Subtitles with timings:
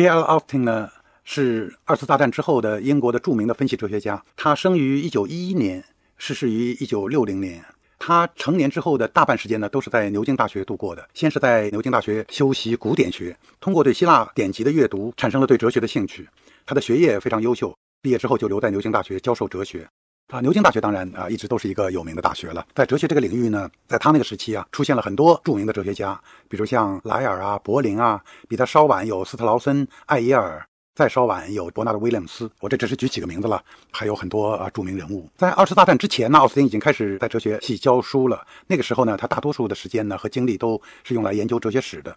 [0.00, 0.22] J.L.
[0.22, 0.88] Austin 呢
[1.24, 5.84] 是二次大战之后的英国的著名的分析哲学家，他生于一九一一年，
[6.16, 7.62] 逝世于一九六零年。
[7.98, 11.06] 他成年之后的大半时间呢，都是在牛津大学度过的。
[11.12, 16.26] 先是在牛津大学修习古典学，通过对希腊典籍的阅读，产生了对哲学的兴趣。
[16.64, 19.86] 他的学业非常优秀，毕业之后就留在牛津大学教授哲学。
[20.30, 22.64] 啊，牛津大学当然啊，一直都是一个有名的大学了。
[22.72, 26.18] 在哲学这个领域呢，在他那个时期啊，出现了很多著名的哲学家，
[26.48, 30.64] 比如像莱尔啊、柏林啊，比他稍晚有斯特劳森、艾耶尔。
[30.92, 35.26] 再稍晚有伯纳德·威廉姆斯，我这只是举几个名字了，还有很多啊著名人物。
[35.34, 38.46] 在二次大战之前呢，奥斯汀已经开始在哲学系教书了。
[38.66, 42.14] 那个时候呢，他大多数的时间呢和精力都是用来研究哲学史的。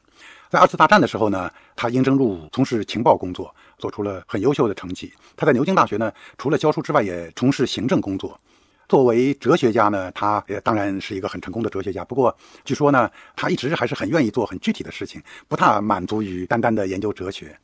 [0.53, 5.11] 在二次大战的时候呢，他应征入伍，从事情报工作，做出了很优秀的成绩。
[5.35, 8.39] 他在牛津大学呢，除了教书之外，也从事行政工作。
[8.87, 12.05] 作为哲学家呢，他也当然是一个很成功的哲学家。
[12.05, 17.57] 不过，据说呢，他一直还是很愿意做很具体的事情，不太满足于单单的研究哲学。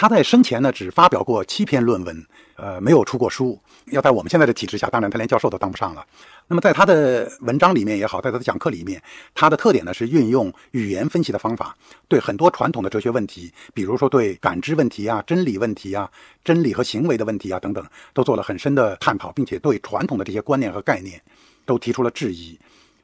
[0.00, 3.60] 他在生前呢，只发表过七篇论文，呃，没有出过书。
[3.88, 6.02] 要在我们现在的体制下，当然他连教授都当不上了。
[6.48, 9.02] 那么在他的文章里面也好，在他的讲课里面，
[9.34, 11.76] 他的特点呢是运用语言分析的方法，
[12.08, 16.10] 对很多传统的哲学问题，比如说对感知问题啊、真理问题啊、
[16.42, 21.20] 真理和行为的问题啊等等，都做了很深的探讨，并且对传统的这些观念和概念
[21.66, 22.58] 都提出了质疑。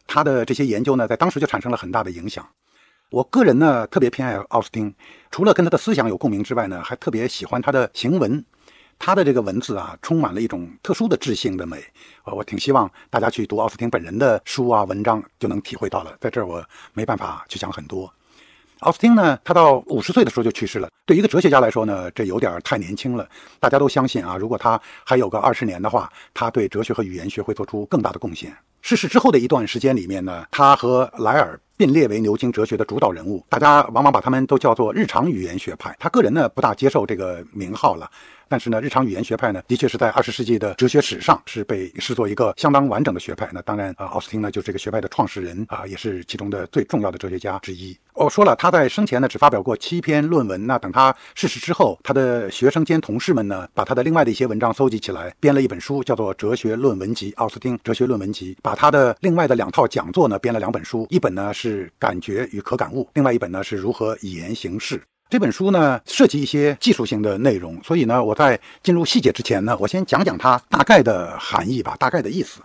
[0.07, 2.49] 他的这些研究呢，在当时就产生了很大的影响。
[3.09, 4.93] 我个人呢特别偏爱奥斯汀，
[5.37, 8.43] 除了跟他的思想有共鸣之外呢，还特别喜欢他的行文。
[8.99, 11.77] 他的这个文字啊，充满了一种特殊的智性的美。
[12.25, 16.17] 呃，我挺希望大家去读奥斯汀本人的书啊文章，就能体会到了。
[16.23, 16.65] 在这儿我
[16.95, 18.11] 没办法去讲很多。
[18.79, 20.89] 奥斯汀呢，他到五十岁的时候就去世了。
[21.05, 23.29] 对一个哲学家来说呢，这有点太年轻了。
[23.61, 28.57] 大家都相信啊，如果他还有个二十年的话，他对哲学和语言学会做出更大的贡献。
[28.81, 35.95] 逝世之后的一段时间里面呢，他和莱尔并列为牛津哲学的主导人物，大家往往把他们都叫做日常语言学派。
[35.99, 38.11] 他个人呢，不大接受这个名号了。
[38.49, 43.49] 但是呢，日常语言学派呢，的确是在二十世纪的哲学史上是被视作一个相当完整的学派。
[43.53, 47.97] 那当然啊，奥斯汀呢就是这个学派的创始人啊，也是其中的最重要的哲学家之一。
[48.17, 50.67] 我说了，他在生前呢只发表过七篇论文。
[50.67, 57.31] 那等他逝世之后，他的学生兼同事们呢，把他的另外的一些文章搜集起来，编了一本书，叫做《哲学论文集》。
[57.37, 65.03] 奥斯汀《哲学论文集》，把他的另外的两套讲座呢编了两本书，一本呢是《感觉与可感悟》，另外一本呢是如何以言行事。
[65.29, 72.61] 这本书呢涉及一些技术性的内容，所以呢，我在进入细节之前呢，我先讲讲它大概的含义吧，大概的意思。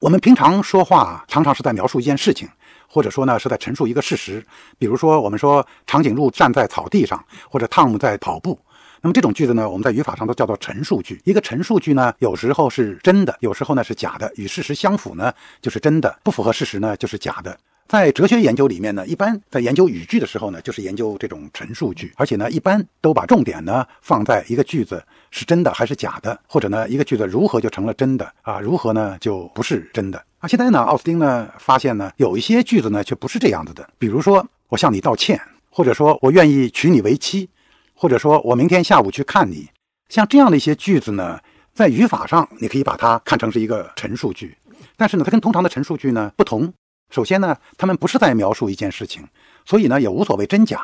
[0.00, 2.46] 我们平常说话常常是在描述一件事情，
[2.94, 4.40] 或者说呢是在陈述一个事实。
[4.78, 8.56] 比如说，我们说长颈鹿站在草地上，或者汤姆在跑步。
[9.00, 11.20] 那么这种句子呢，我们在语法上都叫做陈述句。
[11.24, 14.32] 一个陈述句呢，有时候是真的，有时候呢是假的。
[14.36, 17.58] 与事实相符呢，就是真的；不符合事实呢，就是假的。
[17.86, 30.48] 在哲学研究里面呢，一般在研究语句的时候呢，就是研究这种陈述句，而且呢，一般都把重点呢放在一个句子是真的还是假的，或者呢，一个句子如何就成了真的啊，如何呢就不是真的啊。
[30.48, 35.38] 现在呢，奥斯汀呢发现呢，有一些句子呢却不是这样子的，比如说我向你道歉，
[35.70, 37.48] 或者说我愿意娶你为妻，
[37.94, 39.68] 或者说我明天下午去看你，
[40.08, 41.38] 像这样的一些句子呢，
[41.74, 44.56] 在语法上你可以把它看成是一个陈述句，
[44.96, 46.72] 但是呢，它跟通常的陈述句呢不同。
[47.14, 49.22] 首先呢，他们不是在描述一件事情，
[49.64, 50.80] 所以呢也无所谓真假。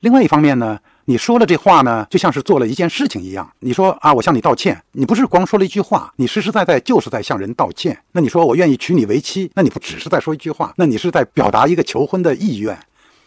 [0.00, 3.52] 另外一方面呢，你说了这话呢，就像是做了一件事情一样。
[3.58, 7.98] 你说啊，我向你道歉，你不是光说了一句话，你实实在在就是在向人道歉。
[8.12, 12.74] 那你说我愿意娶你为妻，那你不只是在说一句话，那你是在表达一个求婚的意愿。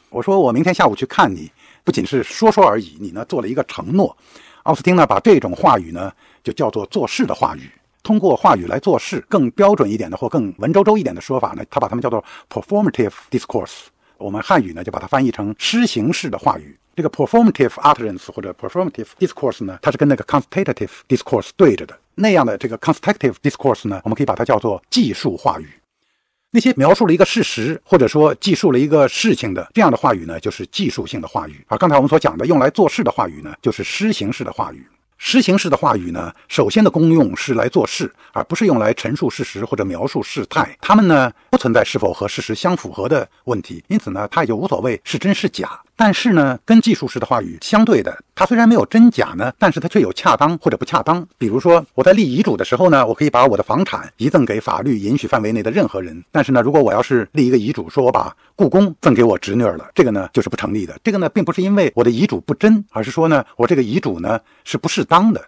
[0.09, 1.51] 我说我明天下午去看你，
[1.83, 4.17] 不仅是说说而已，你呢做了一个承诺。
[4.63, 6.11] 奥斯汀呢把这种话语呢
[6.43, 7.69] 就叫做做事的话语。
[8.07, 13.87] 通过话语来做事，更标准一点的或更文绉绉一点的说法呢，他把它们叫做 performative discourse。
[14.17, 16.73] 我们汉语呢就把它翻译成施行式的话语。
[16.95, 21.99] 这个 performative utterance 或者 performative discourse 呢，它是跟那个 constitutive discourse 对着的。
[22.15, 25.67] 那样的这个 constitutive discourse 呢，我们可以把它叫做技术话语。
[26.51, 31.61] 那些描述了一个事实或者说记述了一个事情的这样的话语呢，就是技术性的话语。
[31.67, 34.87] 而刚才我们所讲的用来做事的话语呢，就是施行式的话语。
[35.17, 40.77] 实行式的话语呢，首先的功用是来做事，而不是用来陈述事实或者描述事态。
[40.79, 45.79] 它们呢，不存在是否和事实相符合的问题，因此呢，它也就无所谓是真是假。
[45.99, 51.27] 但是呢，跟技术式的话语相对的，它虽然没有真假呢，但是它却有恰当或者不恰当。
[51.39, 56.23] 比如说，我在立遗嘱的时候呢，我可以把我的房产遗赠给法律允许范围内的任何人。
[56.31, 60.95] 但是呢，如果我要是立一个遗嘱，说我把故宫赠给我侄女儿了，这个呢就是不成立的。
[61.03, 65.43] 这个呢，并不是因为我的遗嘱不真，而是说呢，我这个遗嘱呢是不适当的。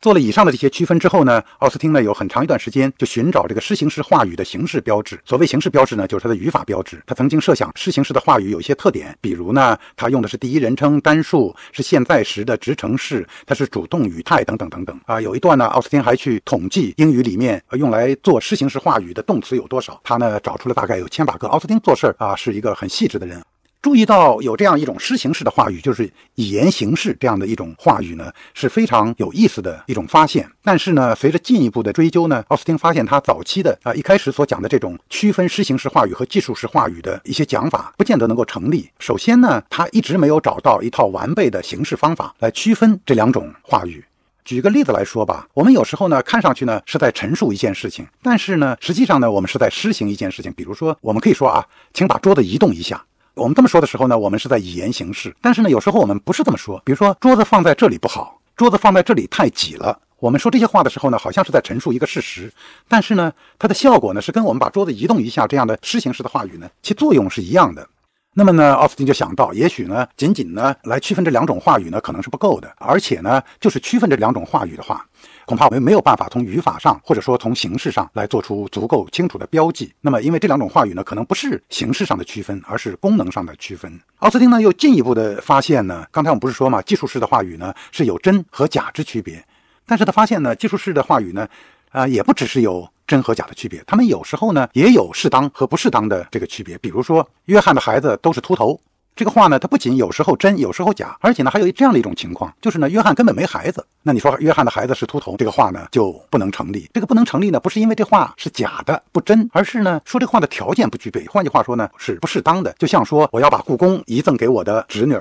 [0.00, 5.20] 做了以上的这些区分之后呢，奥斯汀呢有很长一段时间就寻找这个诗形式话语的形式标志。
[5.26, 7.02] 所谓形式标志呢，就是它的语法标志。
[7.06, 15.20] 他曾经设想诗形式的话语有一些特点，比如呢，它用的是第一人称单数，是现在时的直称式，它是主动语态等等等等啊。
[15.20, 21.46] 有一段呢，奥斯汀还去统计英语里面用来做诗形式话语的动词有多少，他呢找出了大概有千把个。
[21.48, 23.42] 奥斯汀做事儿啊是一个很细致的人。
[23.82, 30.46] 注意到有这样一种诗形式的话语，就是以言行事这样的一种话语呢，是非常有意思的一种发现。
[30.62, 38.86] 但是呢，随着进一步的追究呢，奥斯汀发现他早期的啊一开始所讲的这种区分诗形式话语和技术式话语的一些讲法，不见得能够成立。
[38.98, 44.04] 首先呢，他一直没有找到一套完备的形式方法来区分这两种话语。
[44.44, 50.52] 举个例子来说吧，我们有时候呢看上去呢是在陈述一件事情，但是呢实际上呢我们是在施行一件事情。
[50.52, 53.02] 比如说，我们可以说啊，请把桌子移动一下。
[53.40, 55.34] 我们这么说的时候呢，我们是在以言行事。
[55.40, 56.78] 但是呢，有时候我们不是这么说。
[56.84, 59.98] 比如说，桌子放在这里不好，桌子放在这里太挤了。
[60.18, 62.52] 我们说这些话的时候呢，好像是在陈述一个事实，
[62.86, 67.88] 但是呢，它的效果呢，是跟我们把桌子移动一下这样的施行式的话语呢，其作用是一样的。
[68.34, 72.70] 那么呢，奥斯汀就想到，也许呢，仅仅呢来区分这两种话语呢，可能是不够的。
[72.76, 75.02] 而且呢，就是区分这两种话语的话，
[75.50, 79.92] 恐怕我们没有办法从语法上或者说从形式上来做出足够清楚的标记。
[80.00, 84.00] 那么，因为这两种话语呢，可能不是形式上的区分，而是功能上的区分。
[84.18, 89.44] 奥斯汀呢，又进一步的发现呢，刚才我们不是说嘛，技术式的话语呢是有真和假之区别，
[89.84, 91.48] 但是他发现呢，技术式的话语呢，
[91.90, 92.88] 啊，也不只是有。
[93.10, 96.78] 真和假的区别，他们有时候呢也有适当和不适当的这个区别。
[96.78, 98.80] 比如说，约翰的孩子都是秃头，
[99.20, 103.84] 这个话呢，它不仅有时候真，有时候假，而且呢还有这样的一种情况，就是呢，约翰根本没孩子。
[104.02, 106.88] 那你说约翰的孩子是秃头，这个话呢就不能成立。
[106.94, 111.26] 这个不能成立呢，不是因为这话是假的不真，而是呢说这话的条件不具备。
[111.26, 112.74] 换句话说呢，是不适当的。
[112.78, 115.14] 就像说我要把故宫遗赠给我的侄女。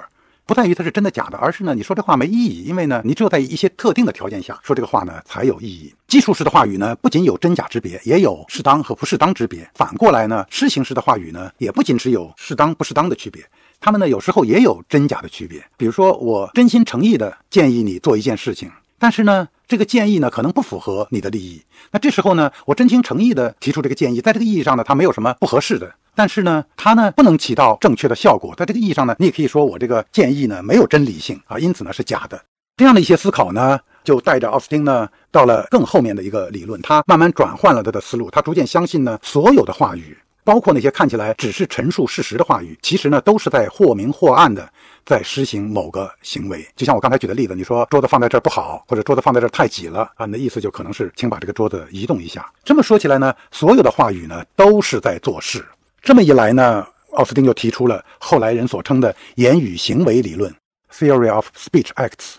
[0.45, 5.94] 不在于它是真的假的，而是呢，你说这话没意义，因为呢，你只有在一些特定的条件下说这个话呢才有意义。
[6.07, 9.69] 技术式的话语呢，不仅有真假之别，也有适当和不适当之别。
[9.75, 13.45] 反过来呢，诗形式的话语呢，也不仅只有适当不适当的区别，
[13.80, 15.64] 他们呢有时候也有真假的区别。
[15.78, 21.62] 比如说，我真心诚意的建议你做一件事情，但是呢，这个建议呢可能不符合你的利益。
[21.92, 25.92] 那这时候呢，我真心诚意的提出这个建议，在这个意义上呢，它没有什么不合适的。
[26.16, 32.42] 但是呢，它呢不能起到正确的效果，在这个意义上呢，你也可以说我这个建议呢没有真理性啊，因此呢是假的。
[32.76, 40.18] 这样的一些思考呢，就带着奥斯汀呢到了更后面的一个理论，他慢慢转换了他的思路，他逐渐相信呢，所有的话语，
[40.50, 44.68] 包括那些看起来只是陈述事实的话语，其实呢都是在或明或暗的
[45.06, 46.68] 在实行某个行为。
[46.75, 52.51] 就像我刚才举的例子，你说桌子放在这儿不好，或者桌子放在这儿太挤了啊，你的意思就可能是请把这个桌子移动一下。
[52.63, 55.63] 这么说起来呢，所有的话语呢都是在做事。
[56.01, 60.52] 这么一来呢，奥斯汀就提出了后来人所称的言语行为理论
[60.92, 62.38] （Theory of Speech Acts）。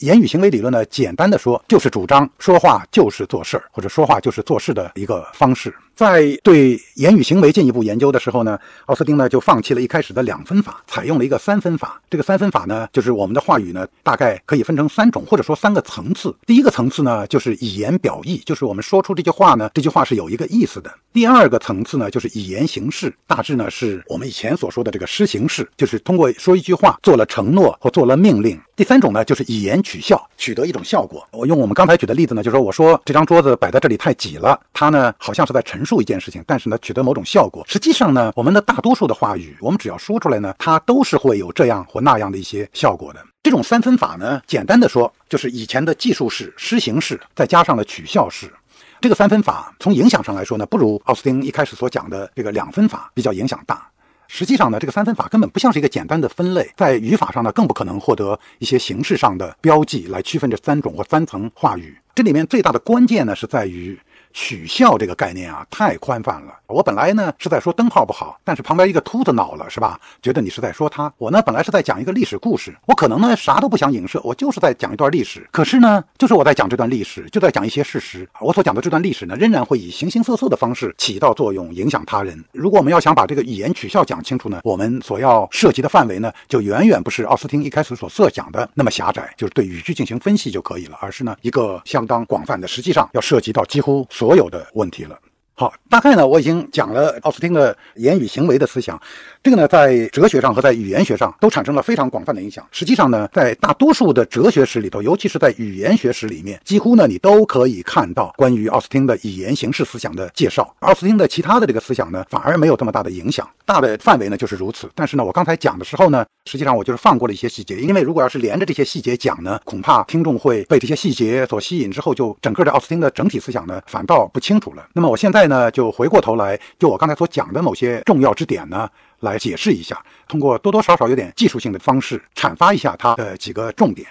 [0.00, 5.72] 言语行为理论呢，简单的说，就是主张说话就是做事儿，或者说话就是做事的一个方式。
[5.96, 11.98] 在对言语行为进一步研究的时候呢，奥斯汀呢就放弃了一开始的两分法，采用了一个三分法。
[12.10, 16.36] 这个三分法呢，就是我们的话语呢，大概可以分成三种，或者说三个层次。
[16.44, 20.92] 第一个层次呢，就是以言表意，就是我们说出这句话呢，这句话是有一个意思的。
[21.14, 28.60] 第二个层次呢，就是以言行事，大致呢是我们以前所说的这个施行式，就是通过说一句话做了承诺或做了命令。
[28.76, 31.26] 第三种呢，就是以言取效，取得一种效果。
[31.32, 35.85] 我用我们刚才举的例子呢，就是说我说这张桌子摆在这里太挤了，它呢好像是在陈。
[35.86, 37.64] 述一件事情，但是呢，取得某种效果。
[37.68, 43.24] 实际上呢，我们的大多数的话语，我们只要说出来呢，它都是会有这样或那样的一些效果的。
[43.44, 48.52] 这种三分法呢，简单的说，就是以前的技术式、施行式，再加上了取效式。
[49.00, 53.86] 这个三分法从影响上来说呢，不如奥斯汀一开始所讲的这个两分法比较影响大。
[54.26, 61.96] 实际上呢，这个三分法根本不像是一个简单的分类，在语法上呢，更不可能获得一些形式上的标记来区分这三种或三层话语。
[62.12, 63.96] 这里面最大的关键呢，是在于。
[64.36, 66.52] 取笑这个概念啊，太宽泛了。
[66.66, 69.98] 我本来呢是在说灯泡不好，但是旁边一个秃子恼了，是吧？
[70.20, 71.10] 觉得你是在说他。
[71.16, 75.48] 我呢本来是在讲一个历史故事，我可能呢啥都不想影射，我就是在讲一段历史。
[75.50, 78.28] 可是呢，就是我在讲这段历史，就在讲一些事实。
[78.38, 82.44] 我所讲的这段历史呢，仍然会以形形色色的方式起到作用，影响他人。
[82.52, 95.16] 如果我们要想把这个语言取笑讲清楚呢，我们所要涉及的范围呢，就远远不是奥斯汀一开始所设想的那么狭窄，就是对语句进行分析就可以了，而是呢一个相当广泛的，实际上要涉及到几乎所所有的问题了。
[95.58, 99.00] 好，大概呢，我已经讲了奥斯汀的言语行为的思想，
[99.42, 102.62] 这个呢，在哲学上和在语言学上都产生了非常广泛的影响。
[102.70, 110.70] 实际上呢，在大多数的哲学史里头，尤其是在语言学史里面，几乎呢，你都可以看到关于奥斯汀的语言形式思想的介绍。
[110.80, 113.48] 奥斯汀的其他的这个思想呢，反而没有这么大的影响。
[113.64, 114.90] 大的范围呢就是如此。
[114.94, 124.86] 但是呢，我刚才讲的时候呢，实际上我就是放过了一些细节，因为如果要是连着这些细节讲呢，恐怕听众会被这些细节所吸引，之后就整个的奥斯汀的整体思想呢，反倒不清楚了。
[124.92, 125.45] 那么我现在。
[125.48, 128.88] 呢，就回过头来，就我刚才所讲的某些重要之点呢，
[129.20, 134.08] 来解释一下，通过多多少少有点技术性的方式阐发一下它的几个重点。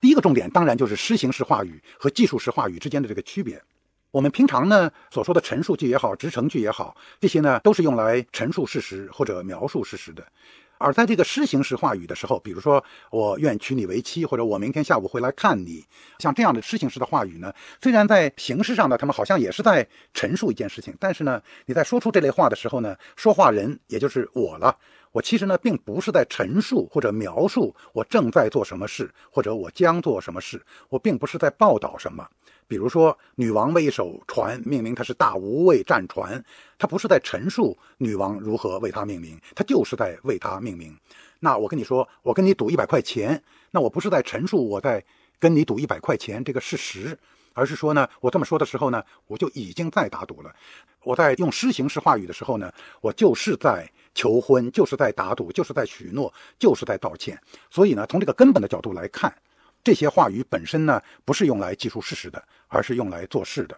[0.00, 3.60] 第一个重点当然就是诗形式话语和技术式话语之间的这个区别。
[4.10, 10.26] 我们平常呢所说的陈述句也好，直陈句也好，这些呢都是用来陈述事实或者描述事实的。
[10.80, 15.84] 而在这个诗形式话语的时候，比如说我愿娶你为妻，或者我明天下午会来看你，
[16.18, 24.74] 像这样的诗形式的话语呢，虽然在形式上呢，他们好像也是在陈述一件事情，但是呢，你在说出这类话的时候呢，说话人也就是我了，
[25.12, 32.26] 我其实呢，并不是在陈述或者描述我正在做什么事，或者我将做什么事，我并不是在报道什么。
[32.70, 36.40] 比如说，女王为一艘船命名，它是大无畏战船，
[36.78, 40.96] 它不是在陈述女王如何为它命名，它就是在为它命名。
[41.40, 45.04] 那我跟你说，我跟你赌一百块钱，那我不是在陈述我在
[45.40, 47.18] 跟你赌一百块钱这个事实，
[47.54, 50.54] 而是说呢，我这么说的时候呢，我就已经在打赌了。
[51.02, 57.36] 我在用诗形式话语的时候呢，我就是在求婚，就是在打赌，就是在许诺，就是在道歉。
[57.68, 59.34] 所以呢，从这个根本的角度来看。
[59.82, 63.76] 这些话语本身呢，不是用来记述事实的，而是用来做事的。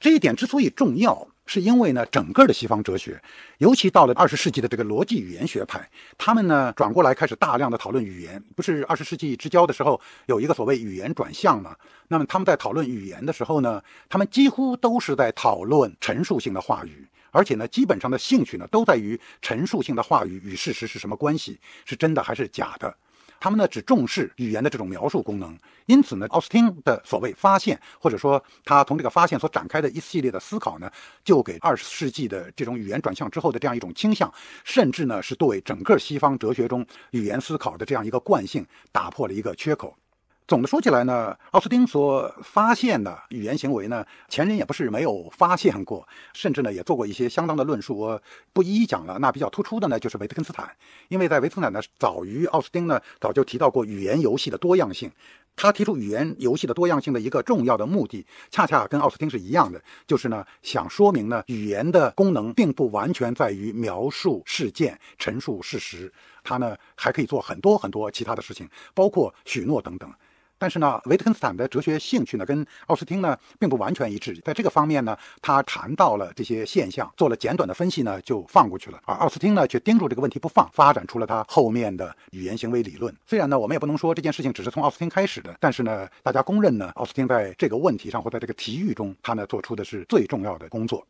[0.00, 3.20] 这一点之所以重要，是因为呢，整个的西方哲学，
[3.58, 8.40] 尤其到了二十世纪的这个逻辑语言学派，他们呢转过来开始大量的讨论语言。
[8.54, 11.74] 不是二十世纪之交的时候，有一个所谓语言转向嘛？
[12.06, 22.94] 那么他们在讨论语言的时候呢，他们几乎都是在讨论陈述性的话语，而且呢，基本上的兴趣呢，都在于陈述性的话语与事实是什么关系，是真的还是假的。
[23.40, 30.90] 他们呢只重视语言的这种描述功能，因此呢，奥斯汀的所谓发现，或者说他从这个发现所展开的一系列的思考呢，
[31.24, 34.32] 就给二十世纪的这种语言转向之后的这样一种倾向，
[34.64, 39.96] 甚至呢是对整个西方哲学中语言思考的这样一个惯性打破了一个缺口。
[40.48, 48.22] 总的说起来呢，奥斯汀所发现的语言行为呢，前人也不是没有发现过，甚至呢也做过一些相当的论述，我
[48.54, 49.18] 不一一讲了。
[49.18, 50.74] 那比较突出的呢，就是维特根斯坦，
[51.08, 55.12] 因为在维特根斯坦呢早于奥斯汀呢早就提到过语言游戏的多样性。
[55.54, 66.10] 他提出语言游戏的多样性的一个重要的目的，恰恰跟奥斯汀是一样的，就是呢想说明呢语言的功能并不完全在于描述事件、陈述事实，
[66.42, 70.10] 它呢还可以做很多很多其他的事情，包括许诺等等。
[70.58, 74.34] 但是呢，维特根斯坦的哲学兴趣呢，跟奥斯汀呢并不完全一致。
[74.44, 79.00] 在这个方面呢，他谈到了这些现象，做了简短的分析呢，就放过去了。
[79.04, 83.14] 而奥斯汀呢，却盯住这个问题不放，发展出了他后面的语言行为理论。
[83.24, 91.06] 虽然呢，我们也不能说这件事情只是从奥斯汀开始的，但是呢，大家公认呢，奥斯汀在这个问题上或在这个题域中，他呢做出的是最重要的工作。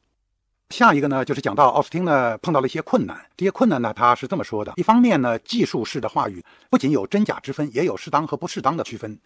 [0.70, 3.18] 下一个呢，就是讲到奥斯汀呢碰到了一些困难。
[3.36, 9.16] 这些困难呢，他是这么说的：一方面呢，技术式的话语不仅有真假之分，也有适当和不适当的区分；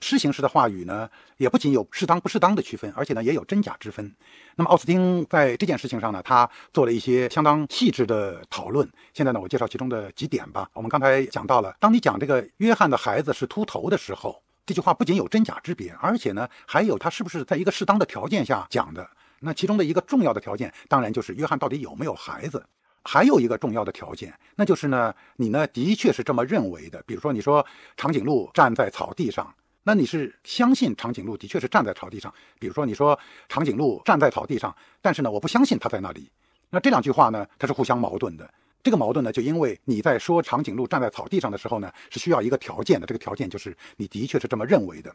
[0.00, 4.12] 诗形式的话语呢，也不仅有适当不适当的区分，而且呢，也有真假之分。
[4.56, 8.88] 那么奥斯汀在这件事情上呢，他做了一些相当细致的讨论。
[9.14, 10.68] 现在呢，我介绍其中的几点吧。
[10.72, 19.08] 我们刚才讲到了，当你讲这个约翰的孩子是秃头的时候，这句话不仅有真假之别，而且呢，还有他是不是在一个适当的条件下讲的。
[19.40, 22.64] 那其中的一个重要的条件，当然就是约翰到底有没有孩子。
[23.04, 27.02] 还有一个重要的条件，那就是呢，你呢的确是这么认为的。
[27.06, 27.64] 比如说，你说
[27.96, 29.54] 长颈鹿站在草地上，
[29.84, 32.34] 那你是相信长颈鹿的确是站在草地上。
[32.58, 33.18] 比如说，你说
[33.48, 36.30] 长颈鹿站在草地上，但是呢，我不相信它在那里。
[36.68, 38.52] 那这两句话呢，它是互相矛盾的。
[38.82, 43.06] 这个矛盾呢，就因为你在说长颈鹿站在草地上的时候呢，是需要一个条件的。
[43.06, 45.14] 这个条件就是你的确是这么认为的。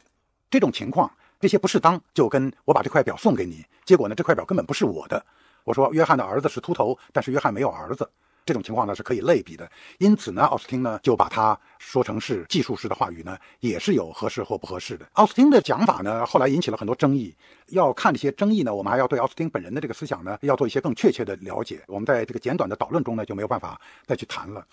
[0.50, 1.12] 这种情况。
[1.44, 5.22] 这些不适当，就跟我把这块表送给你，结果呢，这块表根本不是我的。
[5.66, 8.10] 我说约翰的儿子是秃头，但是约翰没有儿子，
[8.46, 9.70] 这种情况呢是可以类比的。
[9.98, 15.06] 因此呢，奥斯汀呢就把它说成是技术式的话语呢，也是有合适或不合适的。
[15.16, 17.36] 奥斯汀的讲法呢，后来引起了很多争议。
[17.68, 21.82] 要看这些争议呢，我们还要对奥斯汀本人的这个思想呢，要做一些更确切的了解。
[21.88, 24.66] 我们在这个简短的导论中呢，就没有办法再去谈了。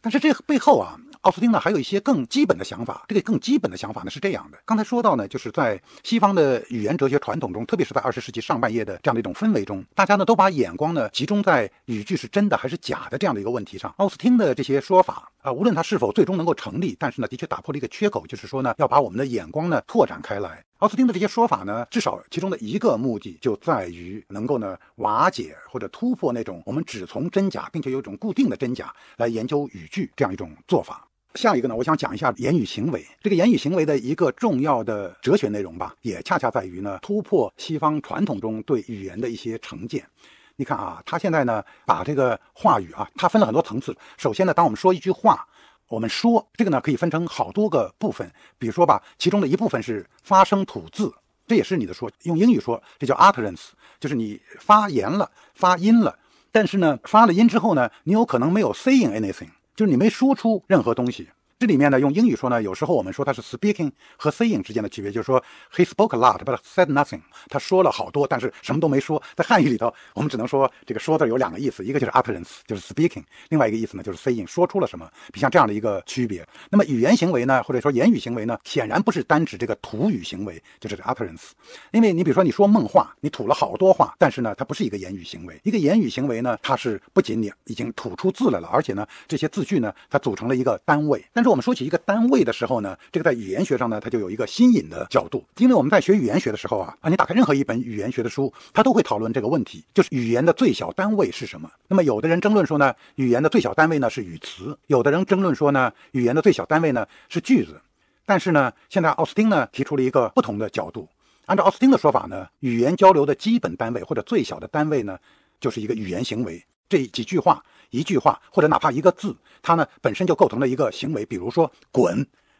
[0.00, 3.04] 但是这背后啊，奥斯汀呢还有一些更基本的想法。
[3.08, 13.92] 这个更基本的想法呢是这样的：刚才说到呢，就是在西方的语言哲学传统中，特别是在二十世纪上半叶的这样的一种氛围中，大家呢都把眼光呢集中在语句是真的还是假的这样的一个问题上。
[13.96, 20.64] 奥斯汀的这些说法啊，无论他是否最终能够成立，但是呢，的确打破了一个缺口，就是说呢，要把我们的眼光呢拓展开来。
[20.78, 31.04] 奥斯汀的这些说法呢，至少其中的一个目的就在于能够呢瓦解或者突破那种我们只从真假，并且有一种固定的真假来研究语句这样一种做法。
[31.34, 33.04] 下一个呢，我想讲一下言语行为。
[33.20, 40.06] 这个言语行为的一个重要的哲学内容吧，也恰恰在于呢突破西方传统中对语言的一些成见。
[40.54, 43.96] 你看啊，他现在呢把这个话语啊，它分了很多层次。
[44.16, 45.44] 首先呢，当我们说一句话。
[45.88, 48.30] 我们说这个呢，可以分成好多个部分。
[48.58, 51.12] 比如说吧，其中的一部分是发声吐字，
[51.46, 52.10] 这也是你的说。
[52.24, 53.68] 用英语说，这叫 utterance，
[53.98, 56.16] 就是你发言了、发音了。
[56.52, 61.28] 但是呢，发了音之后呢，你有可能没有 saying anything，就是你没说出任何东西。
[61.58, 65.42] 这里面呢，用英语说呢，有时候我们说它是 speaking 和 saying 之间的区别，就是说
[65.74, 69.20] he spoke a lot but said nothing，他说了好多，但是什么都没说。
[69.34, 76.46] 在汉语里头，我们只能说这个说字有两个意思，一个就是 utterance，就是 speaking，另外一个意思呢就是 saying，说出了什么，比像这样的一个区别。
[76.70, 81.50] 那么语言行为呢，或者说言语行为呢，显然不是单指这个吐语行为，就是 utterance。
[81.90, 85.60] 因为你比如说你说梦话，你吐了好多话，但是呢，它不是一个言语行为。
[85.64, 91.20] 一个言语行为呢，它是不仅你已经吐出字来了，而且呢，这些字句呢，它组成了一个单位。
[91.32, 95.44] 但是我们说起一个单位的时候呢，这个在语言学上呢，它就有一个新颖的角度。
[95.56, 101.70] 因为我们在学语言学的时候啊，啊，你打开任何一本语言学的书，它都会讨论这个问题，就是语言的最小单位是什么。
[101.88, 107.80] 那么有的人争论说呢，语言的最小单位呢是语词；有的人争论说呢，语言的最小单位呢是句子。
[108.26, 111.08] 但是呢，现在奥斯汀呢提出了一个不同的角度。
[111.46, 115.18] 按照奥斯汀的说法呢，语言交流的基本单位或者最小的单位呢，
[115.58, 116.62] 就是一个语言行为。
[116.88, 117.62] 这几句话。
[117.90, 121.24] 一句话或者哪怕一个字，它呢本身就构成了一个行为。
[121.24, 122.14] 比如说“滚”，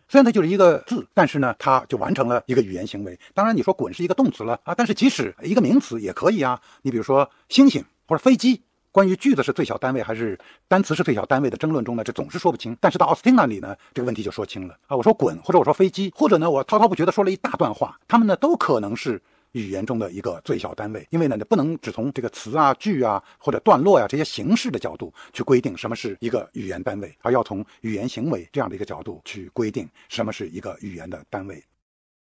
[0.09, 3.21] 虽然它就是一个字，但是呢，它就完成了一个语言行为。
[3.35, 6.59] 当然，你说“滚”是一个动词了啊，但是即使一个名词也可以啊。
[6.81, 12.75] 你比如说“星星”或者“飞机”，关于句子是最小单位还是单词是最小单位的争论中呢，这总是说不清。
[12.81, 14.97] 但是到奥斯汀那里呢，这个问题就说清了啊。
[14.97, 19.21] 我说“滚”或者我说“飞机”，或者呢，我滔滔不绝地说了一大段话，他们呢都可能是。
[19.53, 31.63] 语言中的一个最小单位，因为呢，你不能只从这个词啊、句啊或者段落呀这些形式的角度去规定什么是一个语言单位，而要从语言行为这样的一个角度去规定什么是一个语言的单位。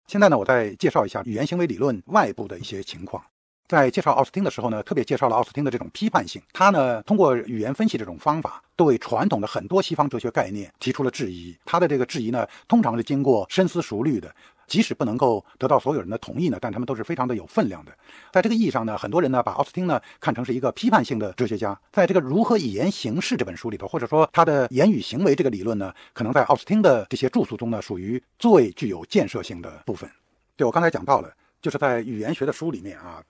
[0.06, 3.22] 现在呢，我再介绍一下语言行为理论外部的一些情况。
[3.68, 6.42] 在介绍奥斯汀的时候呢，特别介绍了奥斯汀的这种批判性。
[6.52, 11.56] 他呢，通过语言分析这种方法，对传统的很多西方哲学概念提出了质疑。
[11.64, 14.34] 他的这个质疑呢，通常是经过深思熟虑的。
[14.70, 17.90] 即使不能够得到所有人的同意呢，但他们都是非常的有分量的。
[18.32, 21.76] 在这个意义上呢，很多人呢把奥斯汀呢看成是一个批判性的哲学家。
[21.90, 30.08] 在这个《如何以言行事》这本书里头，或者说他的言语行为这个理论呢，可能在奥斯汀的这些著述中呢，属于最具有建设性的部分。
[30.54, 33.20] 对我刚才讲到了，就是在语言学的书里面啊，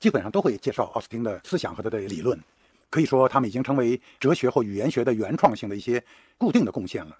[0.00, 2.40] 基本上都会介绍奥斯汀的思想和他的理论。
[2.88, 6.02] 可以说，他们已经成为哲学或语言学的原创性的一些
[6.38, 7.14] 固定的贡献了。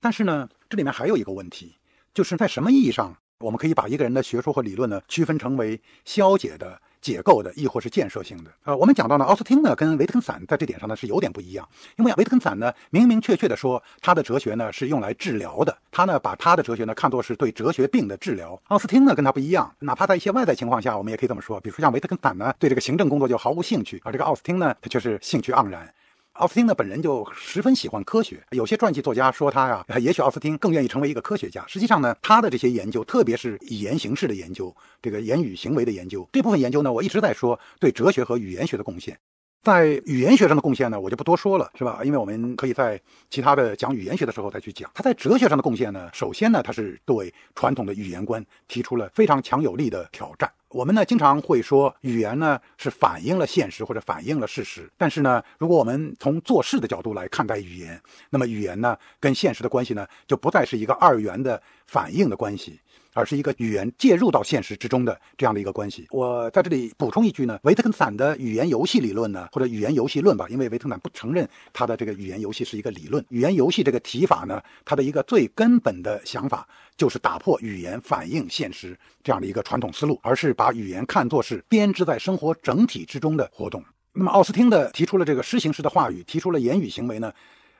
[0.00, 1.74] 但是呢，这里面还有一个问题。
[2.14, 8.50] 就是在什么意义上，我们可以把一个人的学说和理论呢区分成为消解的、解构的，亦或是建设性的？
[8.64, 18.60] 呃，我们讲到呢，奥斯汀呢跟维特根斯坦在这点上呢是有点不一样，因为维特根斯坦呢明明确确的说他的哲学呢是用来治疗的，他呢把他的哲学呢看作是对哲学病的治疗。
[18.68, 25.92] 奥斯汀呢跟他不一样，哪怕在一些外在情况下，我们也可以这么说，比如说像维特根斯坦呢对这个行政工作就毫无兴趣，而这个奥斯汀呢他却是兴趣盎然。
[26.34, 31.62] 奥斯汀呢本人就十分喜欢科学，有些传记作家说他呀，也许奥斯汀更愿意成为一个科学家。
[31.68, 39.18] 实际上呢，他的这些研究，特别是语言形式的研究，这个言语行为的研究这部分研究呢，我一直在说对哲学和语言学的贡献。
[39.62, 42.00] 在语言学上的贡献呢，我就不多说了，是吧？
[42.02, 44.90] 因为我们可以在其他的讲语言学的时候再去讲。
[44.92, 50.50] 他在哲学上的贡献呢，首先呢，他是对传统的语言观提出了非常强有力的挑战。
[50.68, 54.90] 我们呢经常会说，语言呢是反映了现实或者反映了事实。
[54.98, 62.80] 但是呢，如果我们从做事的角度来看待语言，那么语言呢跟现实的关系呢，就不再是一个二元的反应的关系。
[63.12, 66.06] 而是一个语言介入到现实之中的这样的一个关系。
[66.10, 73.24] 我在这里补充一句呢，维特根斯坦的语言游戏理论呢，或者语言游戏论吧，因为维特根斯坦不承认他的这个语言游戏是一个理论。
[73.28, 83.84] 语言游戏这个提法呢，它的一个最根本的想法就是打破语言反映现实这样的一个传统思路，而是把语言看作是编织在生活整体之中的活动。
[84.14, 87.32] 那么奥斯汀的提出了这个诗行式的话语，提出了言语行为呢，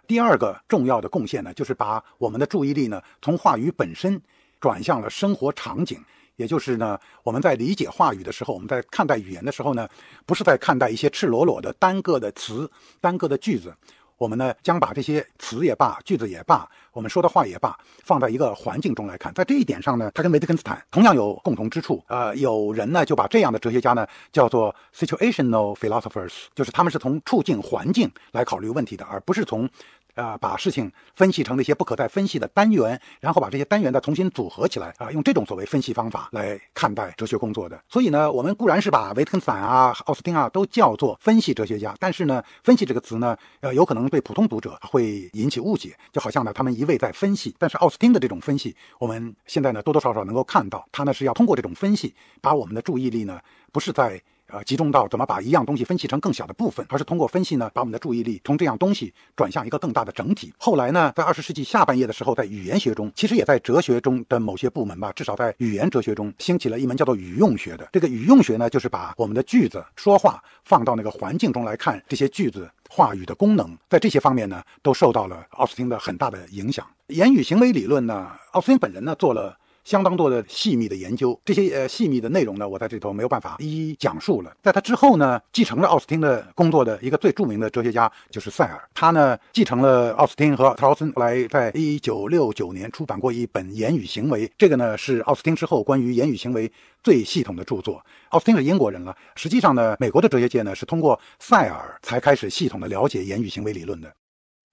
[0.06, 4.20] 第二个重要的贡献呢，就是把我们的注意力呢从话语本身。
[4.62, 6.00] 转向了生活场景，
[6.36, 9.88] 也就是呢，我们在理解话语的时候，我们在看待语言的时候呢，
[10.24, 12.70] 不是在看待一些赤裸裸的单个的词、
[13.00, 13.74] 单个的句子，
[14.16, 19.34] 我们呢将把这些词也罢、句子也罢、我们说的话也罢，放在一个环境中来看。
[19.34, 22.00] 在这一点上呢，他跟维特根斯坦同样有共同之处。
[22.06, 29.68] 呃，有人呢就把这样的哲学家呢叫做 situational philosophers，就是他们是从处境环境来考虑问题的，而不是从
[30.14, 37.82] 啊，把事情分析成那些不可再分析的单元，然后把这些单元再重新组合起来啊，用这种所谓分析方法来看待哲学工作的。
[37.88, 47.54] 所以呢，我们固然是把维特根斯坦啊、奥斯汀啊都叫做分析哲学家，但是呢，分析这个词呢，呃，有可能对普通读者会引起误解，就好像呢，他们一味在分析。
[47.58, 53.40] 但是奥斯汀的这种分析，我们现在呢多多少少能够看到，他呢是要通过这种分析，把我们的注意力呢
[53.72, 54.20] 不是在。
[54.52, 60.52] 呃，集中到怎么把一样东西分析成更小的部分，而是通过分析呢，把我们的注意力从这样东西转向一个更大的整体。
[60.58, 67.88] 后来呢，在二十世纪下半叶的时候，在语言学中，其实也在哲学中的某些部门吧，至少在语言哲学中兴起了一门叫做语用学的。
[67.94, 76.86] 这个语用学呢，就是把我们的句子说话放到那个环境中来看，这些句子话语的功能，在这些方面呢，都受到了奥斯汀的很大的影响。
[77.06, 79.56] 言语行为理论呢，奥斯汀本人呢做了。
[79.84, 84.52] 相当多的细密的研究，这些呃细密的内容呢，我在这里头没有办法一一讲述了。
[84.62, 96.70] 在他之后呢，继承了奥斯汀的工作的一个最著名的哲学家就是塞尔，他呢继承了奥斯汀和特劳森，来在一九六九年出版过一本《言语行为》，这个呢是奥斯汀之后关于言语行为
[97.02, 98.04] 最系统的著作。
[98.28, 104.12] 奥斯汀是英国人了，实际上呢，美国的哲学界呢是通过塞尔才开始系统的了解言语行为理论的。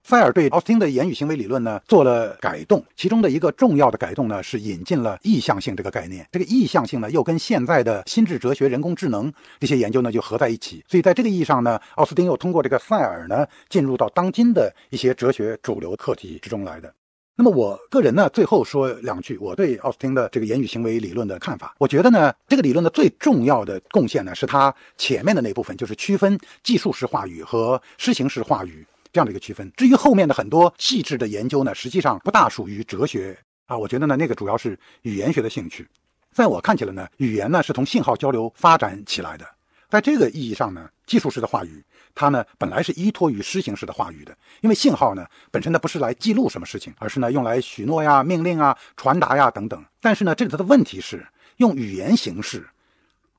[0.02, 6.26] 塞尔对奥斯汀的言语行为理论呢做了改动，其中的一个重要的改动呢是引进了意向性这个概念。
[6.32, 10.82] 这个意向性呢又跟现在的心智哲学、人工智能这些研究呢就合在一起。
[10.88, 16.92] 所以在这个意义上呢，奥斯汀又通过这个塞尔呢进入到当今的一些哲学主流课题之中来的。
[17.36, 21.74] 那么我个人呢最后说两句我对奥斯汀的这个言语行为理论的看法。
[21.78, 28.84] 我觉得呢这个理论的最重要的贡献呢是他前面的那部分，就是区分技术式话语和施行式话语。
[29.12, 29.70] 这样的一个区分。
[29.76, 33.76] 至于后面的很多细致的研究呢，实际上不大属于哲学啊。
[33.76, 35.86] 我觉得呢，那个主要是语言学的兴趣。
[36.32, 39.46] 在我看起来呢，语言呢是从信号交流发展起来的。
[39.88, 44.36] 在这个意义上呢，技术式的话语，它呢本来是依托于诗形式的话语的。
[44.60, 49.84] 因为信号呢本身呢不是来记录什么事情，而是呢用来许诺呀、命令啊、传达呀等等。
[50.00, 52.68] 但是呢，这里头的问题是用语言形式。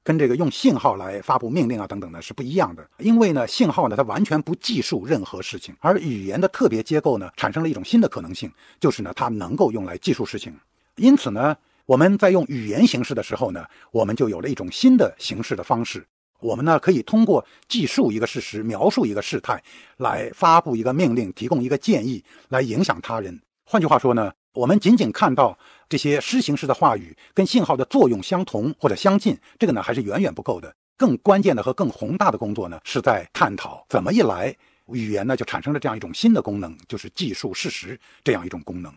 [0.03, 10.53] 跟这个用信号来发布命令啊等等呢是不一样的，因为呢信号呢它完全不记述任何事情，而语言的特别结构呢产生了一种新的可能性，就是呢它能够用来记述事情。
[10.95, 16.05] 因此呢我们在用语言形式的时候呢，我们就有了一种新的形式的方式，
[16.39, 19.61] 我们呢可以通过记述一个事实、描述一个事态，
[19.97, 23.39] 来发布一个命令、提供一个建议，来影响他人。
[23.65, 25.57] 换句话说呢，我们仅仅看到。
[25.91, 30.73] 这些诗形式的话语跟信号的作用相同或者相近，这个呢还是远远不够的。
[30.95, 38.89] 更关键的和更宏大的工作呢，是在探讨怎么一来语言呢就产生了这样一种新的功能，就是记述事实这样一种功能。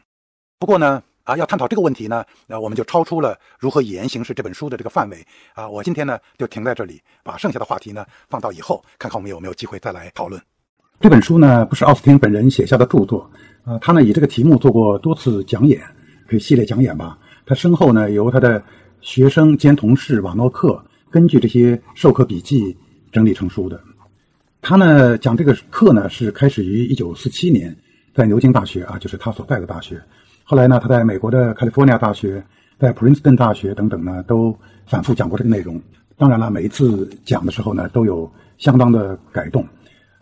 [0.56, 5.68] 不过呢，啊，要探讨这个问题呢，那我们就超出了如何语言形式这本书的这个范围啊。
[5.68, 10.40] 我今天呢就停在这里，把剩下的话题呢放到以后，看看我们有没有机会再来讨论。
[11.00, 13.30] 这本书呢不是奥斯汀本人写下的著作
[13.64, 15.80] 啊，他呢以这个题目做过多次讲演。
[16.26, 17.18] 可以系列讲演吧。
[17.44, 18.62] 他身后呢，由他的
[19.02, 22.74] 学生兼同事瓦诺克根据这些授课笔记
[23.12, 23.78] 整理成书的。
[24.62, 27.76] 他呢讲这个课呢，是开始于一九四七年，
[28.14, 30.02] 在牛津大学啊，就是他所在的大学。
[30.44, 32.42] 后来呢，他在美国的加利福尼亚大学、
[32.78, 35.78] 在普林斯顿大学等等呢，都反复讲过这个内容。
[36.16, 39.62] 当然了，每一次讲的时候呢，都有相当的改动。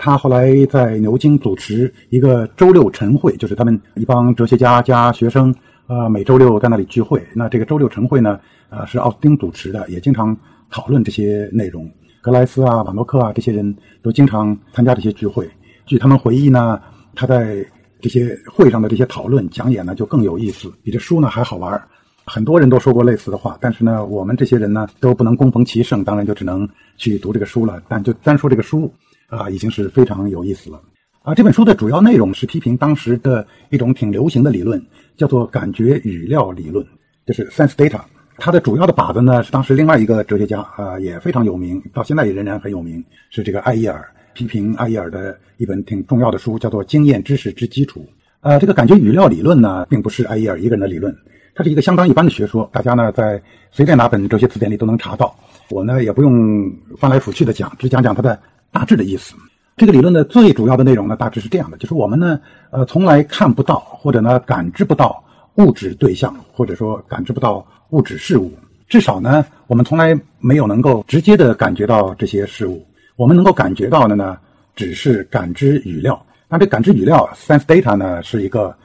[0.05, 5.55] 他后来在牛津主持一个周六晨会，就是他们一帮哲学家加学生。
[5.87, 7.23] 啊，每周六在那里聚会。
[7.35, 10.37] 那这个周六晨会呢，呃，是奥斯汀主持的，也经常
[10.71, 11.88] 讨论这些内容。
[12.21, 15.49] 格莱斯啊、瓦诺克啊这些人都经常参加这些聚会。
[15.87, 16.81] 据他们回忆呢，
[17.15, 17.65] 他在
[18.01, 21.81] 这些会上的这些讨论讲演呢，就更有意思，比这书呢还好玩。
[22.25, 27.81] 很多人都说过类似的话，但是呢，我们这些人呢都不能恭逢其盛，当然就只能去读这个书了。
[27.88, 28.93] 但就单说这个书
[29.33, 30.79] 啊，已经是非常有意思了。
[31.23, 34.85] 啊，这本书的主要内容是批评当时的一种挺流行的理论，
[35.16, 36.87] 叫做感觉语料理论，
[37.25, 38.01] 就是 sense data。
[38.37, 44.07] 它的主要的靶子呢是当时另外一个哲学家，啊，也非常有名，到现在也仍然很有名，是这个艾伊尔。
[44.35, 48.01] 批评艾伊尔的一本挺重要的书，叫做《经验知识之基础》。
[48.40, 51.14] 呃，这个感觉语料理论呢，并不是艾伊尔一个人的理论，
[51.55, 53.40] 它是一个相当一般的学说，大家呢在
[53.71, 55.35] 随便哪本哲学词典里都能查到。
[55.68, 58.40] 我呢也不用翻来覆去的讲，只讲讲它的
[58.72, 59.35] 大致的意思。
[59.76, 65.22] 这个理论的最主要的内容呢，大致是这样的：就是我们呢，呃，从来看不到或者呢感知不到
[65.54, 68.52] 物质对象，或者说感知不到物质事物。
[68.88, 72.87] 至少呢，我们从来没有能够直接的感觉到这些事物。
[73.16, 74.37] 我们能够感觉到的呢，
[74.76, 76.20] 只是感知语料。
[76.48, 78.76] 那这感知语料 （sense data） 呢，是一个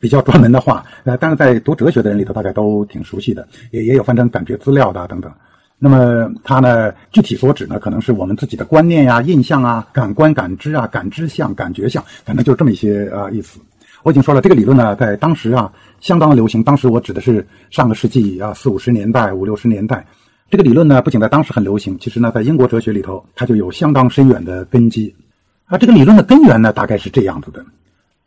[0.00, 0.84] 比较专门的话。
[1.04, 5.32] 呃，但是在读哲学的人里头，大家都挺熟悉的，也也有翻成感觉资料的等等。
[5.84, 13.58] 那么它呢，具体所指呢，可能是我们自己的观念呀、印象啊、感官感知啊、感知相、感觉相，反正就这么一些啊意思。
[14.04, 16.62] 我已经说了，这个理论呢，在当时啊相当流行。
[16.62, 20.06] 当时我指的是上个世纪啊四五十年代、五六十年代。
[20.48, 25.12] 这个理论呢，不仅在当时很流行，其实呢，在英国哲学里头，它就有相当深远的根基。
[25.64, 27.64] 啊，这个理论的根源呢，大概是这样子的，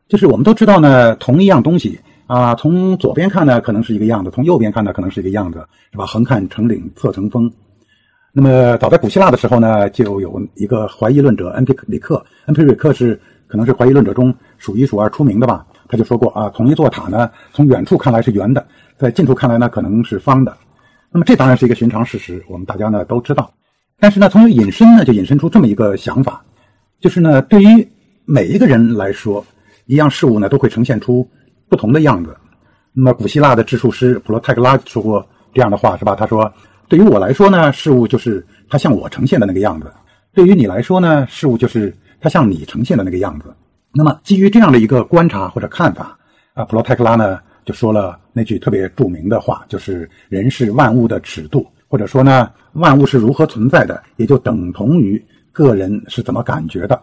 [0.09, 1.97] 就是我们都知道呢，同一样东西。
[2.27, 6.05] 啊，从左边看呢，可能是一个样子；从右边看呢，可能是一个样子，是吧？
[6.07, 7.51] 横看成岭侧成峰。
[8.33, 12.25] 那么，早在古希腊的时候呢，就有一个怀疑论者恩皮里克。
[12.47, 15.65] 恩皮里克是可能是怀疑论者中数一数二出名的吧？
[15.87, 18.65] 他就说过啊，同一座塔呢，从远处看来是圆的，
[18.97, 20.57] 在近处看来呢，可能是方的。
[21.11, 23.53] 那么，这当然是一个寻常事实，我们大家呢都知道。
[23.99, 26.43] 但是呢，从引申呢，就引申出这么一个想法，
[26.99, 27.87] 就是呢，对于
[28.25, 29.45] 每一个人来说，
[29.85, 31.25] 一样事物呢，都会呈现出。
[31.75, 32.33] 不同的样子。
[32.93, 36.15] 那么，古希腊的智术师普罗泰克拉说过这样的话，是吧？
[36.15, 36.49] 他说
[36.87, 39.87] ：“对于我来说呢，事物就是它向我呈现的那个样子；
[40.33, 43.53] 对于你来说呢，事物就是它向你呈现的那个样子。”
[43.91, 46.17] 那么，基于这样的一个观察或者看法，
[46.53, 56.97] 啊，普罗泰克拉呢就说了那句特别著名的话，就是“人是万物的尺度”，或者说呢，万物是如何存在的，也就等同于个人是怎么感觉的。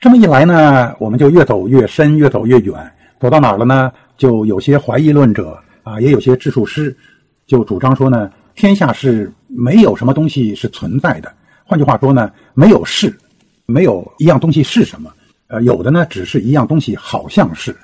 [0.00, 2.74] 这么一来呢，我们就越走越深，越走越远。
[3.20, 3.92] 走到哪儿了呢？
[4.16, 6.96] 就有些怀疑论者啊，也有些智术师，
[7.46, 11.30] 就主张说呢，天下是没有什么东西是存在的。
[11.64, 13.14] 换句话说呢，没有是，
[13.66, 15.12] 没有一样东西是什么？
[15.48, 17.76] 呃，有的呢，只是一样东西好像是。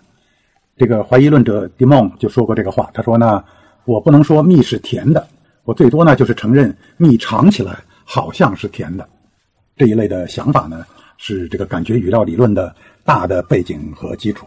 [0.78, 3.44] 这个怀疑论者迪蒙就说过这个话，他说呢，
[3.84, 5.26] 我不能说蜜是甜的，
[5.64, 9.06] 我最多呢就是承认蜜尝起来好像是甜的。
[9.76, 10.86] 这一类的想法呢，
[11.18, 14.46] 是这个感觉语料理论的大的背景和基础。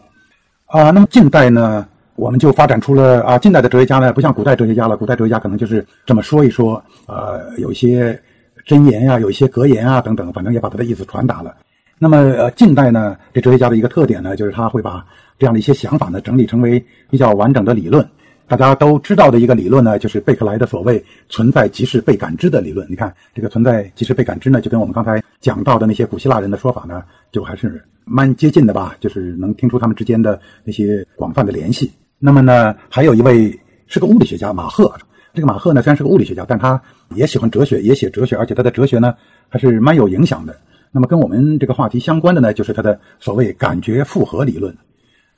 [0.69, 4.95] 啊，那么近代呢，我们就发展出了啊，近代的哲学家呢，不像古代哲学家了。
[4.95, 8.19] 古代哲学家可能就是这么说一说，呃，有一些
[8.67, 11.55] 箴言呀，有一些格言啊等等，反正也把他的意思传达了。
[11.97, 15.03] 那么，呃，近代呢，这哲学家的一个特点呢，就是他会把
[15.39, 18.07] 这样的一些想法呢，整理成为比较完整的理论。
[18.47, 22.85] 大家都知道的一个理论呢，就是贝克莱的所谓“存在即是被感知”的理论。
[22.89, 28.95] 你看，这个“存在即是被感知”呢，就跟我们刚才讲到的那些古希腊人的说法呢，就还是蛮接近的吧？
[28.99, 31.91] 就是能听出他们之间的那些广泛的联系。
[32.17, 34.91] 那么呢，还有一位是个物理学家马赫。
[35.31, 36.81] 这个马赫呢，虽然是个物理学家，但他
[37.15, 39.13] 也喜欢哲学，也写哲学，而且他的哲学呢，
[39.47, 40.55] 还是蛮有影响的。
[40.91, 44.75] 那么跟我们这个话题相关的呢，就是他的所谓感觉复合理论。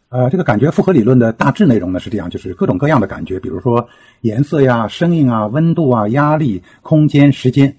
[0.08, 3.86] 呃，这个感觉复合理论的大致内容呢是这样，就是各种各样的感觉，比如说
[4.21, 7.75] 颜色呀、声音啊、温度啊、压力、空间、时间。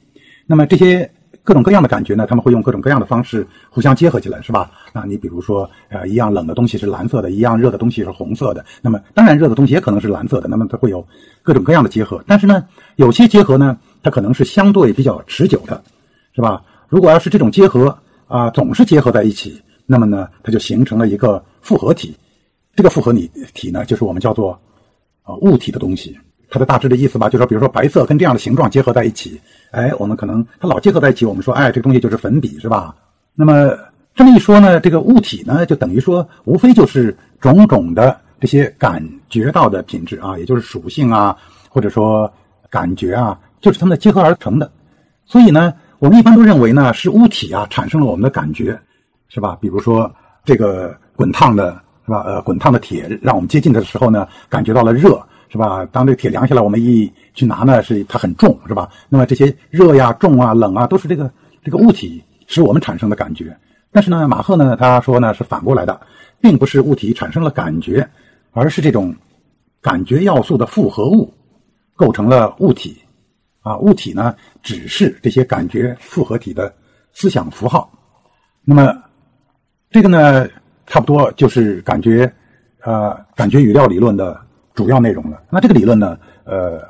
[0.47, 1.11] 那么这些
[1.45, 4.71] 各种各样的感觉呢，他们会用各种各样的方式互相结合起来，是吧？
[4.93, 8.65] 那你比如说，呃，一样冷的东西是蓝色的，一样热的东西是红色的。
[8.81, 10.49] 那么当然，热的东西也可能是蓝色的。
[10.49, 11.05] 那么它会有
[11.43, 12.23] 各种各样的结合。
[12.27, 12.65] 但是呢，
[12.97, 15.83] 有些结合呢，它可能是相对比较持久的，
[16.35, 16.63] 是吧？
[16.89, 17.97] 如果要是这种结合
[18.29, 22.15] 啊，总是结合在一起，那么呢，它就形成了一个复合体。
[22.77, 24.53] 这个复合体体呢，就是我们叫做
[25.23, 26.17] 啊物体的东西。
[26.53, 32.95] 它的大致的意思吧，就说，比如说白色跟这样的形状结合在一起，哎，我们可能它老结合在一起，我们说，哎，这个东西就是粉笔，是吧？
[33.35, 33.75] 那么
[34.15, 41.35] 这么一说呢，这个物体呢，就等于说，无非就是种种的这些感觉到的品质啊，也就是属性啊，
[41.71, 42.31] 或者说
[42.69, 44.71] 感觉啊，就是它们的结合而成的。
[45.25, 48.79] 所以呢，我们一般都认为呢，是物体啊产生了我们的感觉，
[49.29, 49.57] 是吧？
[49.59, 51.81] 比如说这个滚烫的。
[52.05, 52.21] 是吧？
[52.27, 55.87] 呃，滚烫的铁让我们接近的时候呢，感觉到了热，是吧？
[55.93, 58.91] 当这个铁凉下来，我们一去拿呢，是它很重，是吧？
[59.11, 61.31] 那么这些热呀、重啊、冷啊，都是这个
[61.63, 63.55] 这个物体使我们产生的感觉。
[63.91, 66.01] 但是呢，马赫呢，他说呢是反过来的，
[66.41, 68.09] 并不是物体产生了感觉，
[68.53, 69.15] 而是这种
[69.83, 71.31] 感觉要素的复合物
[71.95, 72.97] 构成了物体。
[73.61, 76.75] 啊，物体呢只是这些感觉复合体的
[77.13, 77.89] 思想符号。
[78.65, 78.93] 那么
[79.91, 80.49] 这个呢？
[80.85, 82.31] 差不多就是感觉，
[82.81, 84.39] 呃，感觉语料理论的
[84.75, 85.43] 主要内容了。
[85.51, 86.81] 那这个理论呢，呃，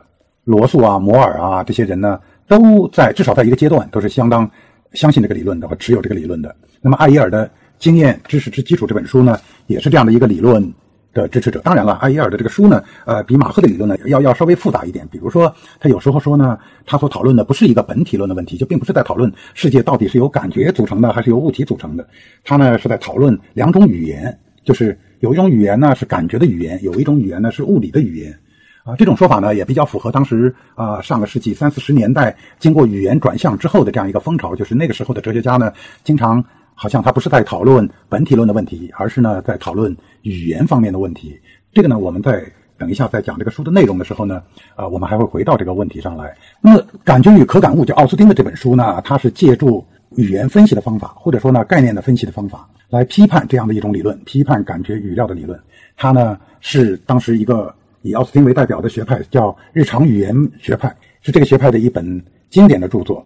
[0.45, 4.51] 罗素啊、摩尔啊这些人呢，都在至少在一个阶段都是相当
[4.93, 6.55] 相信这个理论的，或持有这个理论的。
[6.81, 7.47] 那么，艾耶尔的
[7.79, 10.73] 《经验知识之基础》这本书呢，也是这样的一个理论。
[11.15, 15.07] 的支持者，当然了，艾耶尔的这个书呢，呃，比马赫的理论呢要要稍微复杂一点。
[15.09, 22.09] 比如说，他有时候说呢，他所讨论的不是一个本体论的问题，就并不是在讨论世界到底是由感觉组成的还是由物体组成的。
[22.43, 28.37] 他呢是在讨论两种语言，就是有一种语言呢是感觉的语言，有一种语言呢是物理的语言。
[28.83, 35.73] 啊，这种说法呢也比较符合当时啊上个世纪三四十年代经过语言转向之后的这样一个风潮，就是那个时候的哲学家呢
[36.05, 36.45] 经常。
[36.75, 41.39] 好像他不是在讨论本体论的问题，而是呢在讨论语言方面的问题。
[41.73, 42.43] 这个呢，我们在
[42.79, 44.43] 等一下在讲这个书的内容的时候呢，
[44.75, 46.35] 啊，我们还会回到这个问题上来。
[46.63, 55.59] 那么，感觉与可感物就奥斯汀的这本书呢，它是借助语言分析的方法，或者说呢概念的分析的方法，来批判这样的一种理论，批判感觉语料的理论。
[55.97, 63.25] 它呢是当时一个以奥斯汀为代表的学派，叫日常语言学派，是这个学派的一本经典的著作。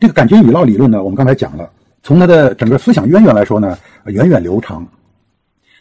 [0.00, 1.70] 这个感觉语料理论呢，我们刚才讲了，
[2.02, 4.86] 从它的整个思想渊源来说呢，源远流长。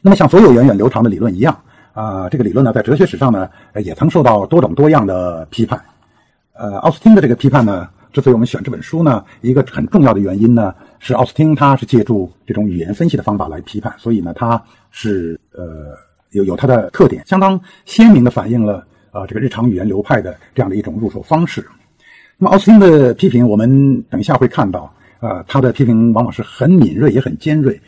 [0.01, 1.57] 那么像所有源远流长的理论一样
[1.93, 3.49] 啊，这个理论呢，在哲学史上呢，
[3.83, 5.81] 也曾受到多种多样的批判。
[6.53, 15.97] 呃，奥斯汀的这个批判呢，之所以我们选这本书呢，一个很重要的原因呢，是奥斯汀他是借助这种语言分析的方法来批判，所以呢，他是呃
[16.31, 21.67] 有有他的特点，相当鲜明的反映了呃这个日常语言流派的这样的一种入手方式。
[22.37, 27.81] 那么奥斯汀的批评，我们等一下会看到，呃，他的批评往往是很敏锐，也很尖锐。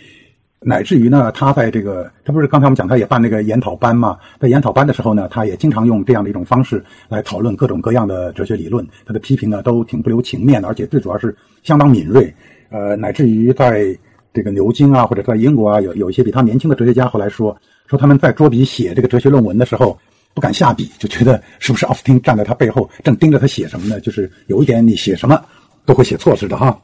[0.62, 8.84] 乃至于呢，他在这个，他不是刚才我们讲，他也办那个研讨班嘛，在研讨班的时候呢，他也经常用这样的一种方式来讨论各种各样的哲学理论。
[9.06, 12.34] 他的批评呢，都挺不留情面的，而且最主要是相当敏锐。
[12.72, 13.96] 呃，乃至于在
[14.34, 19.96] 这个牛津啊，或者在英国啊，有有一些比他年轻的哲学家后来说，说他们在捉笔写这个哲学论文的时候，
[20.34, 24.00] 不敢下笔，就觉得是不是奥斯汀站在他背后，正盯着他写什么呢？
[24.00, 25.39] 就是有一点你写什么
[25.86, 26.76] 都会写错似的哈。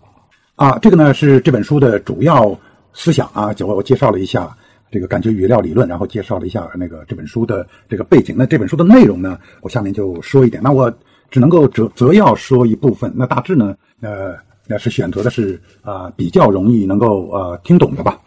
[0.55, 2.55] 啊，这个呢是这本书的主要。
[2.93, 4.55] 思想啊，就我介绍了一下
[4.91, 8.35] 这个感觉语料理论，然后介绍了一下那个这本书的这个背景。
[8.37, 10.61] 那这本书的内容呢，我下面就说一点。
[10.61, 10.91] 那我
[11.29, 13.11] 只能够择择要说一部分。
[13.15, 14.35] 那大致呢，呃，
[14.67, 18.19] 那是选择的是啊比较容易能够呃听懂的吧。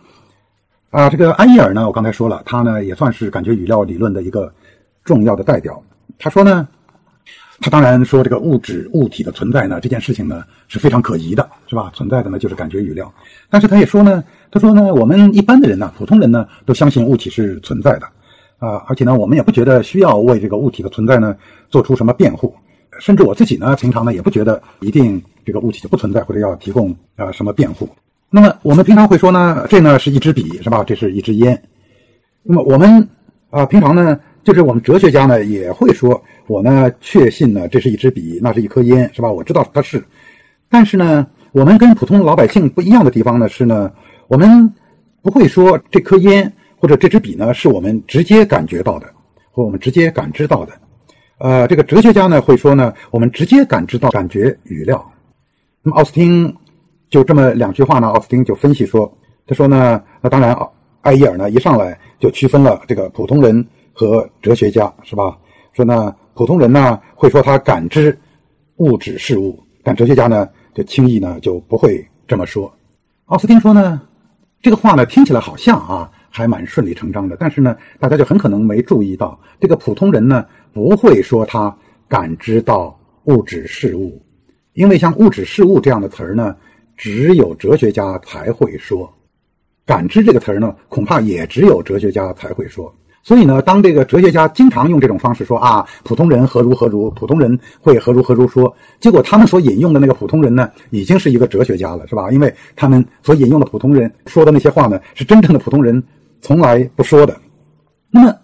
[0.91, 4.53] 啊，这个安伊尔呢，我刚才说了，他呢也算是感觉语料理论的一个
[5.05, 5.83] 重要的代表。
[6.19, 6.67] 他说呢。
[7.61, 11.91] 他当然说，这个物质物体的存在呢，这件事情呢是非常可疑的，是吧？
[11.95, 13.11] 存在的呢就是感觉语料。
[13.49, 18.07] 但是他也说呢，他说呢，我们一般的人呢，普通人呢，都相信物体是存在的，
[18.59, 21.37] 啊，而且呢，我们也不觉得需要为这个物体的存在呢
[21.71, 22.53] 做出什么辩护，
[22.99, 27.89] 甚至我自己呢，平常呢也不觉得一定这个物体就不存在或者要提供啊什么辩护。
[28.31, 30.83] 那么我们平常会说呢，这呢是一支笔，是吧？
[30.83, 31.63] 这是一支烟。
[32.43, 33.09] 那么我们
[33.51, 34.19] 啊，平常呢。
[34.45, 39.33] 就是我们哲学家呢也会说，我呢确信呢这是一支笔，那是一颗烟，是吧？
[39.33, 40.05] 我知道它是，
[40.69, 43.91] 但是呢，我们跟普通老百姓不一样的地方呢是呢，
[44.29, 44.71] 我们
[45.23, 49.07] 不会说这颗烟或者这支笔呢是我们直接感觉到的，
[49.51, 50.73] 或我们直接感知到的。
[51.39, 55.11] 呃，这个哲学家呢会说呢，我们直接感知到感觉语料。
[55.83, 56.55] 那么奥斯汀
[57.09, 59.11] 就这么两句话呢，奥斯汀就分析说，
[59.47, 60.69] 他说呢，那当然啊，
[61.01, 63.67] 艾伊尔呢一上来就区分了这个普通人。
[63.95, 65.39] 和哲学家是吧？
[65.73, 68.17] 说呢，普通人呢会说他感知
[68.77, 72.71] 物质事物，但哲学家呢就轻易呢就不会这么说。
[73.27, 74.03] 奥斯汀说呢，
[74.61, 81.75] 这个话呢听起来好像啊还蛮顺理成章的，但是呢大家就很可能没注意到，这个普通人呢不会说他
[82.09, 84.21] 感知到物质事物，
[84.75, 86.57] 因为像物质事物这样的词儿呢，
[86.97, 89.09] 只有哲学家才会说；
[89.87, 92.95] 感知这个词儿呢，恐怕也只有哲学家才会说。
[93.25, 102.31] 所以呢，当这个哲学家经常用这种方式说啊，普通人何如何如，普通人会何如何如说，结果他们所引用的那个普通人呢，已经是一个哲学家了，是吧？
[102.31, 106.01] 因为他们所引用的普通人说的那些话呢，是真正的普通人
[106.43, 107.35] 从来不说的。
[108.11, 108.37] 那么，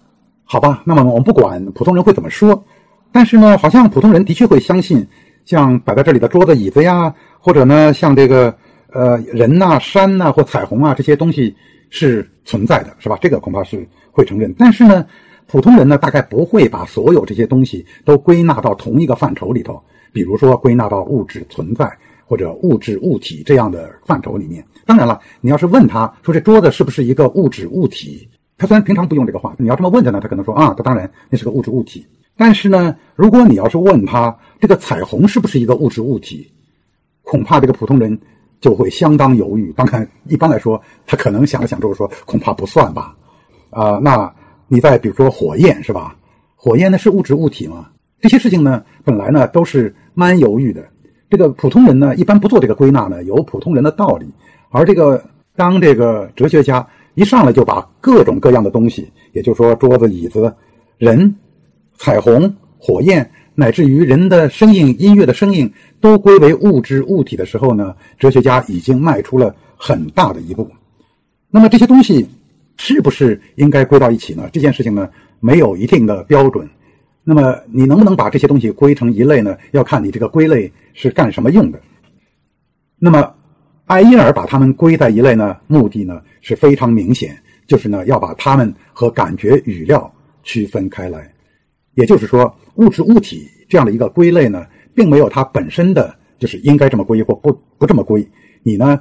[0.45, 2.65] 好吧，那么我们不管普通人会怎么说，
[3.13, 5.07] 但是呢，好像普通人的确会相信，
[5.45, 8.55] 像摆在这里的桌子、椅子呀，或者呢，像这个
[8.95, 11.55] 呃人呐、山呐或彩虹啊这些东西
[11.91, 13.19] 是存在的，是吧？
[13.21, 13.87] 这个恐怕是。
[14.13, 15.07] 会承认，但是呢，
[15.47, 19.81] 普通人呢，大概不会把所有这些东西都归纳到同一个范畴里头，
[20.13, 21.89] 比如说归纳到物质存在
[22.27, 24.65] 或者物质物体这样的范畴里面。
[24.85, 32.05] 当然了，你要是问他说这桌子是不是一个物质物体，他虽然平常不用这个话，你要这么问他呢，他可能说啊，他当然那是个物质物体。
[32.37, 36.51] 但是呢，如果你要是问他这个彩虹是不是一个物质物体，
[37.23, 38.19] 恐怕这个普通人
[38.61, 39.73] 就会相当犹豫。
[39.73, 43.17] 当然，一般来说，他可能想了想之后说，恐怕不算吧。
[43.71, 44.33] 啊，那
[44.69, 46.17] 你再比如说火焰是吧？
[46.57, 47.89] 火焰呢是物质物体吗？
[48.21, 50.85] 这些事情呢，本来呢都是蛮犹豫的。
[51.31, 54.27] 这个普通人呢，一般不做这个归纳呢，有普通人的道理。
[54.69, 55.23] 而这个
[55.57, 60.55] 当这个哲学家一上来就把各种各样的东西，也就是说桌子、椅子、
[60.99, 61.35] 人、
[61.97, 63.29] 彩虹、火焰，
[63.61, 65.71] 乃至于人的声音、音乐的声音，
[66.01, 70.69] 都归为物质物体的时候呢，哲学家已经迈出了很大的一步。
[71.51, 72.27] 那么这些东西。
[72.83, 74.49] 是不是应该归到一起呢？
[74.51, 75.07] 这件事情呢，
[75.39, 76.67] 没有一定的标准。
[77.23, 79.55] 那么你能不能把这些东西归成一类呢？
[79.73, 81.79] 要看你这个归类是干什么用的。
[82.99, 83.35] 那么，
[83.85, 90.11] 爱因尔把它们归在一类呢，目的呢是非常明显，就是呢要把它们和感觉语料
[90.43, 91.31] 区分开来。
[91.95, 98.27] 也就是说，物质物体这样的一个归类呢，并没有它本身的就是应该这么归或不不这么归。
[98.63, 99.01] 你呢，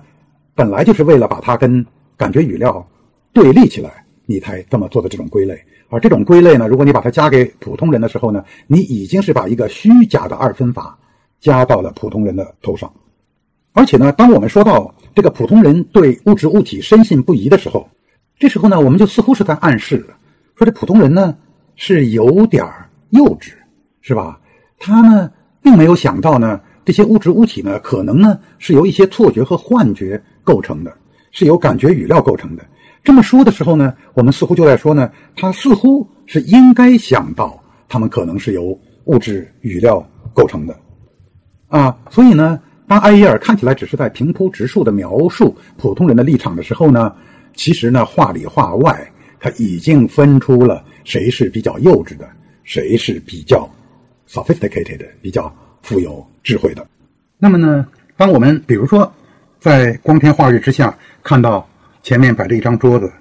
[0.56, 1.86] 本来就是为了把它跟
[2.17, 2.85] 感觉语料
[3.31, 5.60] 对立起来，你才这么做的这种归类。
[5.90, 10.98] 而这种归类呢，如果你把它加给普通人的时候呢，你已经是把一个虚假的二分法
[11.40, 12.92] 加到了普通人的头上。
[13.73, 17.87] 而且呢，当我们说到这个普通人对物质物体深信不疑的时候，
[18.37, 20.06] 这时候呢，我们就似乎是在暗示
[20.56, 21.35] 说这普通人呢
[21.82, 22.62] 是有点
[23.12, 23.54] 幼稚，
[24.02, 24.38] 是吧？
[24.77, 30.94] 他呢并没有想到呢，这些物质物体呢可能呢是由一些错觉和幻觉构成的，
[31.32, 32.65] 是由感觉语料构成的。
[33.02, 37.58] 这么说的时候呢，我们似乎就在说呢，他似乎是应该想到
[37.88, 40.77] 他们可能是由物质语料构成的，
[41.69, 42.60] 啊，所以呢。
[42.90, 47.13] 当埃耶尔看起来只是在平铺直述的描述普通人的立场的时候呢，
[47.54, 49.08] 其实呢话里话外
[49.40, 52.29] 他已经分出了谁是比较幼稚的，
[52.63, 53.67] 谁是比较
[54.29, 55.51] sophisticated 比较
[55.81, 56.85] 富有智慧的。
[57.39, 59.12] 那么呢，当我们比如说
[59.60, 61.67] 在光天化日之下看到
[62.03, 63.12] 前面摆着一张桌子，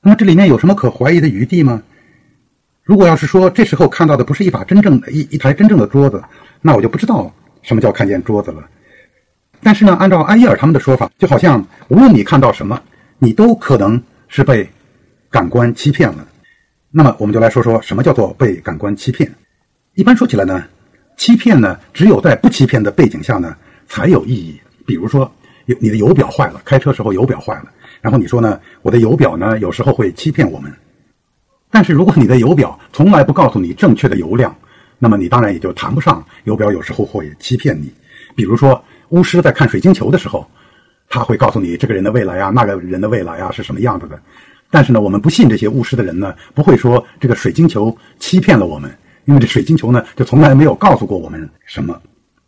[0.00, 1.82] 那么这里面有什么可怀疑的余地吗？
[2.84, 6.22] 如果要是说这时候看到的不是一把真正的一一台真正的桌子，
[6.62, 8.64] 那我就不知道什么叫看见桌子了。
[9.60, 12.80] 但是呢，按照埃耶尔他们的说法，就好像无论你看到什么，
[13.18, 14.70] 你都可能是被
[15.28, 16.27] 感官欺骗了。
[16.90, 19.30] 那么，我们就来说说什么叫做被感官欺骗。
[19.94, 20.64] 一般说起来呢，
[21.16, 24.60] 欺骗呢，只有在不欺骗的背景下呢，才有意义。
[24.86, 25.30] 比如说，
[25.66, 27.70] 有你的油表坏了，开车时候油表坏了，
[28.00, 30.72] 然后你说呢，我的油表呢，有时候会欺骗我们。
[31.70, 34.56] 但是如果你的油表从来不告诉你正确的油量，
[34.98, 37.92] 那么你当然也就谈不上油表有时候会欺骗你。
[38.34, 38.82] 比如说。
[39.10, 40.46] 巫师在看水晶球的时候，
[41.08, 44.20] 他会告诉你这个人的未来啊，那个人的未来啊是什么样子的。
[44.70, 48.90] 但是呢，我们不信这些巫师的人呢，不会说这个水晶球欺骗了我们，
[49.24, 52.00] 因为这水晶球呢就从来没有告诉过我们什么。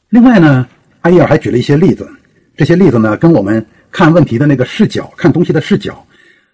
[0.08, 0.66] 另外呢，
[1.00, 2.08] 艾耶尔还举了一些例子，
[2.56, 6.04] 这些例子呢跟我们看问题的那个视角、看东西的视角，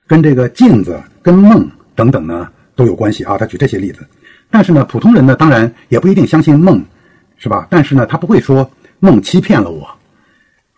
[0.06, 3.36] 跟这个镜子、跟梦等等呢都有关系啊。
[3.38, 4.06] 他举这些例子，
[4.50, 6.84] 但是呢，普通人呢当然也不一定相信梦，
[7.38, 7.66] 是吧？
[7.70, 8.68] 但是呢，他不会说。
[8.98, 9.86] 梦欺骗了我，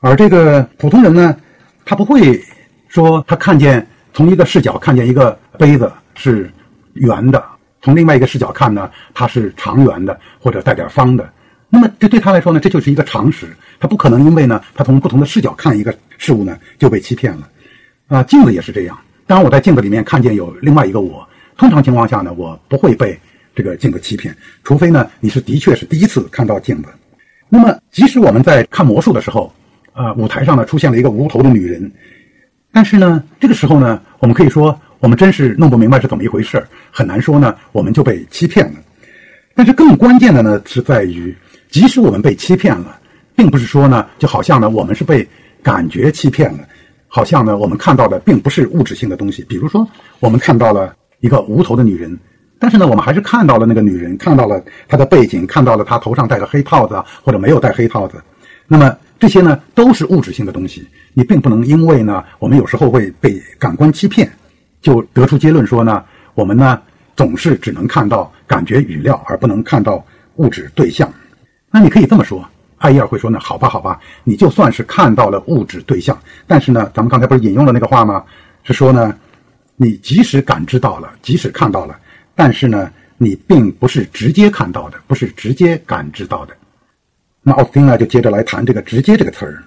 [0.00, 1.36] 而这个普通人呢，
[1.84, 2.42] 他不会
[2.88, 6.50] 说他看见从一个视角看见一个杯子是
[6.94, 7.44] 圆的，
[7.82, 11.28] 从另外一个视角看呢，它是长圆的或者带点方的。
[11.70, 13.46] 那么这对他来说呢，这就是一个常识，
[13.78, 17.48] 他不可能因为呢，他从不同的视角看一个事物呢，就被欺骗了。
[18.06, 18.98] 啊，镜子也是这样。
[19.26, 21.28] 当然我在镜子里面看见有另外一个我，
[21.58, 23.18] 通常情况下呢，我不会被
[23.54, 24.34] 这个镜子欺骗，
[24.64, 26.88] 除非呢，你是的确是第一次看到镜子。
[27.50, 29.52] 那么，即使我们在看魔术的时候，
[29.92, 31.92] 啊，舞台上呢出现了一个无头的女人，
[32.72, 38.78] 但是呢，这个时候呢，我们可以说，我们真是弄不明白是怎么一回事很难说呢，我们就被欺骗了。
[39.54, 41.36] 但是更关键的呢，是在于，
[41.70, 42.98] 即使我们被欺骗了，
[43.34, 45.26] 并不是说呢，就好像呢，我们是被
[45.62, 46.60] 感觉欺骗了，
[47.08, 49.42] 好像呢，我们看到的并不是物质性的东西。
[49.48, 49.86] 比如说，
[50.20, 52.16] 我们看到了一个无头的女人。
[52.60, 58.20] 但是呢，我们还是看到了那个女人，看到了她的背景，看到了她头上戴个黑套子或者没有戴黑套子。
[58.66, 60.86] 那么这些呢，都是物质性的东西。
[61.12, 64.30] 你并不能因为呢，我们有时候会被感官欺骗，
[64.80, 66.04] 就得出结论说呢，
[66.34, 66.80] 我们呢
[67.16, 70.04] 总是只能看到感觉语料，而不能看到
[70.36, 71.12] 物质对象。
[71.70, 72.48] 那你可以这么说，
[72.78, 76.16] 艾耶尔会说呢，好吧，好吧，你就算是看到了物质对象，
[76.46, 78.24] 但是呢，咱们刚才不是引用了那个话吗？
[78.62, 79.14] 是说呢，
[79.76, 81.98] 你即使感知到了，即使看到了。
[82.36, 86.56] 但是呢，你并不是直接看到的，不是直接感知到的。
[87.48, 89.64] 那奥斯汀呢，就接着来谈这个“直接”这个词儿，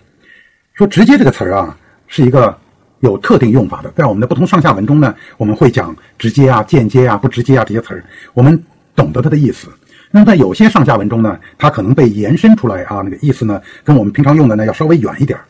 [0.76, 1.76] 说“直接”这个词儿啊，
[2.06, 2.56] 是一个
[3.00, 3.92] 有特定用法的。
[3.96, 8.04] 在我们的不同上下文中呢，我们会讲“直接”啊、“间接”啊、“不直接”啊这些词儿，
[8.36, 8.64] 我们
[8.96, 9.68] 懂得它的意思。
[10.12, 15.44] 那么在有些上下文中呢，它可能被延伸出来啊，那个意思呢，跟我们平常用的呢要稍微远一点儿。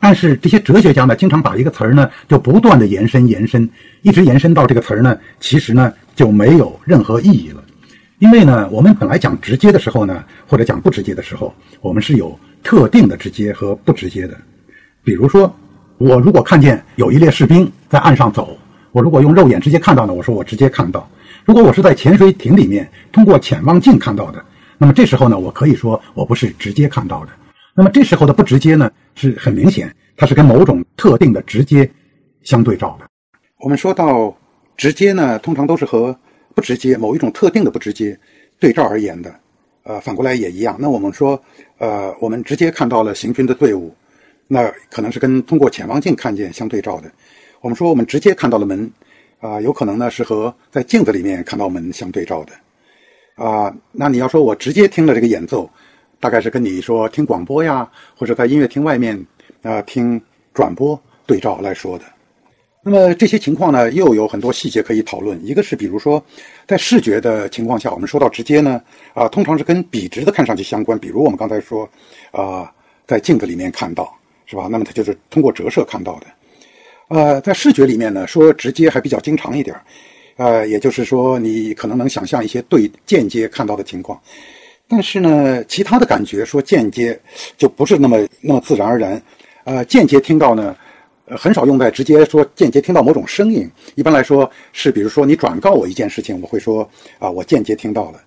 [0.00, 3.68] 但是这些哲学家呢，经常把一个词儿呢，就不断的延伸、延伸，
[4.00, 7.62] 一直延伸到这个词儿呢，其实呢就没有任何意义了。
[8.18, 14.34] 因为呢，我们本来讲直接的时候呢，或者讲不直接的时候，我们是有特定的直接和不直接的。
[15.04, 15.54] 比如说，
[15.98, 18.56] 我如果看见有一列士兵在岸上走，
[18.92, 21.06] 我如果用肉眼直接看到呢，我说我直接看到；
[21.44, 24.42] 如果我是在潜水艇里面通过潜望镜看到的，
[24.78, 27.30] 那么这时候呢，我可以说我不是直接看到的。
[27.74, 31.88] 那么这时候的不直接呢，是很明显，它是跟某种特定的直接
[32.44, 33.06] 相对照的。
[33.60, 34.34] 我们说到
[34.74, 36.18] 直接呢，通常都是和
[36.56, 38.18] 不直接某一种特定的不直接
[38.58, 39.32] 对照而言的。
[39.82, 40.74] 呃，反过来也一样。
[40.80, 41.40] 那我们说，
[41.76, 43.94] 呃，我们直接看到了行军的队伍，
[44.48, 47.12] 那可能是跟通过潜望镜看见相对照的。
[47.60, 48.90] 我们说我们直接看到了门，
[49.38, 53.44] 啊，有可能呢是和在镜子里面看到门相对照的。
[53.44, 55.70] 啊，那你要说我直接听了这个演奏，
[56.18, 59.24] 大概是跟你说听广播呀，或者在音乐厅外面
[59.60, 60.18] 啊听
[60.54, 62.04] 转播对照来说的。
[62.88, 65.44] 那么这些情况呢，又有很多细节可以讨论。
[65.44, 66.24] 一个是比如说，
[66.68, 68.80] 在视觉的情况下，我们说到直接呢，
[69.12, 70.96] 啊，通常是跟笔直的看上去相关。
[70.96, 71.82] 比如我们刚才说，
[72.30, 72.72] 啊，
[73.04, 74.16] 在镜子里面看到，
[74.46, 74.68] 是吧？
[74.70, 76.26] 那么它就是通过折射看到的。
[77.08, 79.74] 呃，在视觉里面呢，说直接还比较经常一点。
[80.36, 84.16] 呃，也就是说，你可能能想象一些对间接看到的情况，
[84.86, 87.18] 但是呢，其他的感觉说间接
[87.58, 89.20] 就不是那么那么自然而然。
[89.64, 90.76] 呃，间接听到呢，
[91.26, 93.70] 呃很少用在直接说间接听到某种声音。
[93.94, 98.20] 一般来说是，比如说你转告我一件事情，我会说啊，我间接听到了。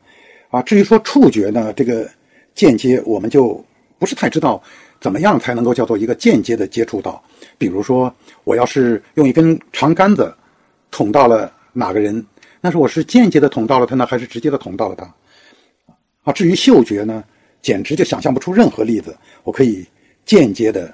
[0.50, 2.10] 啊，至于说触觉呢，这个
[2.56, 3.64] 间接我们就
[3.98, 4.62] 不是太知道
[5.02, 7.24] 怎么样才能够叫做一个间接的接触到。
[7.58, 10.34] 比如说，我要是用一根长杆子
[10.92, 11.52] 捅到了。
[11.72, 12.26] 哪个人？
[12.60, 15.06] 那是我是间接的捅到了他呢，还是直接的捅到了他？
[16.24, 17.24] 啊，至于嗅觉呢，
[17.62, 19.86] 简直就想象不出任何例子，我可以
[20.26, 20.92] 间接的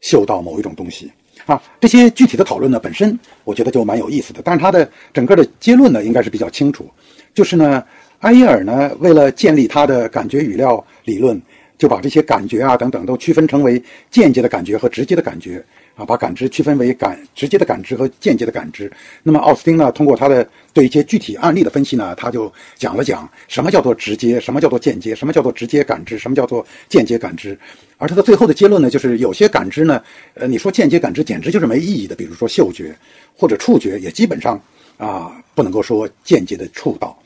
[0.00, 1.10] 嗅到某一种东西
[1.46, 1.62] 啊。
[1.80, 4.42] 这些具体的讨论呢，本身我觉得就蛮有意思的。
[4.44, 6.86] 但是它的整个的结论呢，应该是比较清楚，
[7.32, 7.82] 就是呢，
[8.20, 11.40] 埃耶尔呢，为了建立他的感觉语料理论，
[11.78, 15.64] 就把这些感觉啊等等都区分成为间接的感觉和直接的感觉。
[15.96, 18.92] 啊，把感知区分为感直接的感知和间接的感知。
[19.22, 27.58] 那么奥斯汀呢，通过他的对一些具体案例的分析呢，他就讲了讲什么叫做直接，什么叫做间接，什么叫做直接感知，什么叫做间接感知。
[27.96, 30.02] 而他的最后的结论呢，就是有些感知呢，
[30.34, 32.14] 呃，你说间接感知简直就是没意义的。
[32.14, 32.94] 比如说嗅觉
[33.34, 34.60] 或者触觉，也基本上
[34.98, 37.18] 啊不能够说间接的触到。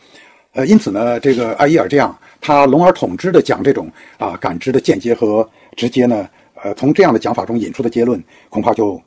[0.53, 6.29] 呃，因此呢，这个艾伊尔这样他笼而统之的讲这种啊感知的间接和直接呢。
[6.63, 9.01] 呃，从这样的讲法中引出的结论恐怕就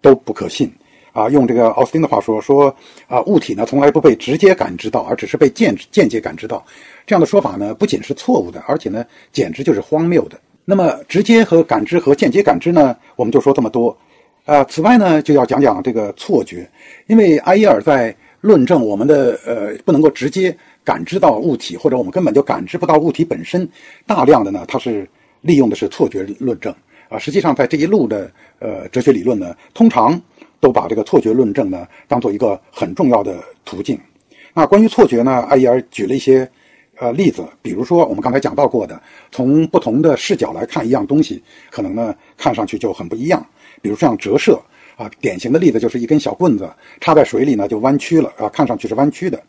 [0.00, 0.72] 都不可信
[1.12, 1.28] 啊！
[1.28, 2.72] 用这个奥斯汀的话说，说
[3.08, 6.64] 啊，物体呢从来不被直接感知到，而只是被间间接感知到。
[7.04, 10.38] 这样的说法呢，不仅是错误的，而且呢，简直就是荒谬的。
[10.64, 13.96] 那么，直接和感知和间接感知呢，我们就说这么多。
[14.44, 16.70] 啊，此外呢，就要讲讲这个错觉，
[17.08, 23.68] 因为埃耶尔在论证我们的呃不能够直接感知到物体，或者我们根本就感知不到物体本身，
[24.06, 25.08] 大量的呢，它是
[25.42, 26.74] 利用的是错觉论证。
[27.08, 30.20] 啊，实际上在这一路的呃哲学理论呢，通常
[30.60, 33.98] 都把这个错觉论证呢当做一个很重要的途径。
[34.54, 36.48] 那关于错觉呢，艾伊尔举了一些
[36.98, 39.00] 呃例子，比如说我们刚才讲到过的，
[39.32, 43.44] 从不同的视角来看一样东西，可能呢看上去就很不一样。
[43.82, 44.60] 比如像折射
[44.96, 46.70] 啊，典型的例子就是一根小棍子
[47.00, 49.42] 插在水里呢就弯曲了啊，看上去是弯曲的。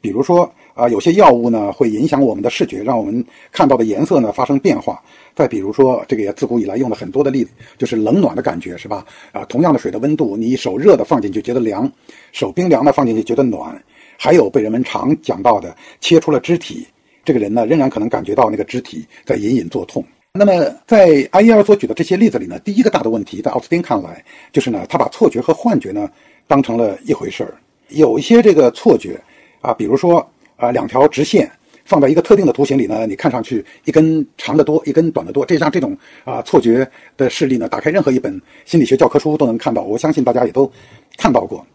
[0.00, 5.02] 比如说啊，有些药物呢会影响我们的视觉，让我们看到的颜色呢发生变化。
[5.34, 9.04] 再比如说，这个也自古以来用了很多的例子，就是冷暖的感觉，是吧？
[9.32, 11.90] 啊，同样的水的温度，你手热的放进去觉得凉，
[12.32, 13.82] 手冰凉的放进去觉得暖。
[14.16, 16.86] 还有被人们常讲到的，切出了肢体，
[17.24, 20.04] 这个人呢仍然可能感觉到那个肢体在隐隐作痛。
[20.32, 20.52] 那么
[20.86, 24.22] 在阿伊尔所举的这些例子里呢，第一个大的问题，在奥斯汀看来，
[24.52, 26.08] 就是呢他把错觉和幻觉呢
[26.46, 27.54] 当成了一回事儿。
[27.88, 29.18] 有一些这个错觉
[29.60, 31.50] 啊，比如说啊两条直线。
[31.86, 39.82] 放在一个特定的图形里呢，你看上去一根长的多，一根短的多，这像这种啊错觉的事例呢，打开任何一本心理学教科书都能看到。
[39.82, 40.70] 我相信大家也都
[41.16, 41.66] 看到过。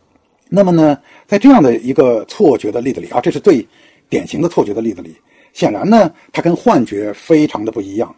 [0.47, 3.67] 那么呢，在这样的一个错觉的例子里啊，这是最
[4.07, 5.17] 典型的错觉的例子里，
[5.51, 8.15] 显然呢，它跟幻觉非常的不一样。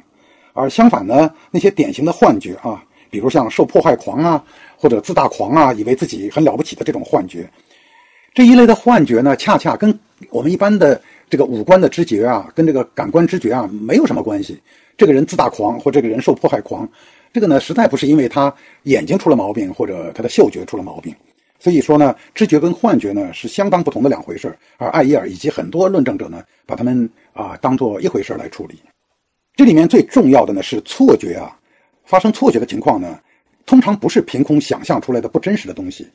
[0.54, 4.44] 而相反呢，那些典型的幻觉啊，比如像受迫害狂啊，
[4.76, 7.50] 或者自大狂啊，以为自己很了不起的这种幻觉，
[8.38, 9.92] 这一类的幻觉呢，恰恰跟
[10.30, 11.02] 我们一般的。
[11.28, 14.62] 这个五官的知觉啊，跟这个感官知觉啊没有什么关系。
[14.96, 16.88] 这个人自大狂或这个人受迫害狂，
[17.34, 21.14] 这个呢实在不是因为他眼睛出了毛病或者他的嗅觉出了毛病。
[21.60, 28.80] 所以说呢，知觉跟幻觉呢是相当不同的两回事而艾耶尔以及很多论证者呢，把他们啊当做一回事来处理。
[29.56, 31.58] 这里面最重要的呢是错觉啊，
[32.06, 33.20] 发生错觉的情况呢，
[33.66, 36.08] 通常不是凭空想象出来的不真实的东西。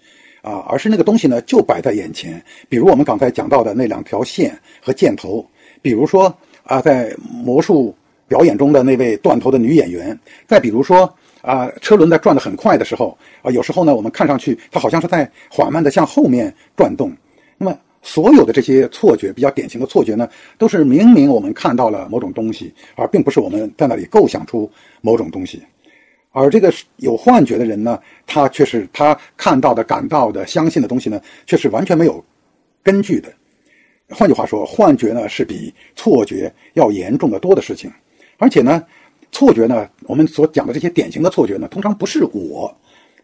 [0.42, 2.42] 啊，而是那个东西呢，就摆在眼前。
[2.68, 5.44] 比如我们刚才讲到的那两条线和箭头，
[5.80, 6.32] 比如说
[6.64, 7.94] 啊，在魔术
[8.28, 17.12] 表演中的那位断头的女演员，再比如说啊，车轮在转得很快的时候啊，有时候呢，我们看上去它好像是在缓慢地向后面转动。
[17.56, 20.28] 那么，所有的这些错觉，比较典型的错觉呢，
[20.58, 24.68] 都是明明我们看到了某种东西，而并不是我们在那里构想出
[25.00, 25.62] 某种东西。
[26.32, 32.24] 而这个有幻觉的人呢，他却是他看到的、感到的、相信的东西呢，却是完全没有
[32.82, 33.30] 根据的。
[34.08, 37.90] 换句话说，幻觉呢是比错觉要严重的多的事情。
[38.38, 38.82] 而且呢，
[39.30, 42.74] 错觉呢，我们所讲的这些典型的错觉呢，通常不是我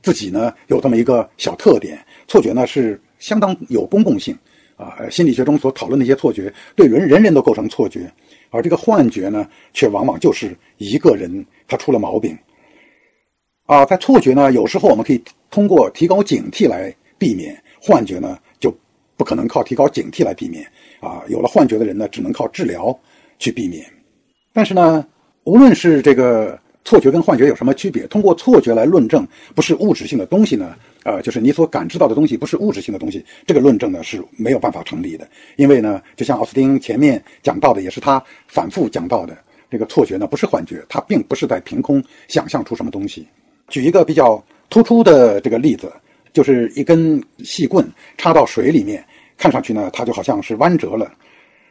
[0.02, 1.98] 自己呢有这么一个小特点。
[2.26, 4.36] 错觉呢是相当有公共性
[4.76, 4.96] 啊。
[5.10, 8.10] 心理学中所讨论的一些错觉，对人人人都构成错觉，
[8.50, 12.36] 而这个幻觉呢，却往往就是一个人他出了毛病
[13.68, 13.84] 啊。
[13.84, 18.76] 在错觉呢，有时候我们可以通过提高警惕来避免；幻觉呢，就
[19.16, 20.66] 不可能靠提高警惕来避免
[20.98, 21.22] 啊。
[21.28, 22.98] 有了幻觉的人呢，只能靠治疗
[23.38, 23.86] 去避免。
[24.52, 25.06] 但是呢，
[25.44, 26.58] 无论是这个。
[26.84, 28.06] 错觉跟幻觉有什么区别？
[28.06, 30.74] 通过错觉来论证不是物质性的东西呢？
[31.02, 35.28] 呃，就是你所感知到的东西不是物质性的东西，这个论证呢是没有办法成立的。
[35.56, 39.36] 因为呢，就像奥斯汀前面讲到的，也是他反复讲到的，
[39.70, 43.28] 这个错觉呢不是幻觉，它并不是在凭空想象出什么东西。
[43.68, 45.92] 举一个比较突出的这个例子，
[46.32, 49.04] 就是一根细棍插到水里面，
[49.36, 51.10] 看上去呢它就好像是弯折了。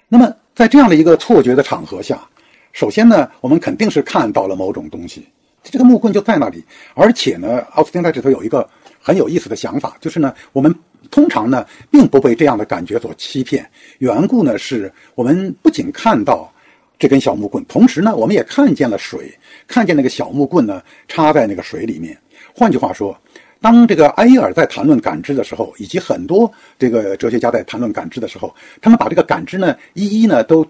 [0.08, 2.20] 那么在这样的一个错觉的场合下。
[2.74, 5.28] 首先呢，我们肯定是看到了某种东西，
[5.64, 6.64] 这个木棍就在那里。
[6.94, 8.70] 而且呢，奥斯汀在这头有一个
[9.02, 10.74] 很有意思的想法，就是呢，我们
[11.10, 13.68] 通常呢并不被这样的感觉所欺骗。
[13.98, 16.54] 缘故呢是我们不仅看到
[17.00, 19.32] 这根小木棍，同时呢，我们也看见了水，
[19.68, 22.18] 看见那个小木棍呢插在那个水里面。
[22.54, 23.18] 换句话说，
[23.62, 30.66] 当这个埃耶尔在谈论感知的时候，以及很多这个哲学家在谈论感知的时候，他们把这个感知呢一一呢都。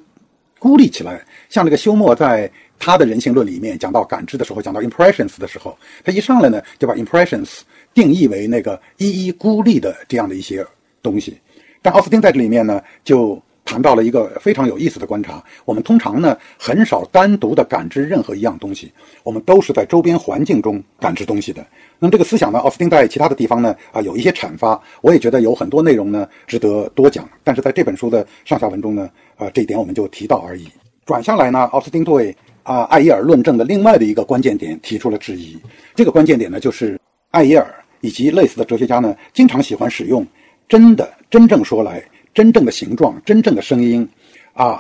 [0.60, 7.60] 孤立起来，像这个休谟在他的人性论里面讲到感知的时候，讲到 impressions 的时候，他一上来呢就把 impressions
[7.94, 10.66] 定义为那个一一孤立的这样的一些
[11.04, 11.40] 东西。
[11.80, 18.90] 但奥斯汀在这里面呢就谈到了一个非常有意思的观察：我们通常呢很少单独的感知任何一样东西，
[19.24, 21.66] 我们都是在周边环境中感知东西的。
[22.00, 27.30] 那么这个思想呢，奥斯汀在其他的地方呢啊有一些阐发，我也觉得有很多内容呢值得多讲。
[27.44, 29.10] 但是在这本书的上下文中呢。
[29.38, 30.68] 啊，这一点我们就提到而已。
[31.06, 35.56] 转向来呢，奥斯汀对啊艾耶尔论证的另外的一个关键点提出了质疑。
[35.94, 37.00] 这个关键点呢，就是
[37.30, 40.26] 艾耶尔以及类似的哲学家呢，经常喜欢使用
[40.68, 42.04] “真的”“真正说来
[42.38, 44.08] ”“真正的形状”“真正的声音”，
[44.54, 44.80] 啊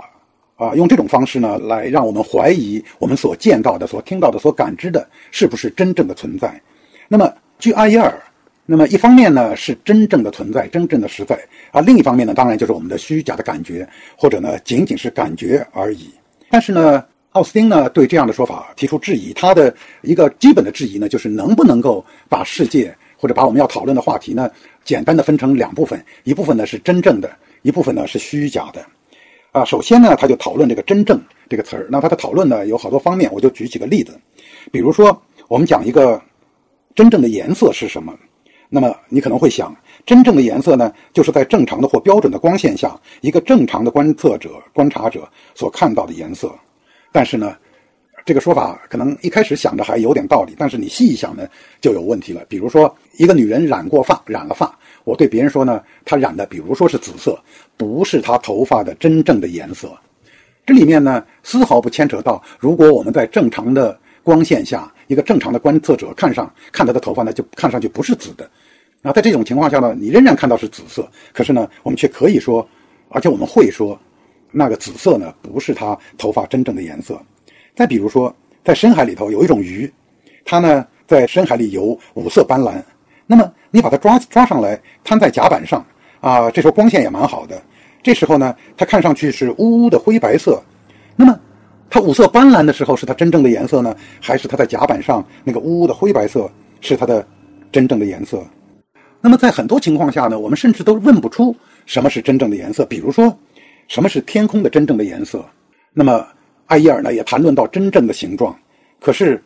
[0.57, 6.61] 啊，用这种方式呢，来让我们怀疑我们所见到的、所听到的、所感知的，是不是真正的存在。
[7.07, 8.21] 那么，据阿耶尔。
[8.69, 11.35] 那么一方面呢是真正的存在，真正的实在
[11.71, 13.87] 啊；另一方面呢，当然就是我们的虚假的感觉，
[14.17, 16.13] 或者呢仅仅是感觉而已。
[16.49, 19.31] 但是呢，奥斯汀呢对这样的说法提出质疑。
[19.31, 24.51] 他的一个基本的质疑呢，就是能不能够把世界或者把我们要讨论的话题呢，
[24.83, 27.31] 简单的分成两部分，一部分呢是真正的，
[27.61, 28.85] 一部分呢是虚假的。
[29.51, 31.87] 啊，首先呢，他就讨论这个“真正”这个词儿。
[31.89, 34.19] 那他的讨论呢有好多方面，我就举几个例子。
[34.71, 36.21] 比如说，我们讲一个
[36.93, 38.13] 真正的颜色是什么？
[38.69, 46.53] 那么你可能会想，真正的颜色呢，就是在正常的或标准的光线下，一个正常的观测者、观察者所看到的颜色。
[47.13, 47.55] 但是呢，
[48.25, 51.47] 这个说法可能一开始想着还有点道理，但是你细一想呢，
[51.79, 52.45] 就有问题了。
[52.49, 54.77] 比如说，一个女人染过发，染了发，
[55.07, 57.39] 我对别人说呢，他染的，比如说是紫色，
[57.77, 59.97] 不是他头发的真正的颜色。
[60.65, 64.91] 这里面呢，丝毫不牵扯到，如果我们在正常的光线下。
[65.07, 68.45] 一个正常的观测者看上看他的头发呢，就看上去不是紫的。
[69.01, 72.67] 那在这种情况下呢，你仍然看到是紫色，可是呢，我们却可以说，
[73.07, 73.97] 而且我们会说，
[74.51, 77.17] 那个紫色呢，不是他头发真正的颜色。
[77.73, 78.35] 再比如说，
[78.65, 79.89] 在深海里头有一种鱼，
[80.43, 82.73] 它呢在深海里游，五色斑斓。
[83.27, 85.85] 那么你把它抓抓上来，摊在甲板上
[86.21, 87.61] 啊，这时候光线也蛮好的。
[88.01, 90.63] 这时候呢，它看上去是乌乌的灰白色。
[91.15, 91.37] 那么
[91.89, 96.49] 它五色斑斓的时候是它真正的颜色呢，还是它在甲板上那个乌乌的灰白色
[96.79, 97.25] 是它的
[97.71, 98.41] 真正的颜色？
[99.19, 101.53] 那么在很多情况下呢，我们甚至都问不出
[101.85, 102.85] 什么是真正的颜色。
[102.85, 103.37] 比如说，
[103.87, 105.43] 什么是天空的真正的颜色？
[105.91, 106.25] 那么
[106.67, 108.57] 艾耶尔呢也谈论到真正的形状。
[108.99, 109.43] 可是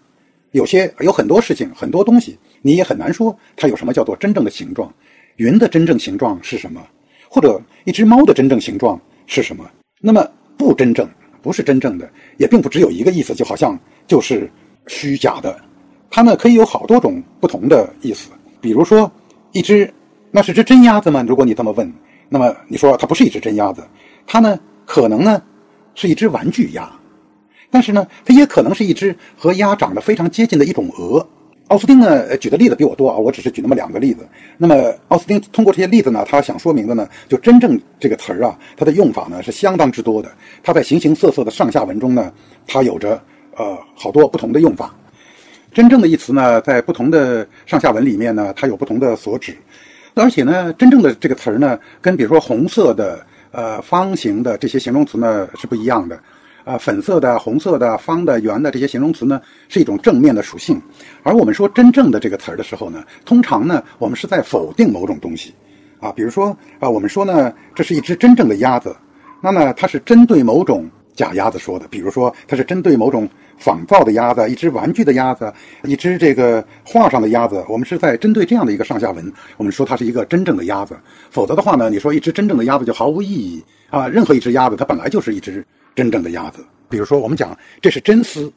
[0.52, 4.93] 有些有很多事情很多东西你也很难说它有什么叫做真正的形状。
[5.38, 6.82] 云的真正形状是什么？
[7.30, 9.70] 或者一只猫的真正形状是什么？
[9.99, 11.07] 那么不真正。
[11.43, 12.07] 不是真正的，
[12.38, 14.47] 也并不只有一个意思，就好像就是
[14.86, 15.59] 虚假的。
[16.07, 18.30] 它呢可以有好多种不同的意思。
[18.62, 19.12] 比如说，
[19.51, 19.91] 一只
[20.30, 21.26] 那是只真鸭子吗？
[21.28, 21.91] 如果你这么问，
[22.30, 23.84] 那么你说它不是一只真鸭子，
[24.28, 25.41] 它呢可能呢
[25.95, 26.88] 是一只玩具鸭，
[27.72, 31.28] 但是呢它也可能是一只和鸭长得非常接近的一种鹅。
[31.72, 34.28] 奥斯汀呢，举的例子比我多啊，我只是举那么两个例子。
[34.58, 40.30] 那么，奥斯汀通过这些例子呢，他想说明的呢，就真正这个词儿啊，它的用法呢是相当之多的。
[40.62, 42.30] 它在形形色色的上下文中呢，
[42.68, 43.22] 它有着
[43.56, 44.94] 呃好多不同的用法。
[45.72, 49.56] 真正的一词呢，在不同的上下文里面呢，它有不同的所指。
[50.14, 56.20] 而且呢，真正的这个词儿呢，跟比如说红色的、呃方形的这些形容词呢是不一样的。
[56.64, 60.82] 啊，粉色的、红色的、方的、圆的这些形容词呢，是一种正面的属性。
[61.24, 65.53] 而我们说真正的这个词儿的时候呢，通常呢，我们是在否定某种东西。
[65.99, 66.12] 啊。
[66.12, 68.95] 比如说啊，我们说呢，这是一只真正的鸭子，
[69.41, 71.88] 那么它是针对某种假鸭子说的。
[71.88, 73.28] 比如说，它是针对某种
[73.62, 75.53] 仿造的鸭子，一只玩具的鸭子，
[75.84, 77.64] 一只这个画上的鸭子。
[77.70, 80.99] 我们是在针对这样的一个上下文，我们说它是一个真正的鸭子。
[81.30, 84.07] 否则的话呢，你说一只真正的鸭子就毫无意义啊。
[84.07, 85.64] 任何一只鸭子，它本来就是一只
[85.95, 86.66] 真正的鸭子。
[86.89, 88.51] 比如说，我们讲这是真丝。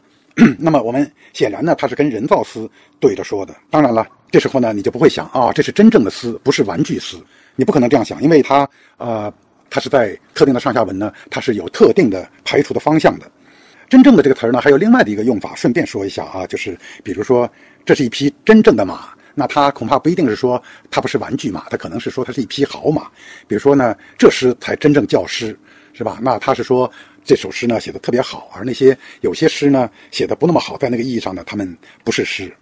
[0.58, 3.54] 那么我们显然呢，它是跟人造丝对着说的。
[3.70, 7.16] 当然了，这时候呢，你就不会想啊，这是真正的丝，不是玩具丝。
[7.54, 9.32] 你不可能这样想，因为它呃，
[9.70, 13.30] 它是在特定的上下文呢，它是有特定的排除的方向的。
[13.94, 17.48] 真正的这个词儿呢，还有另外的一个用法，顺便说一下啊，就是比如说，
[17.84, 23.02] 这是一匹真正的马，那它恐怕不一定是说它不是玩具马，它可能是说它是一匹好马。
[23.46, 25.56] 比如说呢，这诗才真正叫诗，
[25.92, 26.18] 是吧？
[26.20, 26.90] 那他是说。
[27.24, 32.52] 这首诗呢写的特别好，而那些有些诗呢写的不那么好，在那个意义上呢，他们不是诗。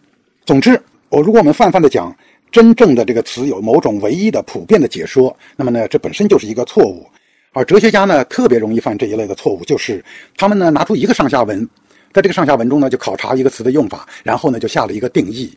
[0.44, 0.78] 总之，
[1.08, 2.14] 我如果我们泛泛的讲，
[2.50, 7.06] 真正的这个词有某种唯一的普遍的解说，那么呢，这本身就是一个错误。
[7.52, 10.02] 而哲学家呢特别容易犯这一类的错误，就是
[10.36, 11.68] 他们呢拿出一个上下文，
[12.12, 15.56] 在这个上下文中呢就考察一个词的用法，然后呢就下了一个定义。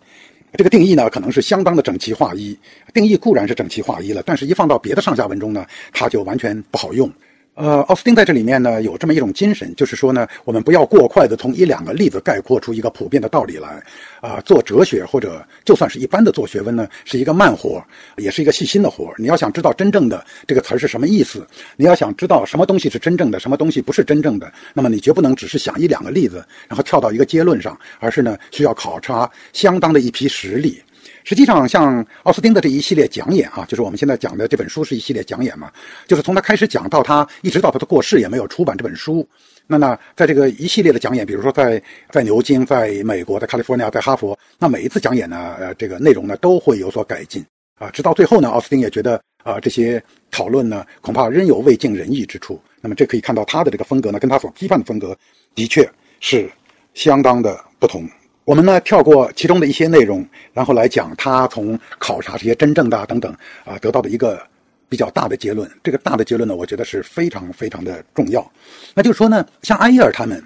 [0.57, 2.57] 这个定义呢可能是相当的整齐划一，
[2.93, 7.09] 定义固然是整齐划一了，但是一放到别的上下文中呢，它就完全不好用。
[7.55, 13.81] 呃，奥斯汀在这里面呢有这么一种精神，就是说呢，我们不要过快的从一两个例子概括出一个普遍的道理来。
[14.19, 17.83] 啊，做哲学或者就算是一般的做学问呢，是一个慢活，
[18.17, 19.13] 也是一个细心的活。
[19.17, 21.47] 你要想知道真正的这个词儿是什么意思，
[21.77, 30.81] 你要想知道什么东西是真正的，什么东西不是真正的，那么你绝不能只是想一两个例子，然后跳到一个结论上，而是呢需要考察相当的一批实例。
[31.25, 35.71] 实际上，像奥斯汀的这一系列讲演啊，就是我们现在讲的这本书是一系列讲演嘛，
[36.07, 39.27] 就是从他开始讲到他一直到他的过世也没有出版这本书。
[39.65, 47.43] 那呢，在这个一系列的讲演，比如说在在牛津、在美国、在 California、在哈佛，那每一次讲演呢，呃，这个内容呢都会有所改进
[47.79, 52.61] 啊，直到最后呢，奥斯汀也觉得啊，这些讨论呢恐怕仍有未尽人意之处。
[52.81, 55.17] 那么这可以看到他的这个风格呢，跟他所批判的风格
[55.55, 56.47] 的确是
[56.93, 58.07] 相当的不同。
[58.45, 60.23] 我们呢跳过其中的一些内容，
[60.53, 63.35] 然后来讲他从考察这些真正的等等
[63.65, 64.39] 啊得到的一个
[64.87, 65.69] 比较大的结论。
[65.83, 68.49] 这个大的结论呢，我觉得是非常非常的重要。
[68.93, 70.41] 那就是说呢，像埃耶尔他们，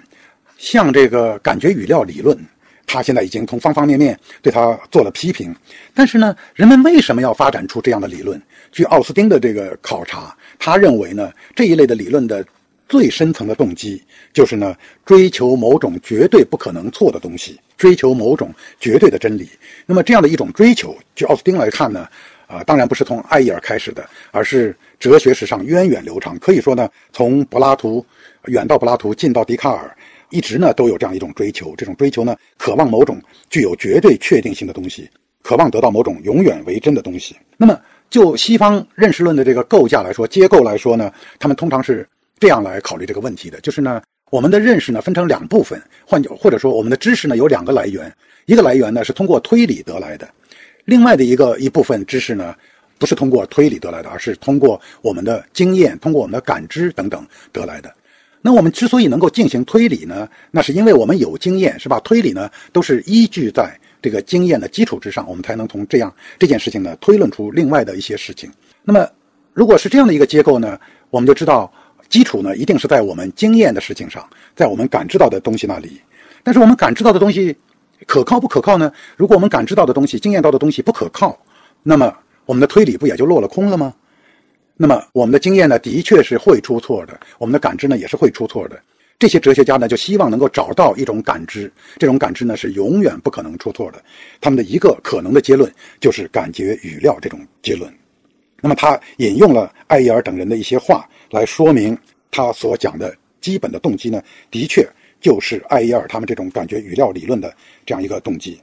[0.56, 2.34] 像这个感觉语料理论，
[2.86, 5.54] 他现在已经从方方面面对他做了批评。
[5.92, 8.40] 但是呢，人们为什么要发展出这样的理论？
[8.72, 12.42] 据奥斯汀的这个考察，他认为呢，这一类的理论的
[12.90, 14.76] 最深层的动机就是呢，
[15.06, 17.58] 追求某种绝对不可能错的东西。
[17.78, 19.48] 追求某种绝对的真理，
[19.86, 22.06] 那么这样的一种追求，就奥斯汀来看呢，
[22.46, 26.38] 啊，当然不是从艾耶尔开始的，而是哲学史上源远流长。
[26.40, 28.04] 可以说呢，从柏拉图
[28.48, 29.96] 远到柏拉图，近到笛卡尔，
[30.28, 31.74] 一直呢都有这样一种追求。
[31.74, 33.18] 这种追求呢，渴望某种
[33.48, 35.08] 具有绝对确定性的东西，
[35.42, 37.34] 渴望得到某种永远为真的东西。
[37.56, 37.80] 那么，
[38.10, 42.06] 就西方认识论的这个构架来说，结构来说呢，他们通常是
[42.40, 44.02] 这样来考虑这个问题的，就是呢。
[44.30, 48.14] 我们的认识呢分成两部分，换句或者说我们的知识呢有两个来源，
[48.46, 50.28] 一个来源呢是通过推理得来的，
[50.84, 52.54] 另外的一个一部分知识呢
[52.96, 57.92] 不是通过推理得来的，而是通过我们的经验、通过我们的感知等等得来的。
[58.40, 61.98] 那我们之所以能够进行推理呢，那是因为我们有经验，是吧？
[62.04, 68.48] 推理呢都是依据在这个经验的基础之上，我们才能从这样这件事情呢推论出另外的一些事情。
[68.84, 69.10] 那么
[69.54, 70.78] 如果是这样的一个结构呢，
[71.10, 71.68] 我们就知道。
[72.10, 75.98] 基础呢，一定是在我们经验的事情上，在我们感知到的东西那里。
[76.42, 77.56] 但是我们感知到的东西
[78.06, 78.92] 可靠不可靠呢？
[79.16, 81.38] 如果我们感知到的东西、经验到的东西不可靠，
[81.82, 83.94] 那么我们的推理不也就落了空了吗？
[84.76, 88.80] 那么我们的经验呢，的确是会出错的，我们的感知呢也是会出错的。
[89.18, 94.02] 这些哲学家呢，就希望能够找到一种感知，这种感知呢是永远不可能出错的。
[94.40, 97.92] 他们的一个可能的结论就是感觉语料这种结论。
[98.60, 101.08] 那么他引用了艾耶尔等人的一些话。
[101.30, 101.96] 来说明
[102.30, 104.84] 他所讲的基本的动机呢，的确
[105.20, 107.54] 就是艾耶尔他们这种感觉语料理论的
[107.86, 108.60] 这样一个动机。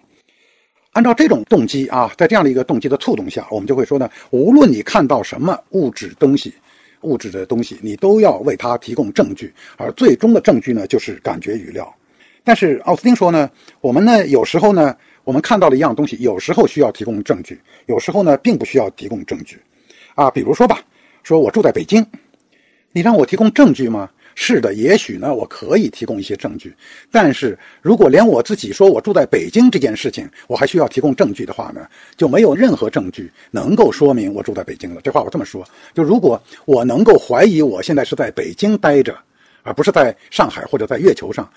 [0.92, 6.54] 按照这种动机啊，在这样的一个动机的触动下，我们就会说呢，无论你看到什么物质东西、
[7.02, 11.94] 物质的东西，你都要为它提供证据，而最终的证据呢，就是感觉语料。
[12.44, 19.60] 但是奥斯汀说呢，我们呢有时候呢，我们看到了一样东西，有时候需要提供证据，有时候呢并不需要提供证据。
[20.18, 20.82] 啊，比如说吧，
[21.22, 22.04] 说我住在北京。
[22.92, 24.10] 你让我提供证据吗？
[24.34, 26.76] 是的，也许呢，我可以提供一些证据。
[27.12, 35.02] 但是如果连我自己说我住在北京这件事情，我还需要提供证据的话呢，就没有任何证据能够说明我住在北京了。
[35.04, 35.64] 这话我这么说，
[35.94, 39.16] 就如果我能够怀疑我现在是在北京待着，
[39.62, 41.48] 而不是在上海或者在月球上，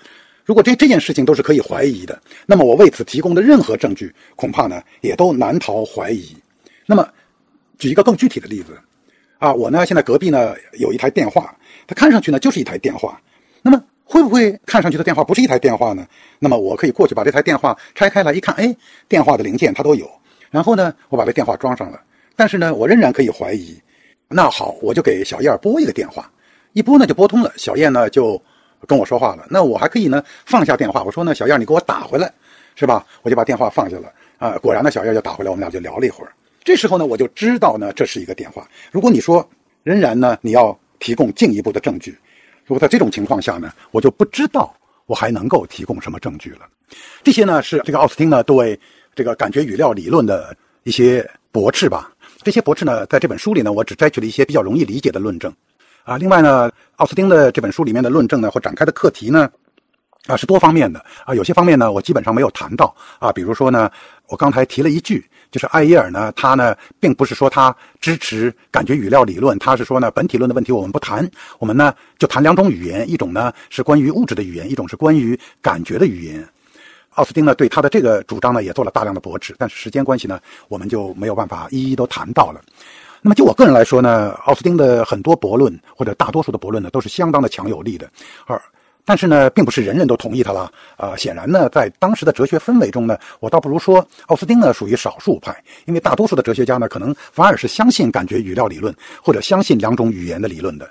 [0.45, 6.37] 如果这这件事情都是可以怀疑的，那么我为此提供的任何证据，恐怕呢也都难逃怀疑。
[6.85, 7.09] 那么。
[7.81, 8.79] 举一个更具体的例子，
[9.39, 11.57] 啊，我呢现在隔壁呢有一台电话，
[11.89, 13.21] 它看上去呢就是一台电话，
[13.63, 16.07] 那么会不会看上去的电话不是一台电话呢？
[16.39, 18.77] 那么我可以过去把这台电话拆开来一看，哎，
[19.09, 20.09] 电话的零件它都有，
[20.51, 21.99] 然后呢我把这电话装上了，
[22.37, 23.81] 但是呢我仍然可以怀疑。
[24.29, 26.31] 那好，我就给小燕拨一个电话，
[26.75, 28.41] 一拨呢就拨通了，小燕呢就
[28.87, 29.47] 跟我说话了。
[29.49, 32.31] 那我还可以呢放下电话，我说呢小燕你给我打回来，
[32.77, 33.07] 是吧？
[33.23, 36.33] 我就把电话放下了啊，果然呢小燕就打回来，我们俩就聊了一会儿。
[36.63, 38.69] 这时候呢我就知道呢这是一个电话。
[38.91, 39.49] 如果你说
[39.83, 42.17] 仍然呢你要提供进一步的证据，
[42.67, 44.75] 如果在这种情况下呢，我就不知道
[45.07, 46.61] 我还能够提供什么证据了。
[47.23, 48.79] 这些呢是这个奥斯汀呢对
[49.15, 52.13] 这个感觉语料理论的一些驳斥吧。
[52.43, 55.53] 这些驳斥呢，在这本书里呢，我只摘取了一些比较容易理解的论证，
[56.05, 59.51] 啊，另外呢，奥斯汀的这本书里面的论证呢，或展开的课题呢，
[60.27, 63.91] 啊，是多方面的，啊，有些方面呢，我基本上没有谈到，啊，比如说呢，
[64.29, 71.29] 我刚才提了一句，就是艾耶尔呢，他呢，并不是说他支持感觉语料理论，他是说呢，本体论的问题我们不谈，
[71.59, 76.47] 我们呢就谈两种语言，一种呢是关于物质的语言，一种是关于感觉的语言。
[77.15, 82.61] 奥斯汀呢，对他的这个主张呢，也做了大量的驳斥，但是时间关系呢，我们就没有办法一一都谈到了。
[83.21, 88.09] 那么就我个人来说呢，奥斯汀的很多驳论或者大多数的驳论呢，都是相当的强有力的，
[88.47, 88.63] 而
[89.05, 90.71] 但是呢，并不是人人都同意他了。
[90.97, 100.89] 呃，显然呢，在当时的哲学氛围中呢，我倒不如说奥斯汀呢属于少数派，因为大多数的哲学家呢，可能反而是相信感觉语料理论或者相信两种语言的理论的。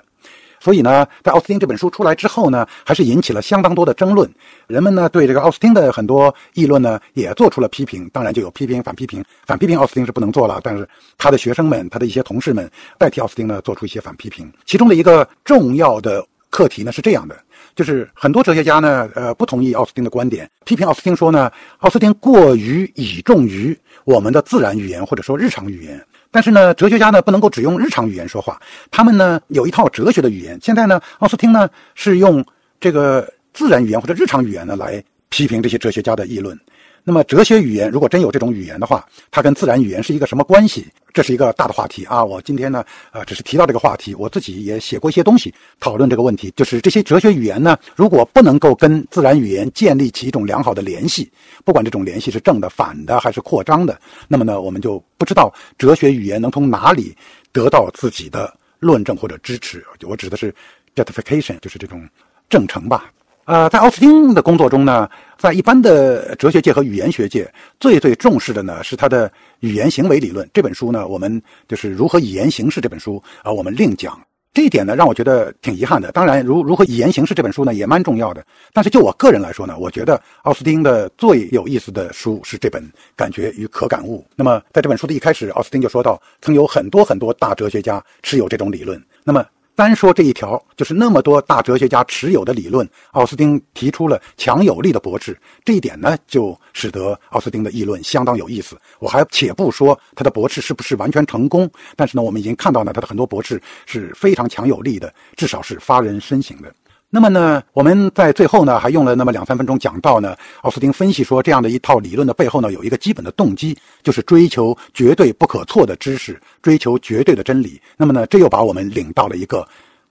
[0.62, 4.30] 所以呢，在奥斯汀这本书出来之后呢，还是引起了相当多的争论。
[4.66, 9.24] 人们呢对这个奥斯汀的很多议论呢也做出了批评，当然就有批评、反批评。
[9.46, 10.86] 反批评奥斯汀是不能做了，但是
[11.16, 14.52] 他的学生们、他的一些同事们代替奥斯汀呢做出一些反批评。
[14.66, 17.42] 其中的一个重要的课题呢是这样的，
[17.80, 23.74] 就是很多哲学家呢呃不同意奥斯汀的观点，批评奥斯汀说呢，奥斯汀过于倚重于
[24.04, 25.98] 我们的自然语言或者说日常语言。
[26.30, 28.60] 但是呢，哲学家呢不能够只用日常语言说话，
[28.90, 30.58] 他们呢有一套哲学的语言。
[30.62, 32.44] 现在呢，奥斯汀呢是用
[32.78, 36.54] 这个自然语言或者日常语言呢来批评这些哲学家的议论。
[37.02, 40.86] 那么，哲学语言如果真有这种语言的话，它跟自然语言是一个什么关系？
[41.12, 42.24] 这是一个大的话题啊！
[42.24, 46.52] 我今天呢，呃，只是提到这个话题，我自己也写过一些东西讨论这个问题。
[46.54, 51.28] 就是这些哲学语言呢，如果不能够跟自然语言建立起一种良好的联系，
[51.64, 53.98] 不管这种联系是正的、反的还是扩张的，
[54.28, 57.16] 那么呢，我们就不知道哲学语言能从哪里
[57.50, 59.84] 得到自己的论证或者支持。
[60.06, 60.54] 我指的是
[60.94, 62.08] justification，就是这种
[62.48, 63.10] 证成吧。
[63.50, 69.28] 呃，在奥斯汀的工作中呢，在一般的哲学界和语言学界，最最重视的呢是他的
[69.58, 70.48] 语言行为理论。
[70.54, 74.16] 这本书呢，我们就是如何语言形式这本书啊，我们另讲。
[74.54, 76.12] 这一点呢，让我觉得挺遗憾的。
[76.12, 78.40] 当然，如如何语言形式这本书呢，也蛮重要的。
[78.72, 82.80] 但是就我个人来说呢，我觉得奥斯汀的最有意思的书是这本
[83.16, 84.24] 《感觉与可感悟》。
[84.36, 89.02] 那么在这本书的一开始，奥斯汀就说到，曾有很多很多大哲学家持有这种理论。
[89.24, 89.44] 那么
[89.80, 95.34] 单说这一条，就是那么多大哲学家持有的理论，奥斯丁提出了强有力的驳斥。
[95.64, 98.78] 这一点呢，就使得奥斯丁的议论相当有意思。
[98.98, 101.66] 我还且不说他的驳斥是不是完全成功，
[101.96, 106.70] 但是呢，我们已经看到呢，他的很多驳斥是非常强有力的，至少是发人深省的。
[107.12, 117.82] 那么呢，我们在最后呢，还用了那么两三分钟讲到呢，奥斯汀分析说，这样的一套理论的背后呢，有一个基本的动机，就是追求绝对不可错的知识，追求绝对的真理。
[117.96, 119.66] 那么呢，这又把我们领到了一个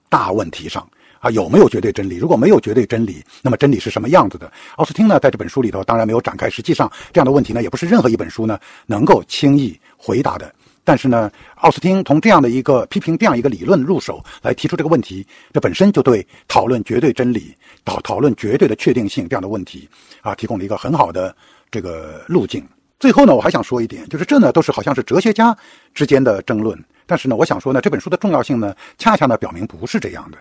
[0.10, 0.86] 大问题上
[1.22, 2.18] 啊，有没有绝对真理？
[2.18, 4.52] 如果没有绝对真理，那么真理是什么样子的？
[4.76, 6.50] 奥斯汀呢，在这本书里头当然没有展开。
[6.50, 10.54] 实际上，这样的问题呢，也不是任何一本书呢能够轻易回答的。
[10.84, 17.56] 但是呢，奥斯汀从这样的一个批评这样一个理论入手来提出这个问题，这本身就对讨论绝对真理、
[17.86, 19.88] 讨讨论绝对的确定性这样的问题
[20.22, 21.36] 啊，提供了一个很好的
[21.70, 22.68] 这个路径。
[23.00, 25.56] 最后呢，我还想说一点，就是这呢都是好像是哲学家
[25.94, 30.38] 之间的争论，但是呢，我想说呢，这本书的重要性呢，恰恰呢表明不是这样的，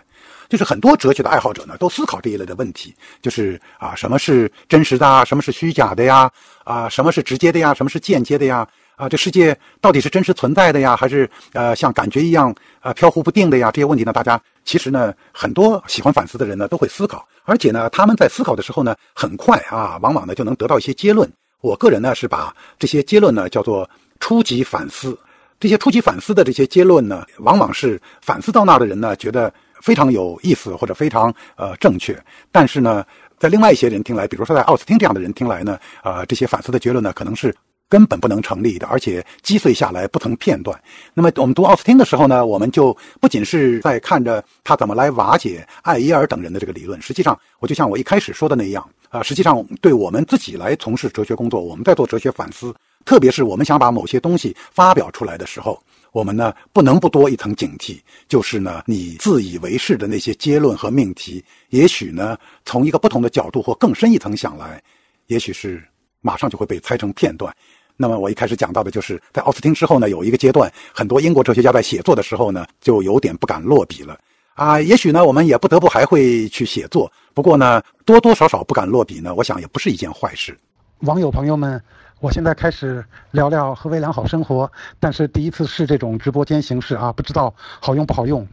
[0.48, 6.28] 就是很多哲学的爱好者呢都思考这一类的问题，就是啊，什么是真实的啊，什么是虚假的呀？
[6.64, 7.72] 啊，什么是直接的呀？
[7.72, 8.66] 什么是间接的呀？
[8.98, 13.70] 啊，这世界到底是真实存在的呀，还是呃像感觉一样啊飘忽不定的呀？
[13.70, 21.30] 这些问题呢，大家其实呢，很多喜欢反思的人呢都会思考，而且呢，他们在思考的时候呢，很快啊，往往呢就能得到一些结论。
[21.60, 23.88] 我个人呢是把这些结论呢叫做
[24.18, 25.16] 初级反思。
[25.60, 32.20] 这些初级反思的这些结论呢，往往是反思到那的人呢觉得非常有意思或者非常呃正确，
[32.50, 33.04] 但是呢，
[33.38, 37.54] 在另外一些人听来，比如说在奥斯汀这样的人听来呢，呃，这些反思的结论呢可能是。
[37.88, 40.78] 根本不能成立的，而且击碎下来不成片段。
[41.14, 52.74] 那么我们读奥斯汀的时候呢，我们就不仅是在看着他怎么来瓦解艾耶尔等人的这个理论，实际上，我就像我一开始说的那样啊，实际上对我们自己来从事哲学工作，我们在做哲学反思
[53.04, 55.82] 特别是我们想把某些东西发表出来的时候，
[56.12, 62.36] 我们呢不能不多一层警惕，就是呢你自以为是的那些结论和命题，也许呢
[62.66, 64.82] 从一个不同的角度或更深一层想来，
[65.28, 65.82] 也许是
[66.20, 67.54] 马上就会被拆成片段。
[68.00, 74.16] 那么我一开始讲到的就是在奥斯汀之后呢，有一个阶段，很多英国哲学家在写作的时候呢，就有点不敢落笔了
[74.54, 74.80] 啊。
[74.80, 80.56] 也许呢，我们也不得不还会去写作，不过呢，多多少少不敢落笔呢，我想也不是一件坏事。
[81.00, 81.82] 网友朋友们，
[82.20, 84.70] 我现在开始聊聊何为良好生活，
[85.00, 88.46] 但是第一次试这种直播间形式啊，不知道好用不好用。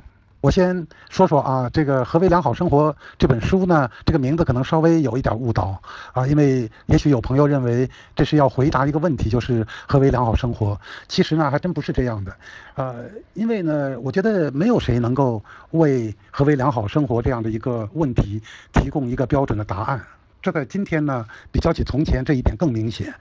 [0.46, 5.82] 我先说说啊，这个《何为良好生活》这本书呢，这个名字可能稍微有一点误导
[6.14, 10.80] 啊，因为也许有朋友认为这是要回答一个问题，就是何为良好生活。
[11.08, 12.32] 其实呢，还真不是这样的，
[12.76, 18.40] 呃，因为呢，我觉得没有谁能够为何为良好生活这样的一个问题
[18.72, 20.00] 提供一个标准的答案。
[20.44, 23.12] 这在今天呢，比较起从前这一点更明显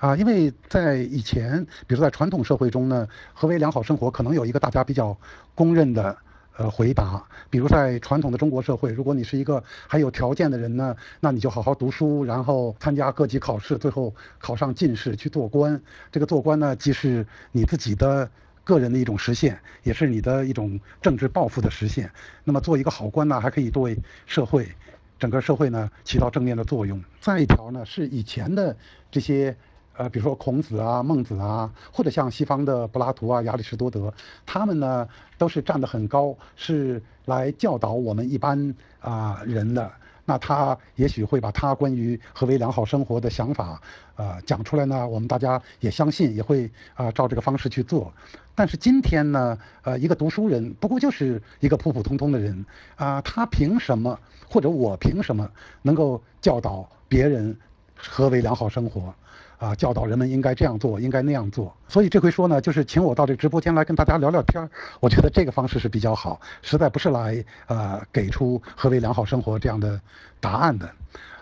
[0.00, 5.16] 啊，因为在以前，比如在传统社会中呢，何为良好生活可能有一个大家比较
[5.54, 6.14] 公认的。
[6.56, 15.80] 呃，回答，比如在传统的中国社会，如果你是一个还有条件的人呢，那你就好好读书，然后参加各级考试，最后考上进士去做官。
[16.12, 18.30] 这个做官呢，既是你自己的
[18.62, 22.08] 个人的一种实现，也是你的一种政治抱负的实现。
[22.44, 24.68] 那么做一个好官呢，还可以对社会，
[25.18, 27.02] 整个社会呢起到正面的作用。
[27.20, 28.76] 再一条呢，是以前的
[29.10, 29.56] 这些。
[29.96, 34.12] 呃，比如说孔子啊、孟子啊，或者像西方的柏拉图啊、亚里士多德，
[34.44, 39.90] 他们呢都是站得很高，是来教导我们一般啊人的。
[40.26, 43.78] 那他也许会把他关于何为良好生活的想法，
[44.16, 48.10] 呃讲出来呢，我们大家也相信，也会啊照这个方式去做。
[48.54, 52.64] 但是今天呢，呃，一个读书人不过就是一个普普通通的人
[52.96, 54.18] 啊，他凭什么，
[54.48, 55.46] 或者我凭什么
[55.82, 57.54] 能够教导别人
[57.94, 59.14] 何为良好生活？
[59.58, 61.74] 啊，教导人们应该这样做，应该那样做。
[61.88, 64.70] 所以这回说呢，就是请我到这直播间来跟大家聊聊天儿。
[65.00, 70.00] 我觉得这个方式是比较好，实在不是来呃给出何为良好生活这样的
[70.40, 70.90] 答案的。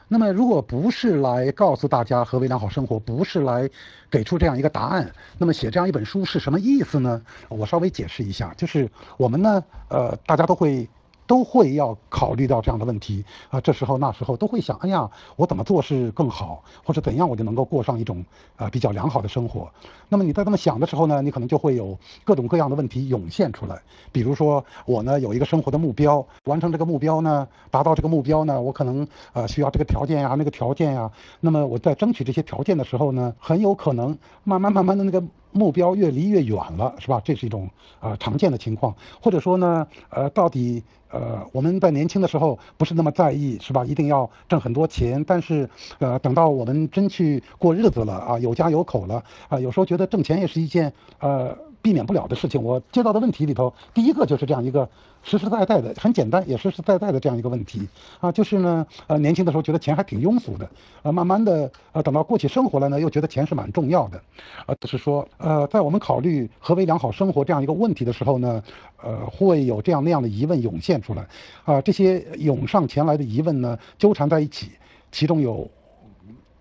[0.09, 3.69] 那么，如果不是来告诉大家何为良好生活，不是来
[4.11, 7.23] 给出这样一个答案，那么写这样一本书是什么意思呢？
[7.49, 10.89] 我稍微解释一下，就是我们呢，呃，大家都会。
[11.27, 18.25] 都会要考虑到这样的问题啊，这时候那时候都会想，哎呀，我怎么做是更好，或者怎样我就能够过上一种
[18.57, 19.71] 啊比较良好的生活。
[20.09, 23.81] 那么你在这么想的时候呢，你可能就会有各种各样的问题涌现出来。
[24.11, 31.11] 比如说我呢有一个生活的目标，完成这个目标呢，达到这个目标呢，我可能呃需要这个条件呀，那个条件呀。
[31.41, 35.23] 那么我在争取这些条件的时候呢，很有可能慢慢慢慢的那个。
[35.55, 37.21] 目标越离越远了，是吧？
[37.23, 37.69] 这是一种
[38.01, 40.83] 呃常见的情况，或者说呢，呃，到底
[41.13, 43.85] 呃我们在年轻的时候不是那么在意，是吧？
[43.85, 51.57] 一定要挣很多钱，但是呃等到我们真去过日子了啊，有家有口了啊，有时候觉得挣钱也是一件呃。
[51.83, 54.89] 避免不了的事情，我接到的问题里头，第一个就是这样一个
[55.25, 57.89] 实实在在的、很简单也实实在在的这样一个问题
[58.21, 60.71] 啊，就是呢，呃，年轻的时候觉得钱还挺庸俗的，
[61.03, 64.23] 呃，慢慢的，呃，等到过起生活来呢，又觉得钱是蛮重要的，
[64.67, 68.63] 呃，就是说，呃，在我们考虑何为良好生活这样一个问题的时候呢，
[69.03, 71.27] 呃，会有这样那样的疑问涌现出来，
[71.65, 74.71] 啊，这些涌上前来的疑问呢，纠缠在一起，
[75.11, 75.71] 其中有。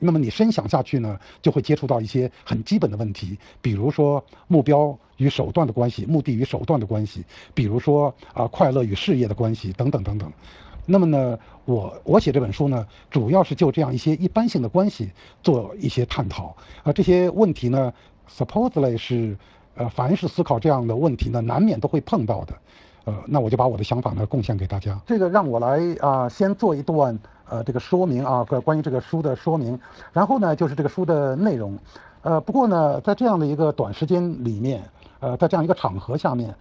[0.04, 7.24] 那么你深想下去呢，就会接触到一些很基本的问题，比如说目标与手段的关系，目的与手段的关系，
[7.54, 10.34] 比如说啊快乐与事业的关系等等等等。
[10.88, 15.12] 那么呢，我我写这本书呢，主要是就这样一些一般性的关系
[15.44, 16.92] 做一些探讨啊。
[16.92, 17.94] 这些问题呢
[18.28, 19.38] ，supposedly 是
[19.76, 22.54] 呃，凡是思考这样的问题呢，难免都会碰到的。
[23.06, 25.00] 呃，那我就把我的想法呢贡献给大家。
[25.08, 27.18] 这个让我来啊，先做一段。
[27.50, 29.78] 呃，这个说明啊，关关于这个书的说明，
[30.14, 31.78] 然后呢，就是这个书的内容。
[32.22, 34.82] 呃，不过呢，在这样的一个短时间里面，
[35.20, 36.56] 呃，在这样一个场合下面。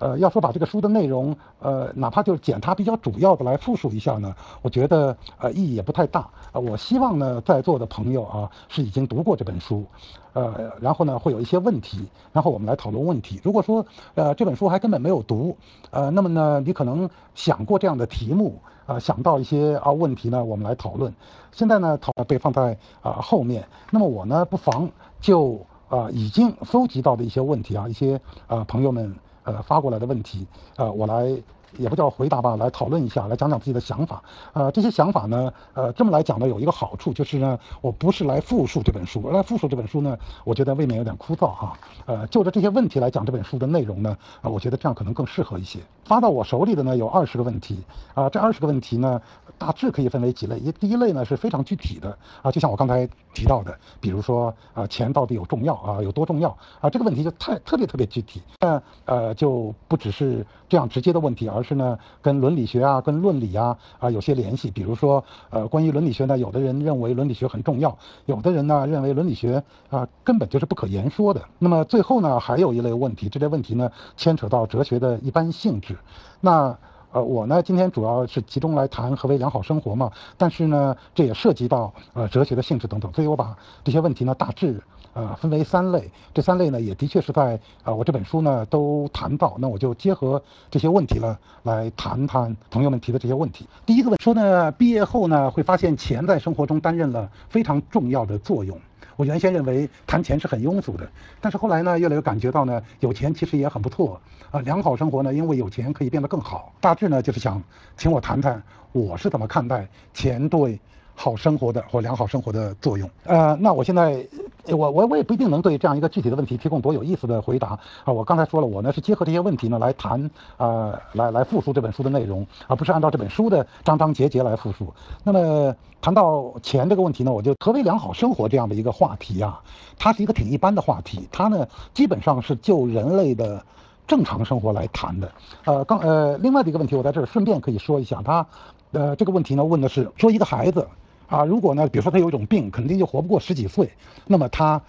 [0.00, 6.30] 呃，要说把这个书的内容，呃，哪怕就是捡它比较主要的来复述一下呢，我觉得呃意义也不太大。
[6.52, 9.84] 呃，我希望呢，在座的朋友啊是已经读过这本书，
[10.32, 13.38] 呃，然后呢会有一些问题，然后我们来讨论问题。
[13.44, 13.84] 如果说
[14.14, 15.54] 呃这本书还根本没有读，
[15.90, 21.14] 呃，那么呢你可能想过这样的题目，啊，想到一些啊问题呢，我们来讨论。
[21.52, 24.90] 现在呢讨被放在啊后面，那么我呢不妨
[25.20, 29.14] 就啊已经搜集到的一些问题啊，一些啊朋友们。
[29.50, 30.46] 呃，发过来的问题，
[30.76, 31.36] 呃，我来
[31.76, 34.22] 也不叫回答吧，来讨论一下，来讲讲自己的想法。
[34.52, 41.78] 呃，这些想法呢，呃，这么来讲呢，有一个好处就是呢，我不是来复述这本书，来复述这本书呢，我觉得未免有点枯燥哈。
[42.06, 45.78] 呃，就着这些问题来讲这本书的内容呢，啊，我觉得这样可能更适合一些。
[46.04, 47.78] 发到我手里的呢有二十个问题，
[48.14, 49.20] 啊，这二十个问题呢，
[49.58, 50.58] 大致可以分为几类。
[50.58, 56.50] 一第一类呢是非常具体的，啊，就像我刚才提到的，比如说啊，钱到底有重要啊，有多重要
[56.80, 56.90] 啊？
[56.90, 58.42] 这个问题就太特别特别具体。
[58.58, 64.70] 但呃，就不只是这样直接的问题，而是呢，跟伦理学啊，跟论理啊啊有些联系。
[64.70, 67.96] 比如说，呃，关于伦理学呢，有的人认为伦理学很重要，
[68.26, 71.42] 有的人呢认为伦理学啊根本就是不可言说的。
[71.58, 75.96] 那么最后呢，还有一类问题，这类问题呢牵扯到哲学的一般性质。
[76.40, 76.76] 那
[77.12, 84.82] 呃，我呢今天主要是集中来谈何为良好生活嘛，但是呢，这也涉及到呃哲学的性质等等，所以我把这些问题呢大致。
[85.12, 90.40] 呃，分为三类，这三类呢也的确是在啊我这本书呢都谈到，那我就结合
[90.70, 93.66] 这些问题呢来谈谈朋友们提的这些问题。
[93.84, 98.78] 第一个问说呢，毕业后呢会发现钱在生活中担任了非常重要的作用。
[99.16, 104.20] 我原先认为谈钱是很庸俗的，但是后来呢越来越感觉到呢有钱其实也很不错
[104.52, 106.72] 啊，良好生活呢因为有钱可以变得更好。
[106.80, 107.60] 大致呢就是想
[107.96, 110.78] 请我谈谈我是怎么看待钱对。
[111.20, 114.26] 好生活的或良好生活的作用，呃，那我现在，
[114.68, 118.10] 我我我也不一定能对这样一个具体的问题提供多有意思的回答啊。
[118.10, 124.94] 我刚才说了，我呢是结合这些问题呢来谈，呃，来来复述这本书的内容，而不是按照这本书的章章节节来复述。
[125.22, 129.60] 那么谈到钱这个问题呢，我就何为良好生活这样的一个话题啊，
[129.98, 133.62] 它是一个挺一般的话题，它呢基本上是就人类的
[134.08, 135.30] 正常生活来谈的。
[135.66, 138.46] 呃，刚呃，另外的一个问题，我在这儿顺便可以说一下，他，
[138.92, 140.88] 呃，这个问题呢问的是说一个孩子。
[141.30, 143.88] 啊，如果呢，比如说他有一种病，肯定就活不过十几岁，
[144.26, 144.82] 那么他，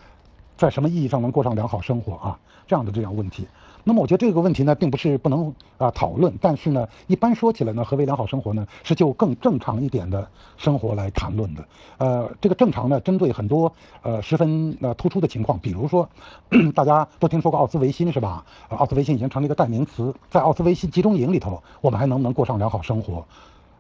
[0.58, 2.40] 在什么意义上能过上良好生活啊？
[2.68, 3.48] 这样的这样问题，
[3.84, 8.66] 那么我觉得这个问题呢，并不是不能啊讨论，但是呢，一般说起来呢，何为良好生活呢？
[8.82, 10.28] 是就更正常一点的
[10.58, 11.64] 生活来谈论的。
[12.00, 13.72] 呃，这个正常呢，针对很多
[14.02, 16.10] 呃十分呃突出的情况，比如说，
[16.74, 18.44] 大家都听说过奥斯维辛是吧？
[18.70, 23.26] 奥斯维辛已经成了一个代名词，在奥斯维辛集中营里头，我们还能不能过上良好生活？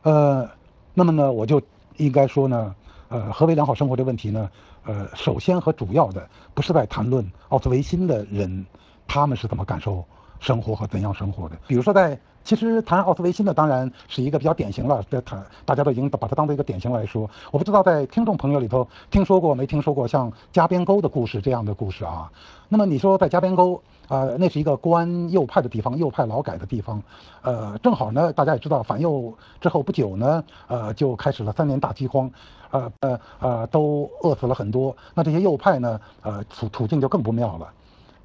[0.03, 0.47] 呃，
[0.93, 1.59] 那么呢，我就。
[1.97, 2.75] 应该说呢，
[3.09, 4.49] 呃，何为良好生活这个问题呢？
[4.83, 8.65] 呃，首先和主要的不是在谈论奥斯维辛的人，
[9.07, 10.03] 他们是怎么感受
[10.39, 11.55] 生活和怎样生活的。
[11.67, 17.29] 比如说，在其实谈奥斯维辛的当然是一个比较典型了，在谈大家都已经把它当做一个典型来说。
[17.51, 22.31] 我不知道在听众朋友里头听说过没听说过像加边沟的故事这样的故事啊？
[22.67, 23.83] 那么你说在加边沟？
[24.07, 27.01] 呃，那是一个关右派的地方，右派劳改的地方。
[27.41, 32.29] 呃，正好呢，大家也知道，反右之后不久呢，呃，就开始了三年大饥荒，
[32.71, 34.95] 呃呃呃，都饿死了很多。
[35.13, 37.69] 那这些右派呢，呃，处处境就更不妙了。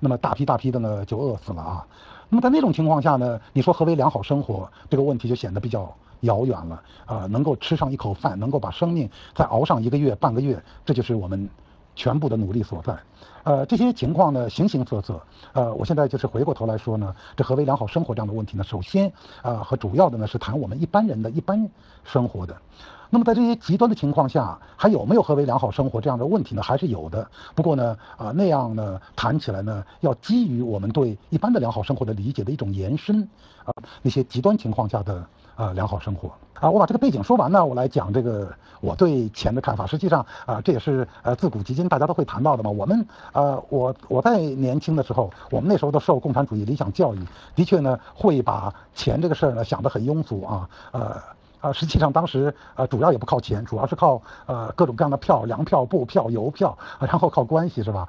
[0.00, 1.86] 那么大批大批的呢，就饿死了啊。
[2.28, 4.68] 那么在那种情况下呢，你说何为良好生活？
[4.90, 6.82] 这个问题就显得比较遥远了。
[7.06, 11.48] 啊，能够吃上一口饭，能够把生命再熬上一个月、半个月，这就是我们。
[11.96, 12.96] 全部的努力所在，
[13.42, 15.20] 呃，这些情况呢形形色色，
[15.54, 18.62] 呃，我现在就是回过头来说呢，这何为良好生活这样的问题呢？
[18.62, 21.68] 首先，啊，和主要的呢是谈我们一般人的一般
[22.04, 22.56] 生活的。
[23.08, 26.62] 那么在这些极端的情况下，还有没有何为良好生活这样的问题呢？
[26.62, 27.28] 还是有的。
[27.54, 33.26] 不过呢，啊，那样呢谈起来呢，要基于我们对一般的良好生活的理解的一种延伸，
[33.64, 33.72] 啊，
[34.02, 35.26] 那些极端情况下的。
[35.56, 36.30] 啊，良好生活
[36.60, 36.70] 啊！
[36.70, 38.48] 我把这个背景说完呢，我来讲这个
[38.80, 39.86] 我对钱的看法。
[39.86, 42.70] 实际上啊，这也是呃自古及今大家都会谈到的嘛。
[42.70, 47.18] 我们呃，我我在年轻的时候，我们那时候都受共产主义理想教育，
[47.54, 50.68] 的确呢会把钱这个事儿呢想得很庸俗啊。
[50.92, 51.16] 呃
[51.60, 58.06] 啊，实际上当时呃主要也不靠钱，主要是靠呃各种各样的票，粮票、布票、邮票，然后靠关系是吧？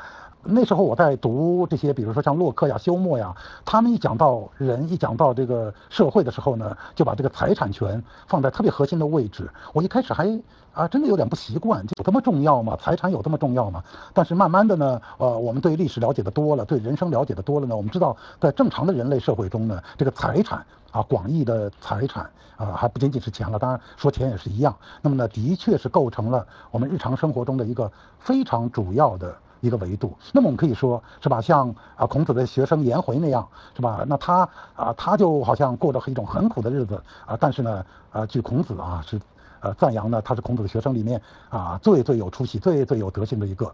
[0.50, 3.36] 那时候我在读这些，比如说像洛克呀、休谟呀，
[3.66, 9.50] 他们一讲到人，一讲到这个社会的时候呢，就把这个财产权放在特别核心的位置。
[9.74, 10.42] 我一开始还
[10.72, 12.78] 啊，真的有点不习惯，有这么重要吗？
[12.82, 13.84] 财产有这么重要吗？
[14.14, 24.74] 但是慢慢的呢，呃，我们对历史了解的多了，对人生了解的多了呢，我们知道，在正常的人类社会中呢，这个财产啊，广义的财产啊，还不仅仅是钱了，当然说钱也是一样。
[25.02, 29.36] 那么呢，的确是构成了我们日常生活中的一个非常主要的。
[29.62, 34.04] 一个维度，那么我们可以说是吧，像啊孔子的学生颜回那样，是吧？
[34.08, 39.20] 那他啊他就好像过着一种很苦的日子啊，但是呢，啊，据孔子啊是，
[39.60, 43.74] 呃赞扬呢他是孔子的学生里面啊最最有出息、最最有德行的一个。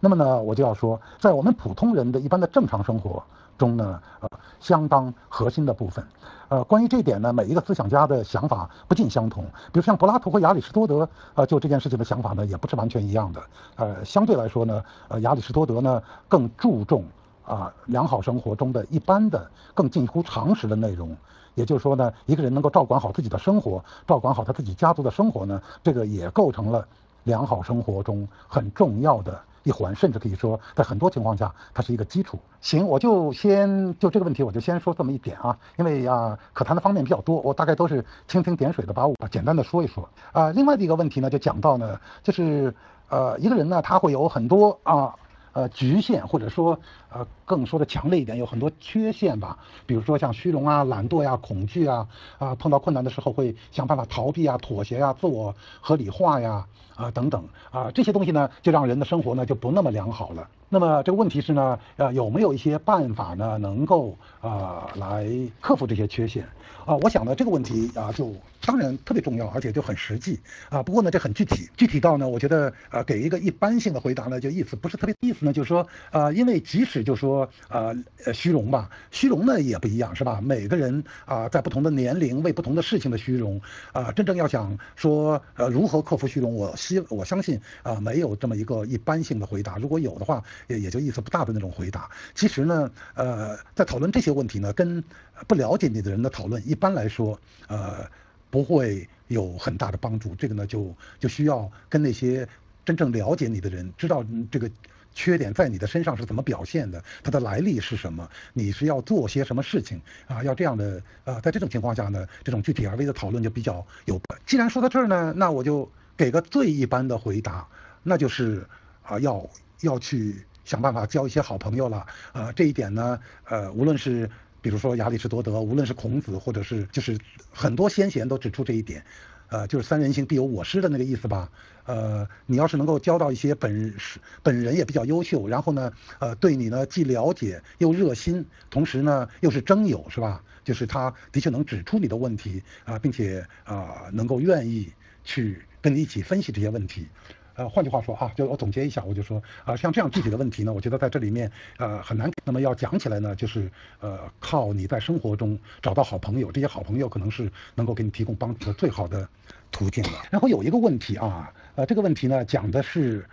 [0.00, 3.22] 那么呢，我就要说，在我们普通人的一般的正常生活。
[3.56, 4.28] 中呢，呃，
[4.60, 6.04] 相当核心的部分，
[6.48, 9.44] 呃，关于这点呢，每一个思想家的想法不尽相同。
[9.72, 13.42] 比如像柏拉图和亚里士多德，呃，就这件事情的想法呢，也不是完全一样的。
[13.76, 17.04] 呃，相对来说呢，呃，亚里士多德呢更注重
[17.44, 21.16] 啊良好生活中的一般的、更近乎常识的内容，
[21.54, 26.86] 也就是说呢，一个人能够照管好自己的生活，照管好他自己家族的生活呢，这个也构成了
[27.24, 32.38] 良好生活中很重要的一环，甚至可以说，在很多情况下，它是一个基础。
[32.60, 40.50] 行，我就先就这个问题，我就先说这么一点啊，因为啊，可谈的方面比较多，我大概都是蜻蜓点水的把我简单的说一说啊。
[40.50, 42.72] 另外的一个问题呢，就讲到呢，就是
[43.08, 45.14] 呃，一个人呢，他会有很多啊。
[45.54, 46.78] 呃，局限或者说，
[47.10, 49.56] 呃，更说的强烈一点，有很多缺陷吧。
[49.86, 52.06] 比如说像虚荣啊、懒惰呀、恐惧啊，
[52.38, 56.66] 啊，碰到困难的时候会想办法逃避啊、妥协呀、自我合理化呀，
[56.96, 60.46] 啊等等啊，这些东西呢，就让人的生活呢就不那么良好了。
[60.68, 65.24] 那么这个问题是呢，呃，有没有一些办法呢，能够啊来
[65.60, 66.44] 克服这些缺陷？
[66.84, 68.34] 啊，我想呢这个问题啊，就
[68.66, 70.82] 当然特别重要，而且就很实际啊。
[70.82, 80.40] 不过呢，这很具体，具体到呢，我觉得呃，给一个一般性的回答呢，就意思不是特别意思呢，就是说呃，因为即使就说呃呃虚荣吧，虚荣呢也不一样是吧？
[80.42, 83.60] 每个人啊，在不同的年龄为不同的事情的虚荣
[83.92, 89.76] 啊，真正要想说呃如何克服虚荣，我希我相信啊，没有这么一个一般性的回答。
[89.76, 92.08] 如果有的话，也也就意思不大的那种回答。
[92.34, 95.02] 其实呢，呃，在讨论这些问题呢，跟
[95.46, 98.06] 不了解你的人的讨论，一般来说，呃，
[98.54, 100.32] 不会有很大的帮助。
[100.36, 102.48] 这个呢，就就需要跟那些
[102.84, 104.70] 真正了解你的人，知道这个
[105.12, 110.40] 缺点在你的身上是怎么表现的，它的来历是什么，你是要做些什么事情啊？
[110.44, 114.20] 要这样的啊，在这种情况下呢，这种具体而微的讨论就比较有。
[114.46, 117.66] 既然说到这儿呢，那我就给个最一般的回答，
[118.04, 118.64] 那就是
[119.02, 119.50] 啊，要
[119.80, 120.46] 要去。
[120.64, 124.30] 想办法交一些好朋友了，呃，这一点呢，呃，无论是
[124.64, 127.18] 比如说亚里士多德，无论是孔子，或者是就是
[127.52, 129.04] 很多先贤都指出这一点，
[129.50, 131.52] 呃，就是三人行必有我师的那个意思吧，
[131.84, 133.94] 呃，你要是能够交到一些本
[134.42, 140.42] 本人也比较优秀，然后呢，呃，对你呢既了解又热心，同时呢又是真友，是吧？
[140.64, 144.90] 就是他的确能指出你的问题啊，并且啊能够愿意
[145.24, 147.06] 去跟你一起分析这些问题。
[147.54, 152.30] 呃，换句话说啊，就我总结一下，我就说啊，像这样具体的问题呢，我觉得在这里面呃很难。
[152.44, 153.70] 那么要讲起来呢，就是
[154.00, 159.28] 呃靠你在生活中找到好朋友，这些好朋友可能是能够给你提供帮助的最好的
[159.70, 160.10] 途径了。
[160.30, 163.24] 然后有一个问题啊，呃这个问题呢讲的是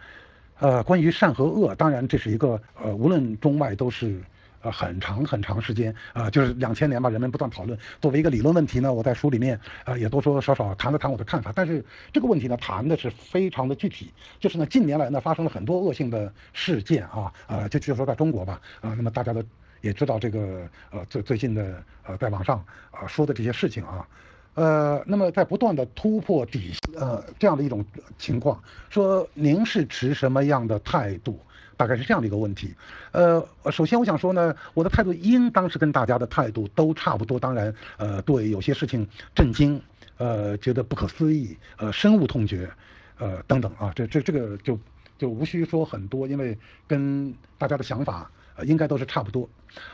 [0.60, 4.22] 呃关于善和恶，当然这是一个呃无论中外都是。
[4.62, 7.78] 呃，很长很长时间啊，就是两千年吧，人们不断讨论。
[8.00, 11.52] 作为一个理论问题呢，我在书里面啊也多多少少谈了谈我的看法。
[11.56, 11.84] 但是
[12.14, 19.44] 这个问题呢，谈的是非常的具体，就是呢，近年来呢发生了很多恶性的事件啊，呃，就就说在中国吧，啊，那么大家都
[19.82, 24.08] 也知道这个呃最最近的呃在网上啊说的这些事情啊，
[24.54, 27.84] 呃，那么在不断的突破底呃这样的一种
[28.20, 31.40] 情况，说您是持什么样的态度？
[31.82, 32.76] 大概是这样的一个问题，
[33.12, 37.40] 呃，首先我想说呢，我的态度应当是跟大家的态度都差不多。
[37.40, 39.82] 当然，呃，对有些事情震惊，
[40.18, 42.70] 呃，觉得不可思议，呃，深恶痛绝，
[43.18, 44.80] 呃，等等啊，这这这个就
[45.18, 46.56] 就无需说很多，因为
[46.88, 48.30] 跟大家的想法。
[48.66, 49.50] 应该都是差不多，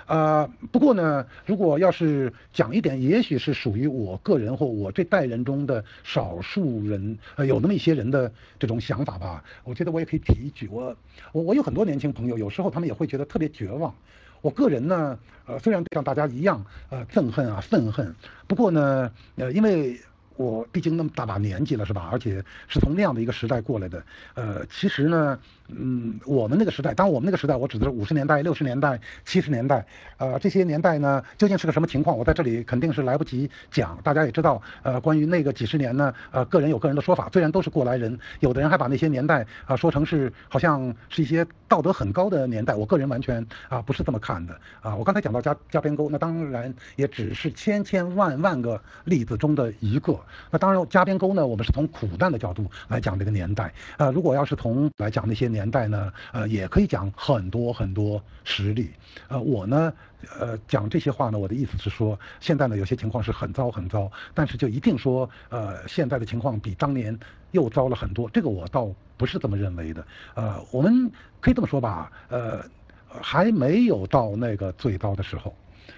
[0.05, 10.95] 呃，不过呢，如果要是讲一点，也许是属于我个人或我这代人中的少数人，呃，有那么一些人的这种想法吧，我觉得我也可以提一句，我
[11.31, 13.93] 我我有很多年轻朋友，有时候他们也会觉得特别绝望。
[14.41, 18.15] 我个人呢，呃，虽然像大家一样，呃，憎恨啊，愤恨，
[18.47, 19.99] 不过呢，呃，因为。
[20.37, 22.09] 我毕竟那么大把年纪了，是吧？
[22.11, 24.03] 而且是从那样的一个时代过来的。
[24.35, 25.37] 呃，其实呢，
[25.67, 29.85] 嗯，我们那个时代，当我们那个时代，我指的是五十年代、六十年代、七十年代，
[30.17, 32.17] 呃，这些年代呢，究竟是个什么情况？
[32.17, 33.99] 我在这里肯定是来不及讲。
[34.03, 37.29] 大家也知道，呃，关于那个几十年呢，呃，个人有个人的说法。
[37.33, 42.75] 虽然都是过来人，有的人还把那些年代啊说成是好像是一些道德很高的年代。
[42.75, 44.59] 我个人完全啊不是这么看的。
[44.81, 50.19] 啊，我刚才讲到加加边沟，那当然也只是千千万万个例子中的一个。
[50.51, 53.73] 那当然，加边沟呢，我们是从苦难的角度来讲这个年代。
[53.97, 58.91] 呃，如果要是从来讲那些年代呢，呃，也可以讲很多很多实例。
[59.27, 59.93] 呃，我呢，
[60.39, 67.17] 呃，讲这些话呢，我的意思是说，现在呢有些情况是很糟很糟，但是就一定说，呃，现在的情况比当年
[67.51, 70.05] 又糟了很多，这个我倒不是这么认为的。
[70.35, 72.63] 呃，我们可以这么说吧，呃，
[73.09, 75.53] 还没有到那个最糟的时候。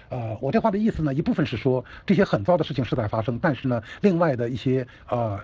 [0.08, 5.38] 呃，我这话的意思呢，一部分是说这些很糟的事情是在发生，但是呢，另外的一些呃。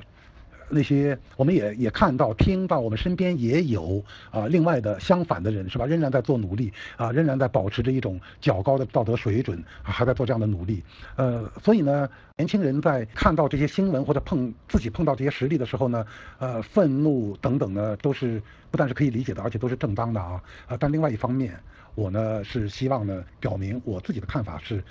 [0.68, 4.02] 那些我们也也看到、听到，我们身边也有
[4.32, 5.86] 啊，另外的相反的人是吧？
[5.86, 10.82] 仍然在做努力啊，仍然在保持着一种较高的道德水准啊，还在做这样的努力。
[11.14, 16.04] 呃，所以呢，年轻人在看到这些新闻或者碰自己碰到这些实例的时候呢，
[16.40, 20.42] 呃，愤怒等等呢，都是不但是可以理解的，而且都是正当的啊。
[20.66, 21.56] 呃，但另外一方面。
[21.96, 24.84] 我呢是希望呢表明我自己的看法是，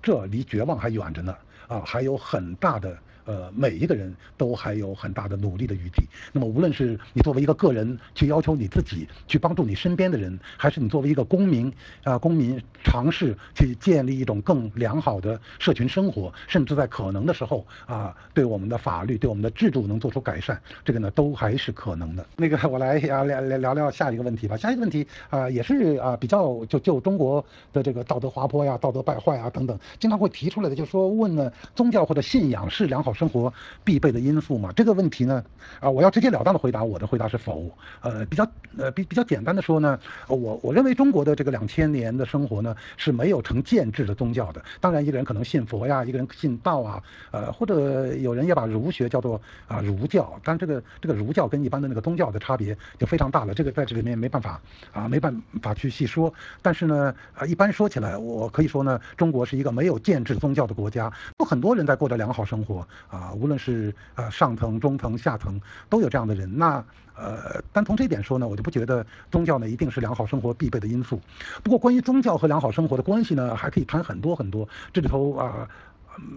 [0.00, 1.36] 这离绝望还远着呢
[1.68, 2.96] 啊，还有很大的。
[3.24, 6.04] 呃，每一个人都还有很大的努力的余地。
[6.32, 11.72] 那么，无论是你作为一个个人去要求你自己，去帮助你身边的人，还是你作为一个公民
[12.02, 22.26] 啊，公民尝试去建立一种更良好的社群生活，甚至在可能的时候啊，对我们的法律、对我们的制度能做出改善，这个呢，都还是可能的。
[22.36, 24.54] 那个，我来啊聊聊聊聊下一个问题吧。
[24.56, 27.42] 下一个问题啊，也是啊比较就就中国
[27.72, 33.13] 的这个道德滑坡呀、道德败坏啊等等，经常会提出来的，就是说问呢，宗教或者信仰是良好。
[33.14, 33.52] 生活
[33.84, 34.72] 必备的因素嘛？
[34.74, 35.42] 这个问题呢，
[35.80, 37.70] 啊，我要直截了当的回答，我的回答是否。
[38.00, 38.46] 呃，比较
[38.76, 44.62] 呃比比较简单的说呢，我我认为中国的这个两千年的生活呢是没有成建制的宗教的。
[44.80, 50.38] 当然，一个人可能信佛呀，一个人信道啊，呃，或者有人也把儒学叫做啊儒教。
[50.42, 53.54] 但这个这个儒教跟一般的那个宗教的差别就非常大了。
[53.54, 54.60] 这个在这里面没办法
[54.92, 56.32] 啊，没办法去细说。
[56.60, 62.86] 但是呢，啊，一般说起来，我可以说呢，中国是一个没有建制宗教的国家，有很多人在过着良好生活。
[63.08, 66.58] 啊，无论是呃上层、中层、下层，都有这样的人。
[66.58, 66.84] 那
[67.16, 71.20] 呃，单从这点说呢，我就不觉得宗教呢一定是良好生活必备的因素。
[71.62, 74.68] 不过，关于宗教和良好生活的关系呢，还可以谈很多很多。
[74.92, 75.68] 这里头啊，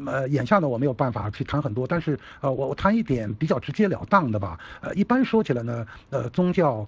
[0.05, 4.59] 呃，眼下呢我没有办法去谈很多，但是呃，我我谈一点比较直截了当的吧。
[4.81, 6.87] 呃，一般说起来呢，呃，宗教。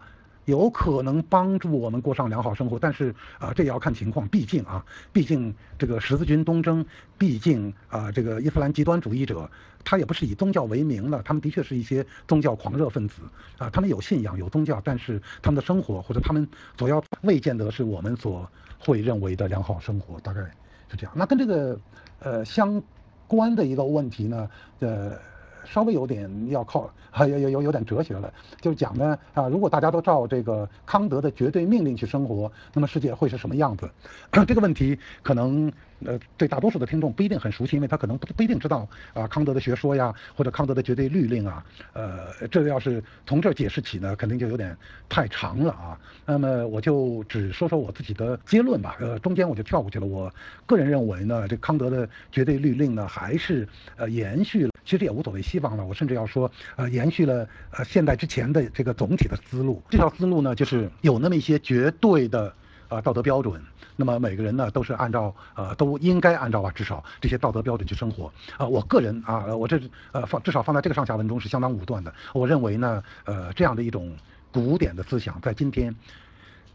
[0.49, 4.27] 有可能帮助我们过上良好生活，但是啊，这也要看情况。
[4.27, 6.83] 毕竟啊，毕竟这个十字军东征，
[7.17, 9.49] 毕竟啊，这个伊斯兰极端主义者，
[9.85, 13.21] 他也不是以宗教为名的，他们的确是一些宗教狂热分子
[13.57, 16.47] 啊，他们有信仰有宗教，但是他们的生活或者他们
[16.77, 18.49] 所要未见得是我们所
[18.79, 20.41] 会认为的良好生活，大概
[20.89, 21.13] 是这样。
[21.15, 21.79] 那跟这个
[22.19, 22.81] 呃相
[23.27, 24.49] 关的一个问题呢，
[24.79, 25.17] 呃。
[25.65, 26.89] 稍微有点要靠，
[27.27, 28.31] 有有有有点哲学了，
[28.61, 33.89] 就是讲呢啊，如果大家都照这个康德的绝对命令去生活，那么世界会是什么样子？
[34.47, 35.71] 这个问题可能。
[36.05, 41.63] 呃，对大多数的听众不一定很熟悉，因为他可能不不一定知道啊康德的学说呀，或者康德的绝对律令啊。
[41.93, 44.75] 呃，这个要是从这儿解释起呢，肯定就有点
[45.07, 45.99] 太长了啊。
[46.25, 48.95] 那么我就只说说我自己的结论吧。
[48.99, 50.05] 呃，中间我就跳过去了。
[50.05, 50.33] 我
[50.65, 53.67] 个人认为呢，这康德的绝对律令呢，还是
[53.97, 55.85] 呃延续了，其实也无所谓西方了。
[55.85, 59.81] 我甚至要说，呃，延续了呃现代之前的这个总体的思路。
[59.89, 62.53] 这条思路呢，就是有那么一些绝对的。
[62.89, 63.61] 啊，道德标准，
[63.95, 68.33] 那么每个人呢都是按照呃都应该按照吧，至少这些道德标准去生活。
[68.57, 69.79] 啊，我个人啊，我这
[70.11, 72.11] 呃放至少放在这个上下文中是相当武断的。
[72.33, 74.17] 我认为呢，呃这样的一种
[74.51, 75.95] 古典的思想在今天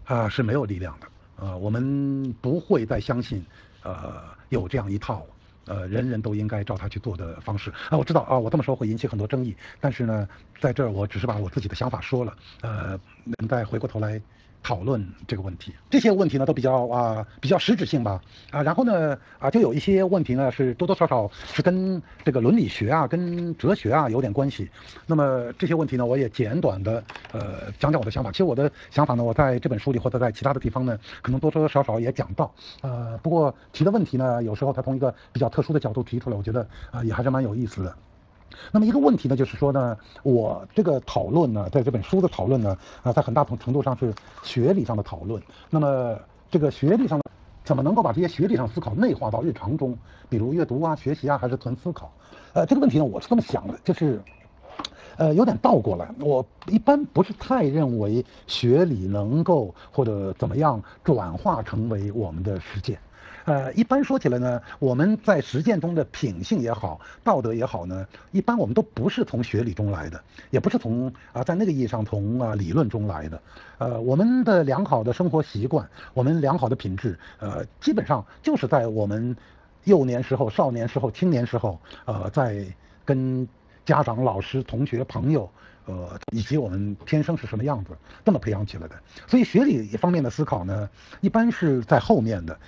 [0.05, 1.07] 啊是没有力量的。
[1.37, 3.45] 呃，我们不会再相信
[3.83, 5.27] 呃有这样一套
[5.67, 7.73] 呃人人都应该照他去做的方式。
[7.91, 10.29] 啊，我知道啊，我这么说会引起很多争议，但是呢，
[10.61, 12.37] 在这儿我只是把我自己的想法说了。
[12.61, 14.23] 呃，能再回过头来。
[14.65, 18.21] 讨论这个问题，这些问题呢都比较啊比较实质性吧
[18.51, 24.71] 啊，然后呢啊就有一些问题呢是多多少少是跟这个伦理学啊跟哲学啊有点关系。
[25.07, 28.31] 那么这些问题呢我也简短的呃讲讲我的想法。
[28.31, 32.51] 其实我的想法呢我在这本书里或者在其他的地方呢可能多多少少也讲到。
[32.81, 37.95] 呃不过提的问题呢有时候他从一个比较特殊的角度提出来，我觉得啊也还是蛮有意思的。
[38.73, 45.43] 那么一个问题呢，就是说呢，我这个讨论呢，在这本书的讨论呢，啊，在很大程程度上是学理上的讨论。
[45.71, 46.19] 那么
[46.51, 47.25] 这个学理上的，
[47.65, 49.97] 怎么能够把这些学理上思考内化到日常中？
[50.29, 52.11] 比如阅读啊、学习啊，还是纯思考？
[52.53, 54.21] 呃，这个问题呢，我是这么想的，就是，
[55.17, 56.09] 呃，有点倒过来。
[56.21, 62.99] 我一般不是太认为学理能够或者怎么样转化成为我们的实践。
[63.45, 73.41] 呃，一般说起来呢，我们在实践中的品性也好，道德也好呢，一般我们都不是从学理中来的，也不是从啊，在那个意义上从啊理论中来的。
[73.77, 79.37] 呃，我们的良好的生活习惯，我们良好的品质，呃，基本上就是在我们
[79.85, 82.65] 幼年时候、少年时候、青年时候，呃，在
[83.05, 83.47] 跟
[83.85, 85.51] 家长、老师、同学、朋友，
[85.85, 87.91] 呃，以及我们天生是什么样子，
[88.25, 88.95] 这么培养起来的。
[89.27, 90.89] 所以学理方面的思考呢，
[91.21, 92.59] 一般是在后面的。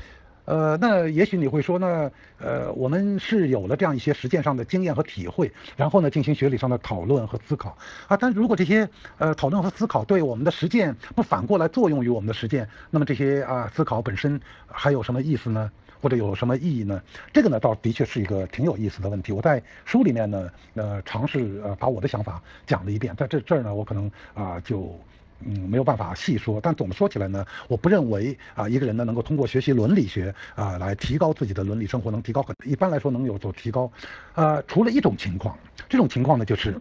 [0.47, 8.17] 呃，那也许你会说呢，呃，我们是有了这样一些实践上的经验和体会，然后呢进行学理上的讨论和思考啊。
[8.17, 15.71] 但如果这些呃讨论和思考对我们的实践不反过来作用于我们的实践，那么这些啊思考本身还有什么意思呢？
[16.01, 17.03] 或者有什么意义呢？
[17.33, 19.33] 这个呢倒的确是一个挺有意思的问题。
[19.33, 24.97] 我在书里面呢，呃，尝试呃把我的想法讲了一遍，在这这儿呢，我可能啊就。
[25.41, 33.91] 嗯，没有办法细说，但总的说起来呢，我不认为啊，一个人呢能够通过学习伦理学啊来提高自己的伦理生活，能提高很一般来说能有所提高，
[34.35, 35.59] 呃，除了一种情况，
[35.89, 36.81] 这种情况呢就是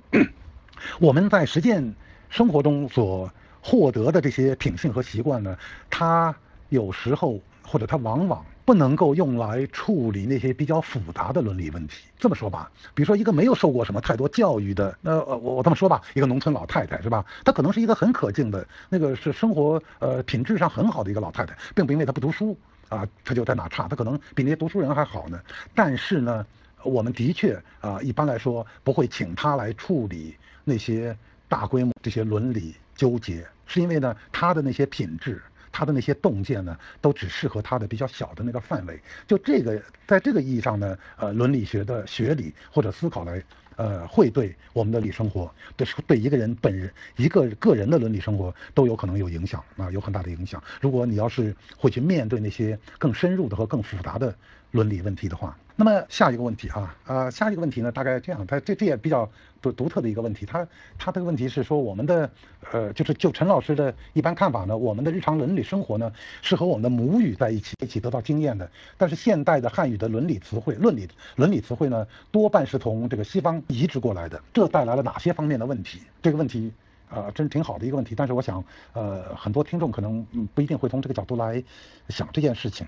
[0.99, 1.95] 我们在实践
[2.29, 3.29] 生活中所
[3.61, 5.57] 获得的这些品性和习惯呢，
[5.89, 6.33] 它
[6.69, 12.07] 有时候或者它往往不能够用来处理那些比较复杂的伦理问题。
[12.17, 17.23] 这么说吧，比如说一个没有受过什么太多教育的，那我我这么说吧，一个农村老太太是吧？
[17.43, 22.57] 她可能是一个很可敬的，那个是生活呃品质上很好的一个老太太，并不因为她不读书
[22.89, 25.39] 啊，她就在哪差，她可能比那些读书人还好呢。
[25.75, 26.43] 但是呢，
[26.83, 31.15] 我们的确啊，一般来说不会请她来处理那些
[31.47, 35.39] 大规模这些伦理纠结，是因为呢，她的那些品质。
[35.75, 38.97] 他的那些洞见呢，都只适合他的比较小的那个范围。
[39.27, 43.43] 就这个，在这个意义上呢，呃，伦理学的学理或者思考来，
[43.75, 50.63] 呃，会对我们的理生活，对对一个人本人一个个人的伦理生活都有可能有影响啊，有很大的影响。
[50.79, 54.33] 如果你要是会去面对那些更深入的和更复杂的
[54.75, 55.57] 伦理问题的话。
[55.77, 59.29] 那么下一个问题啊，呃，下一个问题呢，大概这样，它这这也比较
[59.61, 60.65] 独独特的一个问题，它
[60.97, 62.29] 它这个问题是说我们的，
[62.71, 66.09] 呃，就是就陈老师的一般看法呢，我们的日常伦理生活呢
[66.41, 75.99] 是和我们的母语在一起一起得到经验的，但是现代的汉语的伦理词汇、伦理伦理词汇呢，多半是从这个西方移植过来的，这带来了哪些方面的问题？
[76.21, 76.71] 这个问题，
[77.09, 81.61] 呃，真挺好的一个问题，但是我想，呃，很多听众可能不一定会从这个角度来
[82.07, 82.87] 想这件事情。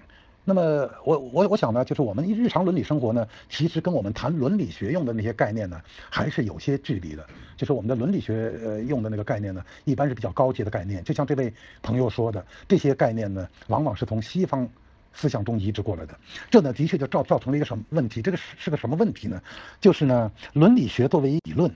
[0.49, 7.27] 那么我我我想呢，就是我们日常伦理生活呢，其实跟我们谈伦理学用的那些概念呢，还是有些距离的。
[7.57, 11.03] 就是我们的伦理学呃用的那个概念呢，一般是比较高阶的概念。
[11.03, 14.65] 就像这位朋友说的，这些概念呢，往往是从西方
[15.11, 16.17] 思想中移植过来的。
[16.49, 18.21] 这呢，的确就造造成了一个什么问题？
[18.21, 19.41] 这个是是个什么问题呢？
[19.81, 21.69] 就是呢，伦理学作为理论，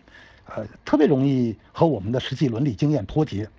[0.45, 3.49] 呃，特别容易和我们的实际伦理经验脱节。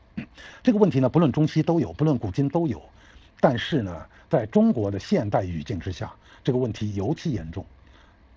[0.63, 2.81] 这个问题呢，不论中西都有，不论古今都有。
[3.43, 6.15] 但是呢，在中国的现代语境之下，
[6.45, 7.67] 这个问题尤其严重。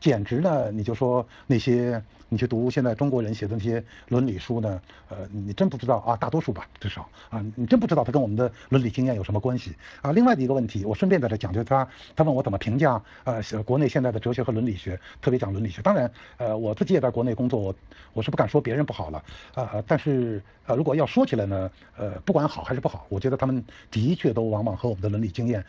[0.05, 1.99] 简直呢，你就说那些
[2.29, 4.79] 你去读现在中国人写的那些伦理书呢，
[5.09, 9.73] 呃，你真不知道啊，大多数吧，至少啊，你真不知道它跟我们的伦理经验有什么关系
[10.03, 10.11] 啊。
[10.11, 15.81] 另外的一个问题，我顺便在这讲，就是他他问我怎么评价呃国内现在的哲学和伦理学，特别讲伦理学。
[15.81, 17.75] 当然，呃，我自己也在国内工作，我
[18.13, 19.23] 我是不敢说别人不好了
[19.55, 25.65] 啊，但是呃，如果要说起来呢，呃，不管好还是不好，我觉得他们的确都往往和我们的伦理经验。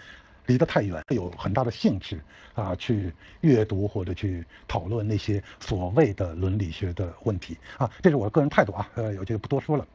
[0.47, 2.21] 离得太远，会有很大的兴致
[2.55, 9.87] 啊，去阅读或者去讨论那些所谓的伦理学的问题啊，这是我的个人态度啊，呃，我就不多说了。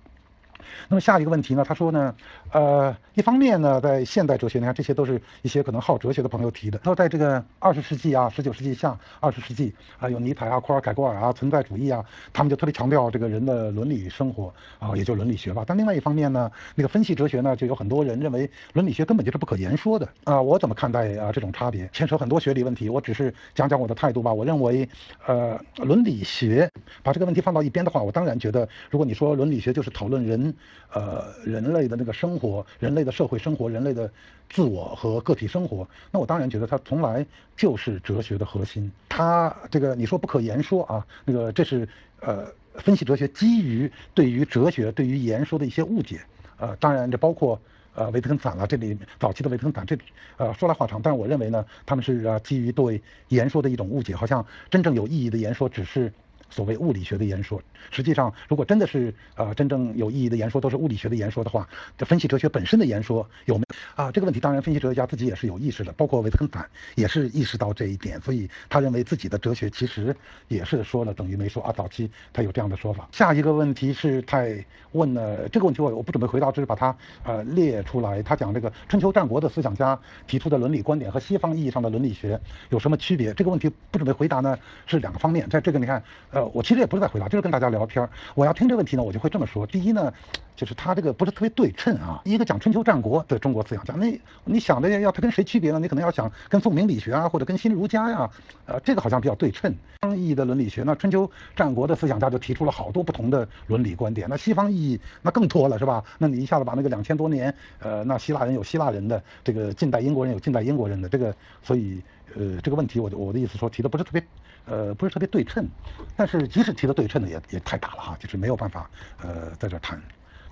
[0.89, 1.63] 那么下一个问题呢？
[1.67, 2.15] 他说呢，
[2.51, 6.79] 呃，一方面呢，在现代哲学，你看这些都是一些可能好哲学的朋友提的。
[6.83, 15.63] 说在这个二十世纪啊，十九世纪下，二十世纪啊，有尼采啊、库尔凯郭尔啊、存在主义啊，他们就特别强调这个人的伦理生活啊，也就伦理学吧。
[15.65, 20.41] 但另外一方面呢，那个分析哲学呢，就有很多人认为伦理学根本就是不可言说的啊。
[20.41, 21.89] 我怎么看待啊这种差别？
[21.93, 24.33] 牵扯很多学理问题，我只是讲讲我的态度吧。
[24.33, 24.87] 我认为，
[25.25, 26.69] 呃，伦理学
[27.03, 30.50] 把这个问题放到一边的话，我当然觉得，如果你说伦理学就是讨论人。
[30.93, 34.11] 呃，人类的那个生活，人类的社会生活，人类的
[34.49, 37.25] 自我和个体生活，那我当然觉得它从来
[37.55, 38.91] 就是哲学的核心。
[39.07, 41.87] 它这个你说不可言说啊，那个这是
[42.19, 42.45] 呃
[42.75, 46.19] 分析哲学基于对于哲学对于言说的一些误解。
[46.57, 47.57] 呃，当然这包括
[47.95, 49.97] 呃维特根斯坦了，这里早期的维特根斯坦，这
[50.37, 56.11] 呃说来话长，但是我认为呢，他们是啊基于对言说的一种误解，好像真正有意义的言说只是。
[56.51, 57.59] 所谓物理学的言说，
[57.89, 61.67] 实际上，如果真的是呃真正有意义的言说都是物理学的言说的话，
[61.97, 64.11] 这分析哲学本身的言说有没有啊？
[64.11, 70.13] 这个问题当然分析哲学家自己也是有意识的，包括维特根斯坦也是意识到这一点，所以他认为自己的哲学其实
[70.49, 71.71] 也是说了等于没说啊。
[71.71, 73.07] 早期他有这样的说法。
[73.13, 78.21] 下一个问题是太问了这个问题，我我不准备回答，只是把它呃列出来。
[78.21, 79.97] 他讲这个春秋战国的思想家
[80.27, 82.37] 提出的伦理观点和西方意义上的伦理学
[82.69, 83.33] 有什么区别？
[83.33, 85.49] 这个问题不准备回答呢，是两个方面。
[85.49, 86.40] 在这个你看呃。
[86.53, 89.65] 我其实也不是在回答，就是跟大家聊天我要听这个问题呢，我就会这么说。
[89.65, 90.13] 第一呢，
[90.55, 92.21] 就是他这个不是特别对称啊。
[92.25, 94.11] 一个讲春秋战国的中国思想家，那
[94.45, 95.79] 你想的要他跟谁区别呢？
[95.79, 98.29] 你可能要想跟宋明理学啊，或者跟新儒家呀，
[98.65, 99.73] 呃，这个好像比较对称。
[100.01, 104.27] 方意义的伦理学，那春秋战国的思想家就提出了好多不同的伦理观点。
[104.27, 106.03] 那西方意义那更多了，是吧？
[106.17, 112.01] 那你一下子把那个两千多年，呃，那希腊人有希腊人的，这个近代英国人有近代英国人的，这个，所以，
[112.35, 114.23] 呃，这个问题，我我的意思说提的不是特别。
[114.65, 115.67] 呃，不是特别对称，
[116.15, 118.89] 但是即使提的对称的也也太大了哈，就是没有办法
[119.21, 120.01] 呃在这谈。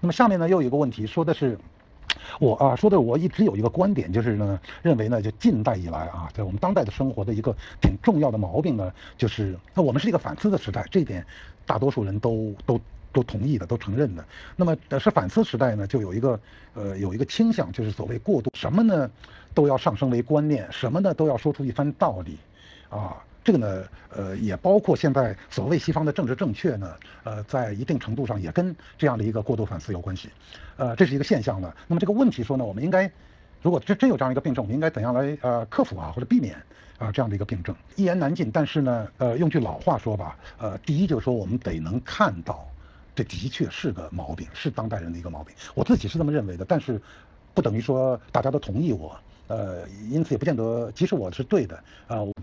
[0.02, 1.58] 那么下面呢又有一个问题，说的是
[2.40, 11.26] 我啊说的我一直有一个观点，就是呢认为呢就近代以来啊，在我们当代的生活的一个挺重要的毛病呢，就是那我们是一个反思的时代，这一点
[11.66, 12.80] 大多数人都都
[13.12, 14.26] 都同意的，都承认的。
[14.56, 16.40] 那么是反思时代呢，就有一个
[16.74, 19.10] 呃有一个倾向，就是所谓过度什么呢
[19.54, 22.38] 都要上升为观念，什么呢都要说出一番道理
[22.90, 23.18] 啊。
[23.44, 26.94] 这个呢，呃，也包括现在所谓西方的政治正确呢，
[27.24, 30.30] 呃，在一定程度上也跟这样的一个过度反思有关系，
[30.78, 31.74] 呃，这是一个现象呢。
[31.88, 33.10] 那么这个问题说呢，我们应该
[33.62, 36.56] 如果真真有这样一个病症，我们应该怎样来呃克服啊，或者避免
[36.98, 37.74] 啊这样的一个病症？
[37.96, 38.52] 一言难尽。
[38.52, 42.68] 但是呢，呃，用句老话说吧，呃，第一就是说我们得能看到，
[43.16, 45.56] 这的确是个毛病，是当代人的一个毛病。
[45.74, 47.02] 我自己是这么认为的，但是
[47.54, 49.18] 不等于说大家都同意我，
[49.48, 52.34] 呃，因此也不见得即使我是对的啊，我。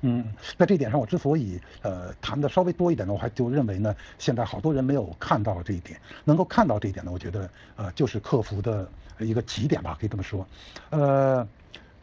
[0.00, 0.24] 嗯，
[0.56, 8.88] 在这一点上，我之所以呃谈的稍微多一点呢，我还就认为呢，现在好多人没有看到这一点，能够看到这一点呢，我觉得呃就是克服的
[9.18, 10.46] 一个起点吧，可以这么说。
[10.90, 11.46] 呃，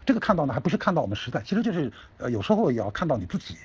[0.06, 3.56] 这个看到呢，还不是看到我们时代，其实就是呃有时候也要看到你自己。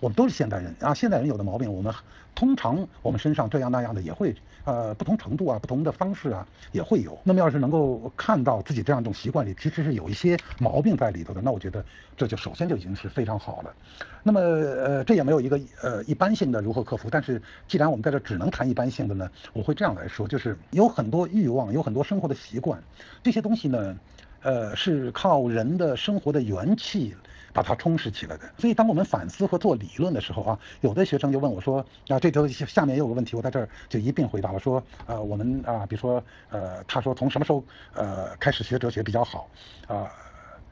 [0.00, 1.92] 我们都是现代人啊，现代人有的毛病，我们
[2.34, 4.34] 通常我们身上这样那样的也会，
[4.64, 7.18] 呃，不同程度啊，不同的方式啊也会有。
[7.24, 11.84] 那么要是能够看到自己这样一种习惯里其实是有一些毛病在里头的，那我觉得
[12.16, 13.74] 这就首先就已经是非常好了。
[14.22, 22.82] 那么呃，这也没有一个呃一般性的如何克服，但是既然我们在这只能谈一般性的呢，我会这样来说，就是有很多欲望，有很多生活的习惯，
[23.22, 23.96] 这些东西呢，
[24.42, 27.14] 呃，是靠人的生活的元气。
[27.52, 28.50] 把它充实起来的。
[28.58, 34.58] 所以，当我们反思和做理论的时候啊，有的学生就问我说：“啊，这周下面也有个问题，我在这儿就一并回答了。
[34.58, 37.64] 说，呃，我们啊，比如说，呃，他说从什么时候
[37.94, 39.48] 呃开始学哲学比较好？
[39.86, 40.10] 啊，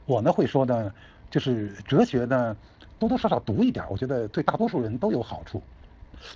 [0.07, 0.93] 我呢会说呢，
[1.31, 2.57] 就是哲学呢
[2.99, 5.63] 多多少少读一点，我觉得对大多数人都有好处。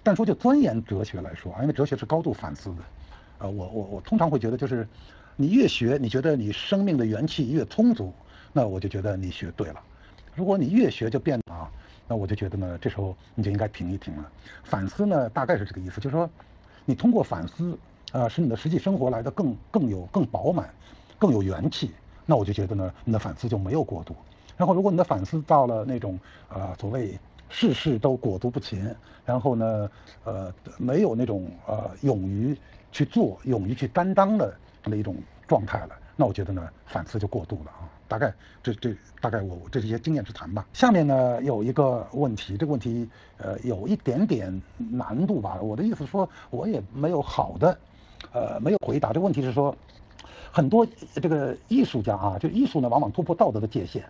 [0.02, 2.76] 但说就钻研哲学来说啊，因为哲学是高度反思的，
[3.38, 4.86] 呃，我我我通常会觉得就是
[5.36, 8.12] 你越学，你觉得你生命的元气越充足，
[8.52, 9.80] 那我就觉得你学对了。
[10.34, 11.70] 如果你越学就变啊，
[12.08, 14.30] 那我就觉得呢，这时候你就应该停一停了。
[14.64, 16.28] 反思呢，大概是这个意思，就是说，
[16.84, 17.78] 你通过反思，
[18.12, 20.68] 啊，使你的实际生活来的更更有更饱满，
[21.18, 21.92] 更有元气。
[22.26, 24.14] 那我就觉得呢，你的反思就没有过度。
[24.56, 28.94] 然后，如果你的反思到了那种啊，所谓事事都裹足不前，
[29.24, 29.90] 然后呢，
[30.24, 32.56] 呃，没有那种呃勇于
[32.90, 34.52] 去做、勇于去担当的
[34.84, 35.16] 那一种
[35.46, 37.88] 状态了，那我觉得呢，反思就过度了啊。
[38.14, 38.32] 大概
[38.62, 40.64] 这这大概我这是一些经验之谈吧。
[40.72, 43.08] 下面呢有一个问题，这个问题
[43.38, 45.58] 呃有一点点难度吧。
[45.60, 47.76] 我的意思说，我也没有好的，
[48.30, 49.08] 呃没有回答。
[49.08, 49.74] 这个问题是说，
[50.52, 54.04] 很多这个艺术家啊，就艺术呢往往突破道德的界限，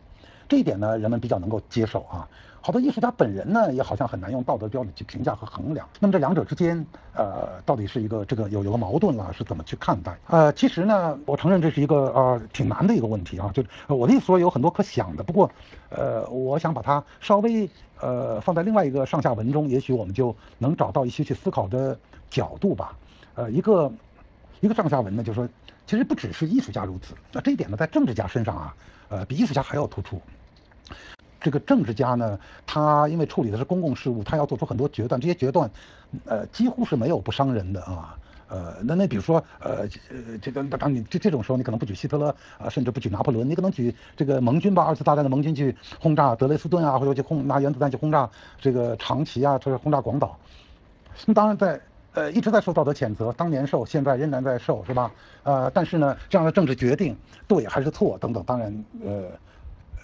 [0.49, 2.29] 这一点呢人们比较能够接受啊。
[2.61, 5.87] 好多艺术家本人呢，也好像很难用道德标准去评价和衡量。
[6.01, 10.17] 那么这两者之间，呃，到底是一个这个有有个矛盾了，是怎么去看待？
[10.29, 13.51] 呃，其实呢，我承认这是一个呃挺难的一个问题啊。
[13.53, 15.23] 就我的意思说，有很多可想的。
[15.23, 15.51] 不过，
[15.91, 17.69] 呃，我想把它稍微
[18.01, 21.99] 呃放在另外一个上下文中，也许我们就能找到一些去思考的
[22.31, 22.97] 角度吧。
[23.35, 23.93] 呃，一个
[24.61, 25.47] 一个上下文呢，就是说，
[25.87, 27.13] 其实不只是艺术家如此。
[27.31, 28.75] 那这一点呢，在政治家身上啊，
[29.09, 30.21] 呃，比艺术家还要突出。
[31.41, 35.71] 这个政治家呢，他因为处理的是公共事务，他要做出很多决断，这些决断，
[36.25, 38.17] 呃，几乎是没有不伤人的啊。
[38.47, 39.87] 呃，那那比如说，呃，
[40.41, 48.29] 这个当你这这种时候，你可能不举希特勒啊，甚至不举拿破仑，你可能举这个盟军吧，二次大战的盟军去轰炸德累斯顿啊，或者去轰拿原子弹去轰炸
[48.61, 50.39] 这个长崎啊，或者轰炸广岛。
[51.27, 51.81] 那当然在
[52.15, 55.13] 呃一直在受道德谴责，当年受，现在仍然在受，是吧？
[55.43, 57.15] 呃，但是呢，这样的政治决定
[57.47, 59.25] 对还是错等等，当然呃。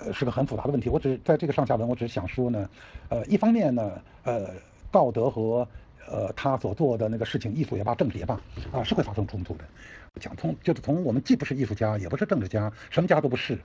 [0.02, 0.88] 呃，是个很复杂的问题。
[0.88, 2.66] 我只在这个上下文，我只是想说呢，
[3.10, 3.92] 呃，一方面呢，
[4.24, 4.46] 呃，
[4.90, 5.68] 道德和
[6.08, 8.40] 呃他所做的那个事情，艺术也罢，政治也罢，
[8.72, 9.64] 啊，是会发生冲突的。
[10.18, 13.58] 讲通就是从我们既不是艺术家，也不是政治家，什么家都不是。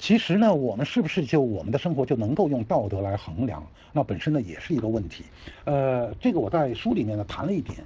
[0.00, 3.64] 其实呢，我们是不是就我们的生活就能够用道德来衡量？
[3.92, 5.24] 那本身呢也是一个问题。
[5.64, 7.78] 呃，这个我在书里面呢谈了一点，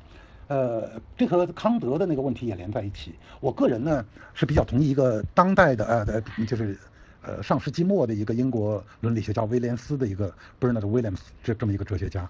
[0.46, 3.12] 呃，这和康德的那个问题也连在一起。
[3.40, 6.78] 我个人呢是比较同意一个当代的呃，就是。
[7.26, 10.30] 呃，上世纪末的一个英国伦理学家威廉斯的一个
[10.60, 12.28] Bernard Williams 这这么一个哲学家，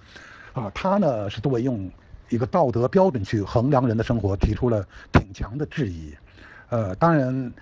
[0.52, 1.90] 啊，他呢是对用
[2.28, 6.14] 一个道德标准去衡量人的生活提出了挺强的质疑。
[6.68, 7.52] 呃，当然，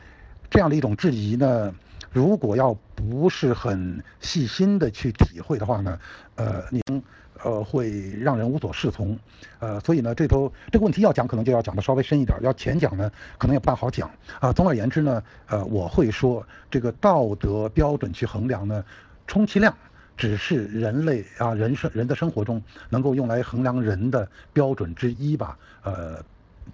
[0.51, 1.74] 这样的一种质疑呢，
[2.12, 5.98] 如果要不是很细心的去体会的话呢，
[6.36, 7.02] 呃，您。
[7.44, 9.18] 呃，会让人无所适从，
[9.59, 14.09] 呃，所以呢，这头这个问题要讲，可能就要讲的稍微深一点；要浅讲呢，可能也不大好讲
[14.39, 14.52] 啊。
[14.52, 18.84] 总而言之呢，呃，我会说，这个道德标准去衡量呢，
[19.26, 19.76] 充其量
[20.16, 26.24] 只是人类啊人生人的生活中能够用来衡量人的标准之一吧，呃，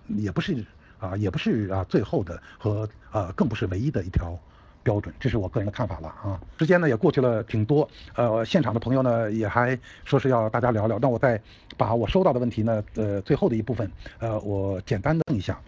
[0.09, 0.63] 也不是
[0.99, 4.39] 啊，也不是啊最后的和呃，更不是唯一的一条。
[4.83, 6.41] 标准，这是我个人的看法了啊。
[6.59, 10.99] 时间呢也过去了挺多，呃，现场的朋友呢也还说是要大家聊聊。
[10.99, 11.41] 那我再
[11.77, 15.61] 把我收到的问题呢，呃，最后的一部分，呃，我简单的问一下。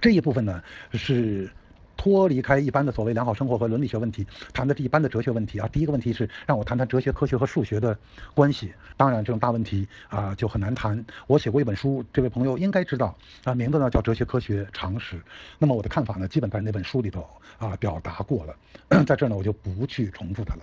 [0.00, 0.62] 这一部分呢
[0.92, 1.50] 是
[1.96, 5.68] 脱离开一般的所谓良好生活和伦理学问题，谈的是一般的哲学问题啊。
[5.72, 7.96] 第一个问题是让我谈谈哲学、科学和数学的
[8.34, 8.72] 关系。
[8.96, 11.04] 当然，这种大问题啊就很难谈。
[11.26, 15.16] 我写过一本书，这位朋友应该知道啊，名字呢叫《哲学科学常识》。
[15.58, 17.26] 那么我的看法呢，基本在那本书里头
[17.58, 18.56] 啊表达过了，
[19.04, 20.62] 在这儿呢我就不去重复它了。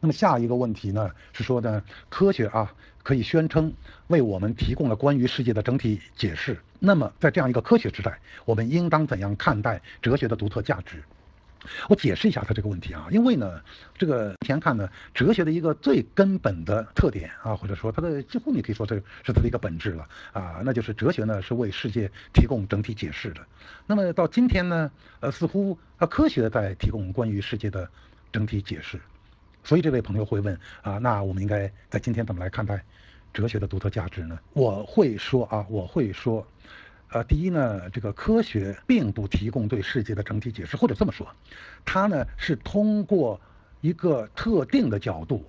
[0.00, 2.70] 那么下一个问题呢是说呢，科学啊
[3.02, 3.72] 可以宣称
[4.08, 6.58] 为我们提供了关于世界的整体解释。
[6.78, 11.02] 那么在这样一个科学时代，我们应当怎样看待哲学的独特价值？
[11.88, 13.60] 我解释一下他这个问题啊，因为呢，
[13.96, 23.46] 这个前看呢，哲学的一个最根本的特点啊，或者说它的几乎你可以说这是它的一个本质了啊，那就是哲学呢是为世界提供整体解释的。
[23.86, 27.88] 那么到今天呢，呃，似乎啊科学在提供关于世界的
[28.32, 29.00] 整体解释。
[29.64, 32.84] 所以这位朋友会问啊，那我们应该在今天怎么来看待
[33.32, 34.38] 哲学的独特价值呢？
[34.52, 36.46] 我会说啊，我会说，
[37.10, 41.26] 呃，第一呢，这个科学并不提供对世界的整体解释，或者这么说，
[41.84, 43.40] 它呢是通过
[43.80, 45.44] 一个特定的角度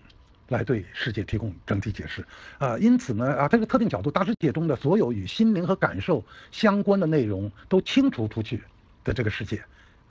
[0.48, 2.26] 来对世界提供整体解释，
[2.58, 8.62] 啊，因此呢，啊，这个特定角度，大世界中的所有与心灵和感受相关的内容都清除出去
[9.04, 9.64] 的这个世界。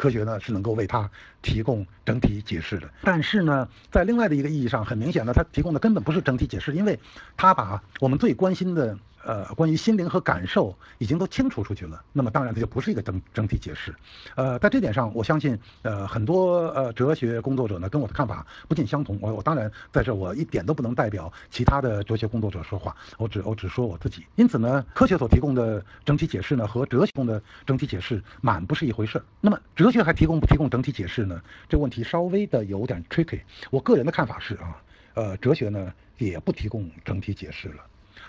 [0.03, 1.09] 科学呢是能够为它
[1.43, 6.99] 提供整体解释的，但是呢，在另外的一个意义上，很明显的，它提供的根本不是整体解释，因为
[7.37, 8.99] 它把我们最关心的。
[9.25, 13.95] 呃，关于心灵和感受已经都清除出去了，那么当然它就不是一个整整体解释。
[14.35, 19.19] 呃，在这点上，我相信，呃，很多呃哲学工作者呢跟我的看法不尽相同。
[19.21, 24.27] 我我当然在这我一点都不能代表其他的哲学工作者说话，我只我只说我自己。
[24.35, 29.23] 因此呢，科学所提供的整体解释呢和哲学中的整体解释满不是一回事。
[29.41, 31.41] 那么哲学还提供不提供整体解释呢？
[31.69, 33.41] 这个问题稍微的有点 tricky。
[33.71, 34.83] 我个人的看法是啊，
[35.15, 37.85] 呃，哲学呢也不提供整体解释了，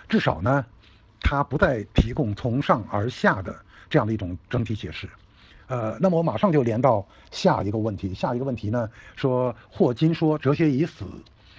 [0.08, 0.64] 至少呢。
[1.26, 3.56] 它不再提供从上而下的
[3.88, 5.08] 这样的一种整体解释，
[5.68, 8.12] 呃，那么我马上就连到下一个问题。
[8.12, 11.06] 下一个问题呢，说霍金说哲学已死，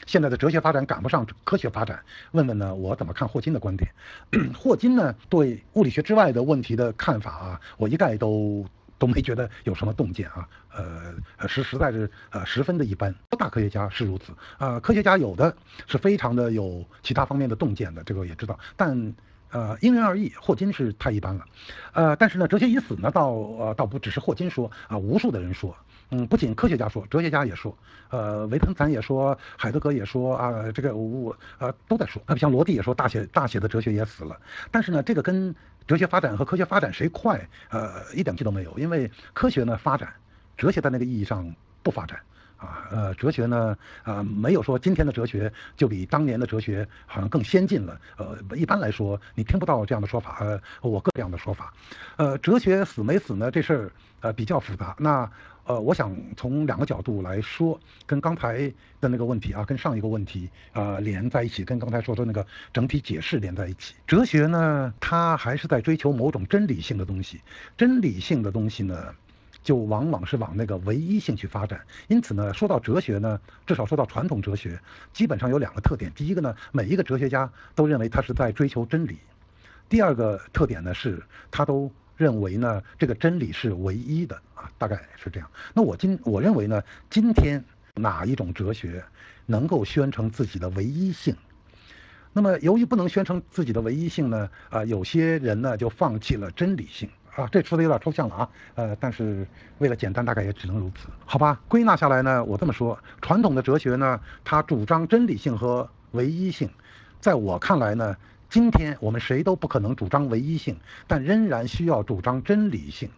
[0.06, 2.00] 现在的哲学发展赶不上科学发展。
[2.32, 3.90] 问问呢，我怎么看霍金的观点？
[4.54, 8.64] 霍金呢，对物理学之外的问题的看法啊，我一概都
[9.00, 10.48] 都没觉得有什么洞见啊。
[10.72, 13.14] 呃，实实在是呃十分的一般。
[13.40, 15.56] 大科学家是如此啊，科学家有的
[15.88, 19.14] 是非常的有其他方面的洞见的，这个也知道，但。
[19.52, 20.32] 呃，因人而异。
[20.40, 21.46] 霍金是太一般了，
[21.94, 25.76] 呃，但是呢，哲学已死呢，倒呃倒不只是霍金说啊，无数的人说，
[26.10, 27.78] 嗯，不仅科学家说，哲学家也说，
[28.10, 32.22] 呃，维特根斯坦也说，海德格也说啊，这个我呃都在说。
[32.26, 34.40] 啊，像罗蒂也说，大写大写的哲学也死了。
[34.72, 35.56] 但是呢，这个跟
[35.88, 40.12] 哲学发展和科学发展谁快，呃，一点关系都没有，因为科学呢发展，
[40.58, 42.20] 哲学在那个意义上不发展。
[42.58, 48.00] 啊，呃，哲学呢，啊，没有说今天的哲学就比当年的哲学好像更先进了。
[48.18, 50.38] 呃，一般来说，你听不到这样的说法。
[50.40, 51.74] 呃，我个这样的说法，
[52.18, 53.52] 呃，哲学死没死呢？
[53.52, 53.92] 这事儿
[54.22, 54.96] 呃比较复杂。
[55.00, 55.30] 那
[55.66, 58.72] 呃，我想从两个角度来说，跟刚才
[59.02, 63.96] 的那个问题啊，跟上一个问题啊连在一起，跟刚才说的那个整体解释连在一起。
[64.06, 67.42] 哲学呢，它还是在追求某种真理性的东西。
[67.76, 69.14] 真理性的东西呢？
[69.66, 74.80] 就往往是往那个唯一性去发展，因此呢，说到哲学呢，至少说到传统哲学，
[75.12, 76.12] 基本上有两个特点。
[76.16, 79.16] 第一个呢，每一个哲学家都认为他是在追求真理；
[79.90, 81.20] 第二个特点呢，是
[81.50, 85.50] 他都认为呢，这个真理是唯一的啊，大概是这样。
[85.74, 87.66] 那我今我认为呢，今天
[87.96, 89.04] 哪一种哲学
[89.48, 91.36] 能够宣称自己的唯一性？
[92.34, 97.10] 那么由于不能宣称自己的唯一性呢，啊，有些人呢就放弃了真理性。
[97.36, 99.46] 啊，这说的有点抽象了啊，呃，但是
[99.80, 101.60] 为了简单，大概也只能如此，好吧？
[101.68, 106.70] 归纳下来呢，我这么说，传统的哲学呢，它主张真理性和唯一性，
[107.20, 108.16] 在我看来呢，
[108.50, 113.10] 今天我们谁都不可能主张唯一性，但仍然需要主张真理性。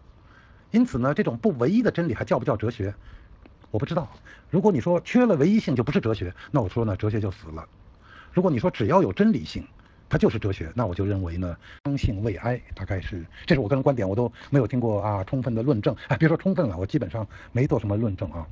[0.72, 2.92] 因此呢，这种不唯一的真理还叫不叫哲学？
[3.70, 4.08] 我不知道。
[4.50, 7.64] 如果你说缺了唯一性就不是哲学，那我说呢，哲学就死了。
[8.32, 9.64] 如果你说只要有真理性，
[10.08, 18.46] 它就是哲学，那我就认为呢，相信未哀，大概是，这是我个人观点，我都没有听过啊充分的论证，啊，别说充分了，我基本上没做什么论证啊。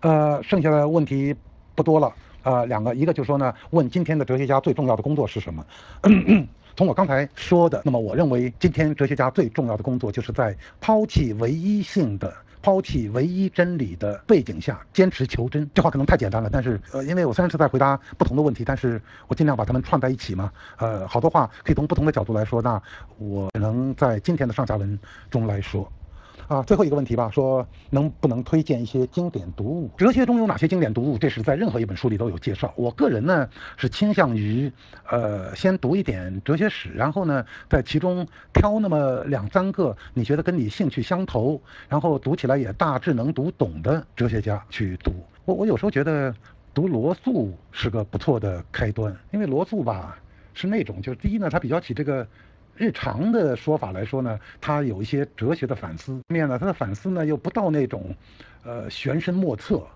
[0.00, 1.34] 呃，剩下的问题
[1.74, 2.12] 不多了，
[2.42, 5.64] 呃，两个，一个就说呢，问今天的哲学家最重要的工作是什么？
[6.76, 12.32] 从我刚才说的，那么我认为今天哲学家最重要的工作就是在抛弃唯一性的。
[12.66, 16.50] 抛弃唯一真理的背景下，坚持求真，这话可能太简单了。
[16.52, 20.50] 但是，呃，因为我虽然是在回答不同的问题，但是我尽量把它们串在一起嘛。
[20.76, 22.82] 呃，好多话可以从不同的角度来说，那
[23.18, 24.98] 我只能在今天的上下文
[25.30, 25.88] 中来说。
[26.48, 29.90] 啊，最后一个问题吧，说能不能推荐一些经典读物？
[29.96, 31.18] 哲学中有哪些经典读物？
[31.18, 32.72] 这是在任何一本书里都有介绍。
[32.76, 34.70] 我个人呢是倾向于，
[35.10, 45.12] 呃，先读一点哲学史，然后呢在其中挑那么两三个你觉得跟你兴趣相投，然后读起来也大致能读懂的哲学家去读。
[45.44, 46.32] 我我有时候觉得
[46.72, 50.16] 读罗素是个不错的开端，因为罗素吧
[50.54, 52.24] 是那种，就是第一呢，他比较起这个。
[52.76, 58.14] 日常的说法来说呢，他有一些哲学的反思面呢，他的反思呢又不到那种，
[58.64, 59.86] 呃，玄深莫测，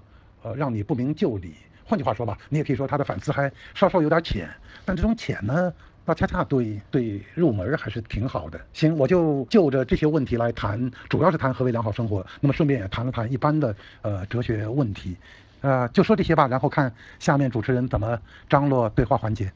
[0.43, 1.55] 呃，让你不明就里。
[1.85, 4.49] 换句话说吧，你也可以说他的反思还稍稍有点浅，
[4.85, 5.73] 但这种浅呢，
[6.05, 8.61] 倒恰恰对对入门还是挺好的。
[8.73, 15.17] 行，我就就着这些问题来谈，主要是谈何为良好生活，那么顺便也谈了谈一般的呃哲学问题，
[15.61, 19.53] 呃，就说这些吧，然后看下面主持人怎么张罗对话环节。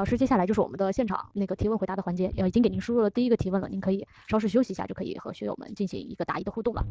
[0.00, 6.82] 老师，接下来就是我们的现场那个提问回答的环节，呃，已经给您输入了第一个提问了，您可以稍事休息一下，就可以和学友们进行一个答疑的互动了。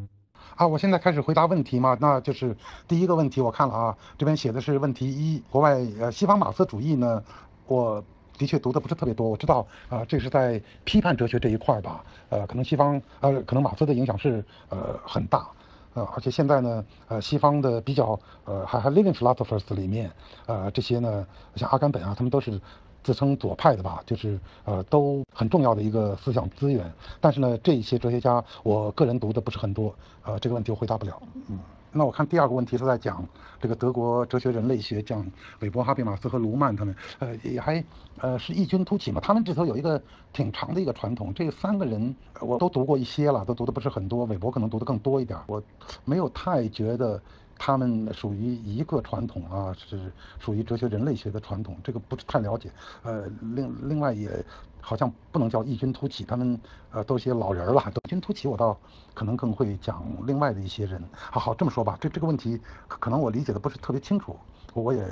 [0.56, 2.56] 啊，我现在开始回答问题嘛，那就是
[2.88, 7.24] 第一个问题，我看了啊，这边写的是问题一，国外呃西方马克思主义呢，
[7.66, 8.04] 我
[8.38, 15.50] 的确读的不是特别多，我知道啊，这是在批判哲学这一块吧，呃，可能西方呃可能马克思的影响是呃很大，
[15.96, 20.12] 呃，而且现在呢，呃，西方的比较呃还还 living philosophers 里面，
[20.46, 21.26] 呃，这些呢，
[21.56, 22.62] 像阿甘本啊，他们都是。
[23.04, 26.92] 自称左派的吧，就是呃都很重要的一个思想资源。
[27.20, 29.94] 但是呢，这一些哲学家，我个人读的不是很多，
[30.24, 31.22] 呃，这个问题我回答不了。
[31.50, 31.60] 嗯，
[31.92, 33.26] 那我看第二个问题是在讲
[33.62, 35.26] 这个德国哲学人类学，讲
[35.60, 37.84] 韦伯、哈贝马斯和卢曼他们，呃，也还
[38.20, 39.20] 呃是异军突起嘛。
[39.22, 40.02] 他们这头有一个
[40.34, 41.34] 挺长的一个传统。
[41.34, 44.26] 这三个人我都读过一些了，都读的不是很多。
[44.26, 45.62] 韦伯可能读的更多一点，我
[46.06, 47.22] 没有太觉得。
[47.60, 52.72] 他们属于一个传统啊，是属于哲学人类学的传统，这个不是太了解。
[53.04, 54.44] 呃，另另外也
[54.82, 56.60] 好像不能叫异军突起，他们
[56.90, 57.84] 呃都些老人了。
[58.06, 58.76] 异军突起，我倒
[59.14, 61.04] 可能更会讲另外的一些人。
[61.14, 64.36] 好好这么说吧，这这个问题可能我理解的不是特别清楚，
[64.74, 65.06] 我也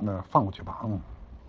[0.00, 0.80] 那放过去吧。
[0.84, 1.00] 嗯，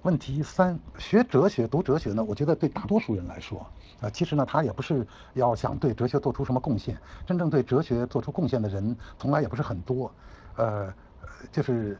[0.04, 2.24] 问题三，学哲学读哲学呢？
[2.24, 3.66] 我觉得对大多数人来说，
[4.02, 10.12] 啊，其实呢他也不是要想对哲学做出什么贡献，真正对哲学做出贡献的人从来也不是很多。
[10.56, 10.94] 呃，
[11.52, 11.98] 就是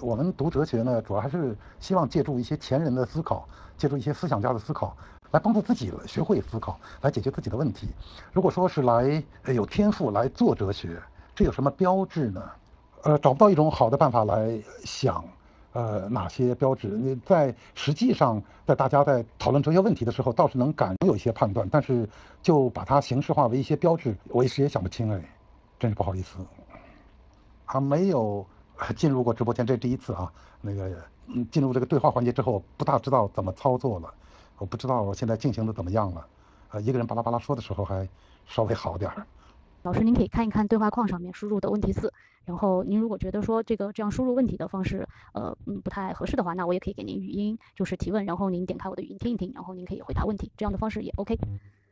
[0.00, 4.96] 我们读哲学呢，主要还是希望借助一些前人的思考，借助一些思想家的思考，
[5.30, 7.88] 来帮助自己学会思考，来解决自己的问题。
[8.32, 11.00] 如果说是来有天赋来做哲学，
[11.34, 12.42] 这有什么标志呢？
[13.02, 15.24] 呃，找不到一种好的办法来想，
[15.72, 16.86] 呃，哪些标志？
[16.86, 22.08] 你在实际上，在大家在讨论哲学问题的时候，倒是能感有一些判断，但是
[22.42, 25.20] 就把它形式化为一些标志，我一时也想不清哎，
[25.80, 26.38] 真是不好意思。
[27.72, 28.46] 他没有
[28.94, 30.30] 进入过直播间，这是第一次啊。
[30.60, 30.94] 那个，
[31.26, 34.12] 嗯，进入这个对话环节之后，不大知道怎么操作了。
[34.58, 36.26] 我不知道我现在进行的怎么样了。
[36.68, 38.06] 呃，一个人巴拉巴拉说的时候还
[38.46, 39.26] 稍微好点儿。
[39.84, 42.12] 老师，您可以看一看对话框上面输入的问题四，
[42.44, 51.38] 然后您如果觉得说这个这样输入问题的方式，呃，嗯，不太合适的话，那我也可以给您语音，就是提问，然后您点开我的语音听一听，然后您可以回答问题，这样的方式也 OK。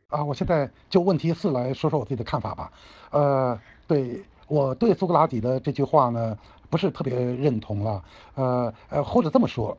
[0.09, 2.71] 啊，我现在就问题四来说说我自己的看法吧。
[3.11, 4.23] 呃，对。
[4.51, 6.37] 我对苏格拉底的这句话呢，
[6.69, 8.03] 不是特别认同了，
[8.35, 9.79] 呃呃，或者这么说，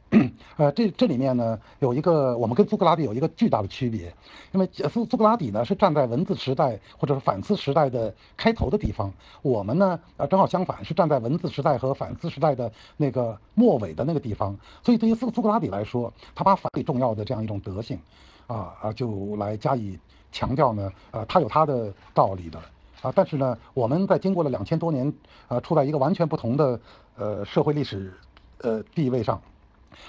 [0.56, 4.14] 呃，这这里面呢有一个我们跟苏格拉底有一个巨大的区别，
[4.54, 9.12] 因为苏苏格拉底呢是站在文字时代或者是反思时代的开头的地方，
[9.42, 18.00] 我们呢呃正好相反，是站在文字时代和反思时代的那个末尾的那个地方，所以对于苏苏格拉底来说，他把反最重要的这样一种德性，
[18.48, 20.00] 啊啊就来加以
[20.32, 22.58] 强调呢，呃，他有他的道理的。
[23.02, 25.12] 啊，但是呢，我们在经过了两千多年，
[25.48, 26.80] 呃，处在一个完全不同的
[27.16, 28.14] 呃社会历史
[28.60, 29.42] 呃地位上，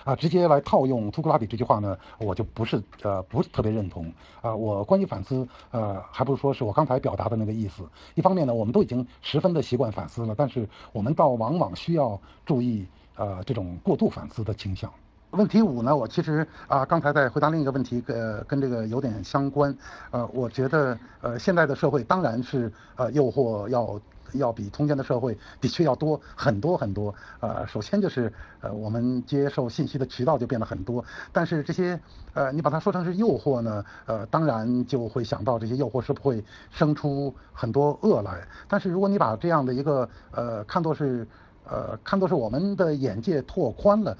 [0.05, 4.12] 啊，直接来套用苏格拉底这句话呢，我就不是呃不是特别认同
[4.43, 4.55] 啊。
[4.55, 7.82] 我关于反思，呃，还不如说是我刚才表达的那个意思。
[8.14, 12.86] 一方面呢，我们都已经十分的习惯反思了，但是我们倒往往需要注意
[13.16, 14.93] 呃这种过度反思的倾向。
[15.32, 15.96] 问题五呢？
[15.96, 19.74] 我其实啊，刚才在回答另一个问题，呃，跟这个有点相关。
[20.10, 23.98] 呃，我觉得，呃，现在的社会当然是呃，诱惑要
[24.34, 27.14] 要比从前的社会的确要多很多很多。
[27.40, 28.30] 呃，首先就是
[28.60, 31.02] 呃，我们接受信息的渠道就变得很多。
[31.32, 31.98] 但是这些
[32.34, 33.82] 呃，你把它说成是诱惑呢？
[34.04, 38.46] 呃，当然就会想到这些诱惑是不会生出很多恶来。
[38.68, 41.26] 但是如果你把这样的一个呃看作是
[41.64, 44.14] 呃看作是我们的眼界拓宽了。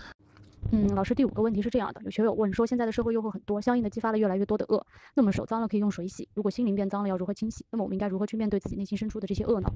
[0.75, 4.87] 嗯，老师，第五个问题是这样的：有学友问说，现在的社会诱惑很多，相应的激发了越来越多的恶。
[5.13, 7.67] 那么手脏了可以用水洗，如果心灵变脏了要如何清洗？
[7.71, 9.71] 那么我们应该如何去面对自己内心深处的这些恶呢？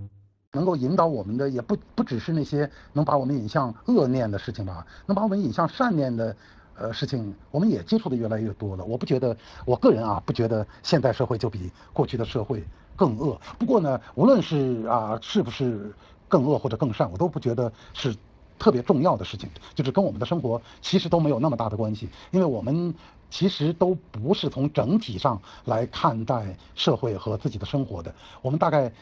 [0.53, 6.35] 能够引导我们的也不不只是那些能把我们引向恶念的事情吧，能把我们引向善念的
[6.79, 8.83] 呃事情，我们也接触的越来越多了。
[8.83, 9.37] 我不觉得，
[9.67, 12.65] 我个人啊不觉得现代社会就比过去的社会
[12.97, 13.39] 更恶。
[13.59, 15.93] 不过呢，无论是啊是不是
[16.27, 18.17] 更恶或者更善，我都不觉得是
[18.59, 22.95] 特别重要的事情，就是跟我们的生活其实都没有那么大的关系，因为我们
[23.31, 28.93] 其实都不是从整体上来看待社会和自己的生活的，我们大概。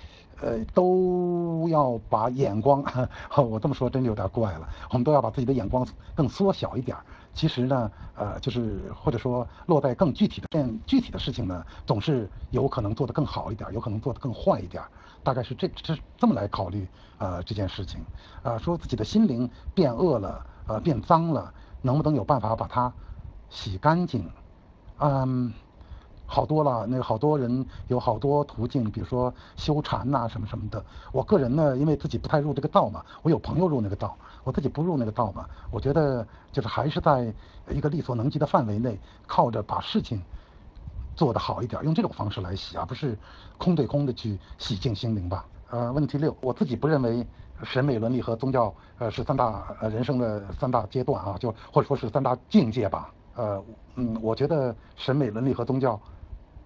[0.42, 2.84] 呃，都要把眼光，
[3.38, 4.68] 我这么说真的有点怪了。
[4.90, 6.96] 我们都要把自己的眼光更缩小一点。
[7.32, 14.82] 其实呢，呃，就是或者说落在更具体的、更具体的事情呢，总是有可能做得更好一点，有可能做得更坏一点。
[15.24, 16.86] 大概是这这这么来考虑
[17.18, 18.04] 呃这件事情。
[18.42, 21.52] 呃，说自己的心灵变恶了，呃，变脏了，
[21.82, 22.92] 能不能有办法把它
[23.50, 24.30] 洗干净？
[24.98, 25.52] 嗯。
[26.26, 30.82] 好多了，那个好多人有好多途径，比如说修禅呐什么什么的。
[31.12, 35.46] 我个人呢，因为自己不太入这个道嘛，我有朋友入那个道，我自己不入那个道嘛。
[35.70, 37.32] 我觉得就是还是在
[37.68, 40.22] 一个力所能及的范围内，靠着把事情
[41.14, 43.16] 做得好一点，用这种方式来洗，而不是
[43.58, 45.46] 空对空的去洗净心灵吧。
[45.70, 47.26] 呃，问题六，我自己不认为
[47.62, 53.12] 审美伦理和宗教呃是三大人生的三大阶段啊，就或者说是三大境界吧。
[53.34, 53.64] 呃，
[53.96, 56.00] 嗯，我觉得审美伦理和宗教。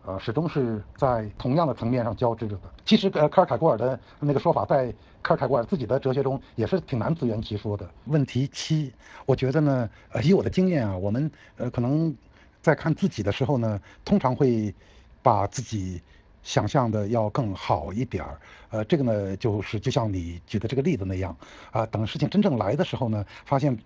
[0.06, 2.62] 呃，始终是在同样的层面上交织着的。
[2.86, 4.90] 其实，呃，卡尔凯郭尔的那个说法，在
[5.22, 7.86] 卡尔凯郭尔自己的哲学中也是挺难自圆其说的。
[8.06, 8.90] 问题七，
[9.26, 12.16] 我觉得呢，呃，以我的经验啊，我们呃可能
[12.60, 14.74] 在看自己的时候呢，通常会
[15.22, 16.00] 把自己
[16.42, 18.40] 想象的要更好一点儿。
[18.70, 21.36] 呃，这个呢，就是就像你举的这个例子那样，
[21.70, 23.76] 啊，等事情真正来的时候呢，发现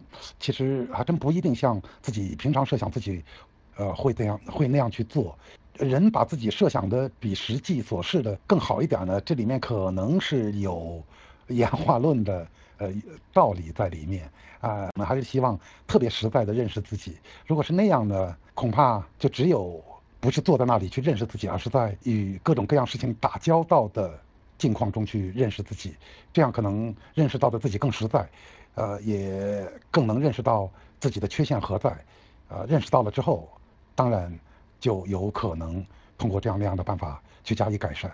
[0.40, 3.24] 其实还真不一定像自己平常设想自己，
[3.76, 5.38] 呃，会这样会那样去做。
[5.78, 9.20] 人把自己设想的比实际所示的更好一点呢？
[9.22, 11.02] 这里面可能是有
[11.48, 12.46] 演化论的
[12.78, 12.92] 呃
[13.32, 14.30] 道理在里面
[14.60, 14.88] 啊。
[14.94, 17.16] 我们还是希望特别实在的认识自己。
[17.46, 19.82] 如果是那样呢，恐怕就只有
[20.20, 24.18] 不是坐在那里去认识自己，而是在与各种各样事情打交道的
[24.58, 25.94] 境况中去认识自己。
[26.32, 28.28] 这样可能认识到的自己更实在，
[28.74, 30.70] 呃，也更能认识到
[31.00, 31.96] 自己的缺陷何在。
[32.48, 33.48] 呃，认识到了之后，
[33.94, 34.38] 当然。
[34.82, 35.86] 就有可能
[36.18, 38.10] 通过这样那样的办法去加以改善。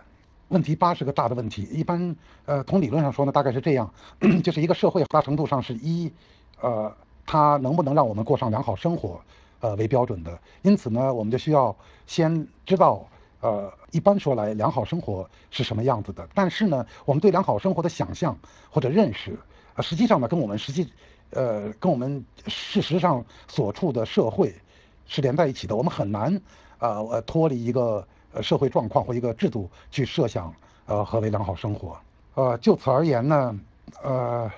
[0.49, 3.91] 问题八是个大的问题，一般呃从理论上说呢，大概是这样，
[4.45, 6.13] 就是一个社会很大程度上是一
[6.61, 6.95] 呃
[7.25, 9.19] 它能不能让我们过上良好生活
[9.61, 10.39] 呃为标准的。
[10.63, 11.75] 因此呢，我们就需要
[12.07, 13.07] 先知道
[13.41, 16.29] 呃一般说来良好生活是什么样子的。
[16.35, 18.39] 但是呢，我们对良好生活的想象
[18.71, 19.39] 或者认识，
[19.75, 20.91] 呃实际上呢跟我们实际
[21.31, 24.55] 呃跟我们事实上所处的社会。
[25.11, 26.39] 是连在一起的，我们很难，
[26.81, 30.55] 呃，脱离一个呃社会状况或一个制度去设想，
[30.85, 31.99] 呃，何为良好生活？
[32.35, 33.59] 呃，就此而言呢，
[34.03, 34.51] 呃，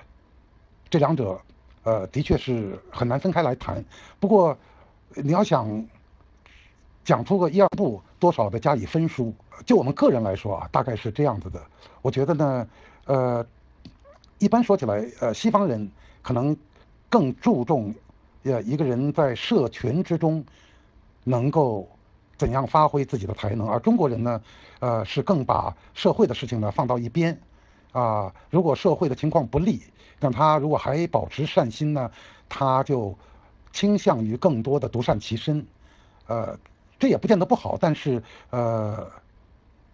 [0.89, 1.39] 这两者，
[1.83, 3.81] 呃，的确是很难分开来谈。
[4.19, 4.57] 不过，
[5.15, 5.85] 你要想
[7.03, 9.33] 讲出个一二步，多少的加以分疏。
[9.65, 11.61] 就我们个人来说啊，大概是这样子的。
[12.01, 12.67] 我觉得呢，
[13.05, 13.45] 呃，
[14.39, 15.89] 一般说起来，呃，西方人
[16.21, 16.55] 可能
[17.09, 17.93] 更注重。
[18.43, 20.43] 呃，一个人在社群之中，
[21.23, 21.87] 能够
[22.39, 23.69] 怎样发挥自己的才能？
[23.69, 24.41] 而中国人呢，
[24.79, 27.39] 呃，是更把社会的事情呢放到一边，
[27.91, 29.83] 啊，如果社会的情况不利，
[30.19, 32.09] 但他如果还保持善心呢，
[32.49, 33.15] 他就
[33.73, 35.65] 倾向于更多的独善其身，
[36.27, 36.57] 呃，
[36.99, 39.09] 这也不见得不好，但是呃，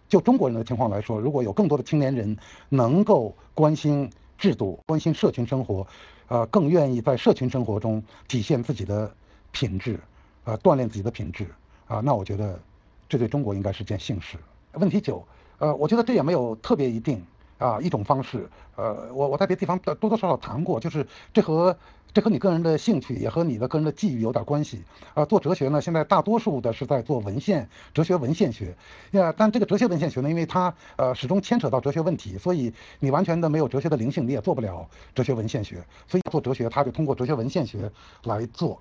[0.08, 2.36] 就中国人的情况来说，如果有更多的青年人
[2.68, 5.86] 能够关心制度、关心社群生活。
[6.28, 9.10] 呃，更愿意在社群生活中体现自己的
[9.50, 9.98] 品质，
[10.44, 11.46] 呃，锻炼自己的品质，
[11.86, 12.60] 啊，那我觉得
[13.08, 14.36] 这对中国应该是件幸事。
[14.72, 15.26] 问题九，
[15.56, 17.24] 呃，我觉得这也没有特别一定。
[17.56, 21.76] 啊，一种方式，呃，我我在别的地方多多少少谈过，就是这和
[22.12, 24.82] 这和你个人的兴趣，也和你的个人的际遇有点关系。
[25.14, 28.74] 啊，做哲学呢，现在大多数的是在做文献哲学文献学，
[29.12, 35.84] 呀，但这个哲学文献学呢，因为它呃始终牵扯到哲学问题，所以你完全的没有哲学的灵性，你也做不了哲学文献学。
[36.06, 37.90] 所以做哲学，他就通过哲学文献学
[38.24, 38.80] 来做。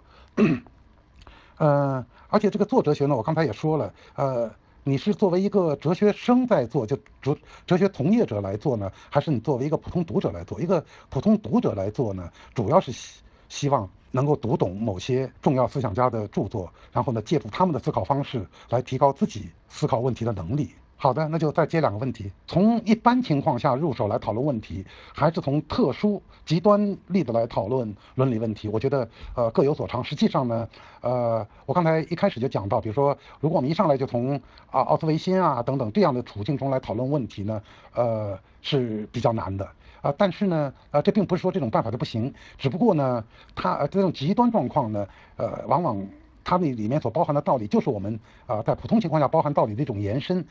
[1.57, 4.51] 呃，而且这个做哲学呢，我刚才也说了，呃。
[4.87, 10.61] 你是作为一个哲学生在做，就哲哲学从业者来做呢，还是你作为一个普通读者来做？
[10.61, 13.19] 一个普通读者来做呢，主要是希
[13.49, 20.69] 希望能够读懂某些重要思想家的著作，然后呢，借助他们的思考方式来提高自己思考问题的能力。
[20.99, 22.31] 好的，那就再接两个问题。
[22.47, 24.83] 从一般情况下入手来讨论问题，
[25.13, 28.67] 还是从特殊极端例子来讨论伦理问题？
[28.67, 30.03] 我觉得呃各有所长。
[30.03, 30.67] 实际上呢，
[31.01, 34.35] 呃，我刚才一开始就讲到，比如说，如果我们一上来就从
[34.71, 37.61] 啊奥斯维辛啊等等这样的处境中来讨论问题呢，
[37.93, 39.69] 呃是比较难的
[40.01, 40.11] 啊。
[40.17, 46.03] 但是呢，呃这并不是说这种办法就不行，只不过呢，它这种极端状况呢，呃往往。
[46.47, 50.45] 它那里面所包含的道理，就是我们啊在普通情况下包含道理的一种延伸，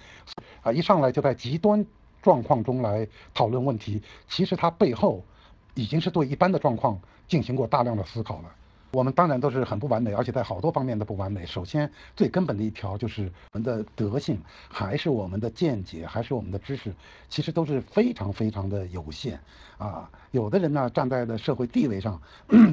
[0.62, 1.82] 啊一上来就在极端
[2.20, 5.24] 状况中来讨论问题，其实它背后
[5.72, 8.54] 已经是对一般的状况进行过大量的思考了。
[8.92, 11.46] 我们当然都是很不完美，而且在好多方面都不完美。
[11.46, 16.94] 首先，最根本的一条就是我们的德性，还是我们的见解，还是我们的知识，
[17.30, 19.40] 其实都是非常非常的有限
[19.78, 20.10] 啊。
[20.30, 22.20] 有的人呢，站在的社会地位上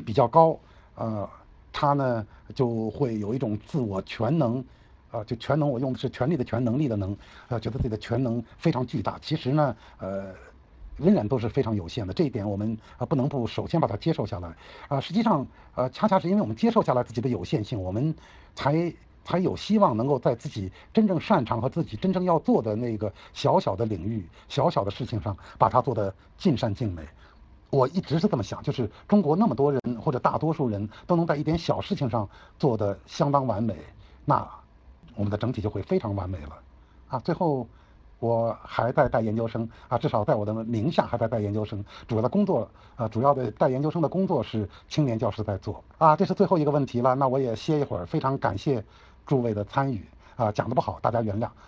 [0.05, 0.57] 比较高，
[0.95, 1.29] 呃，
[1.73, 2.25] 他呢
[2.55, 4.63] 就会有一种自我全能，
[5.11, 7.17] 啊，就全能，我用的是权力的权能力的能，
[7.49, 9.19] 呃，觉得自己的全能非常巨大。
[9.21, 10.33] 其实呢，呃。
[10.95, 14.55] 仍然都是非常有限的，这一点我们啊不能不首先把它接受下来
[14.87, 15.01] 啊。
[15.01, 18.13] 实际上，呃，恰恰是因为我们接受下来自己的有限性，我们
[18.53, 18.93] 才
[19.25, 27.01] 才有希望能够在自己真正擅长和自己真正要做的那个小小的领域、小小的事情上，把它做得尽善尽美。
[27.73, 32.29] 我一直是这么想，就是中国那么多人或者大多数人都能在一点小事情上
[32.59, 33.75] 做得相当完美，
[34.25, 34.47] 那
[35.15, 36.59] 我们的整体就会非常完美了
[37.09, 37.19] 啊。
[37.19, 37.67] 最后。
[38.19, 41.83] 我还在带研究生啊，至少在我的名下还在带研究生。
[42.07, 46.15] 主要的工作，啊，主要的带研究生的工作是青年教师在做啊。
[46.15, 48.05] 这是最后一个问题了，那我也歇一会儿。
[48.05, 48.81] 非常感谢
[49.25, 51.49] 诸位的参与啊，讲的不好，大家原谅。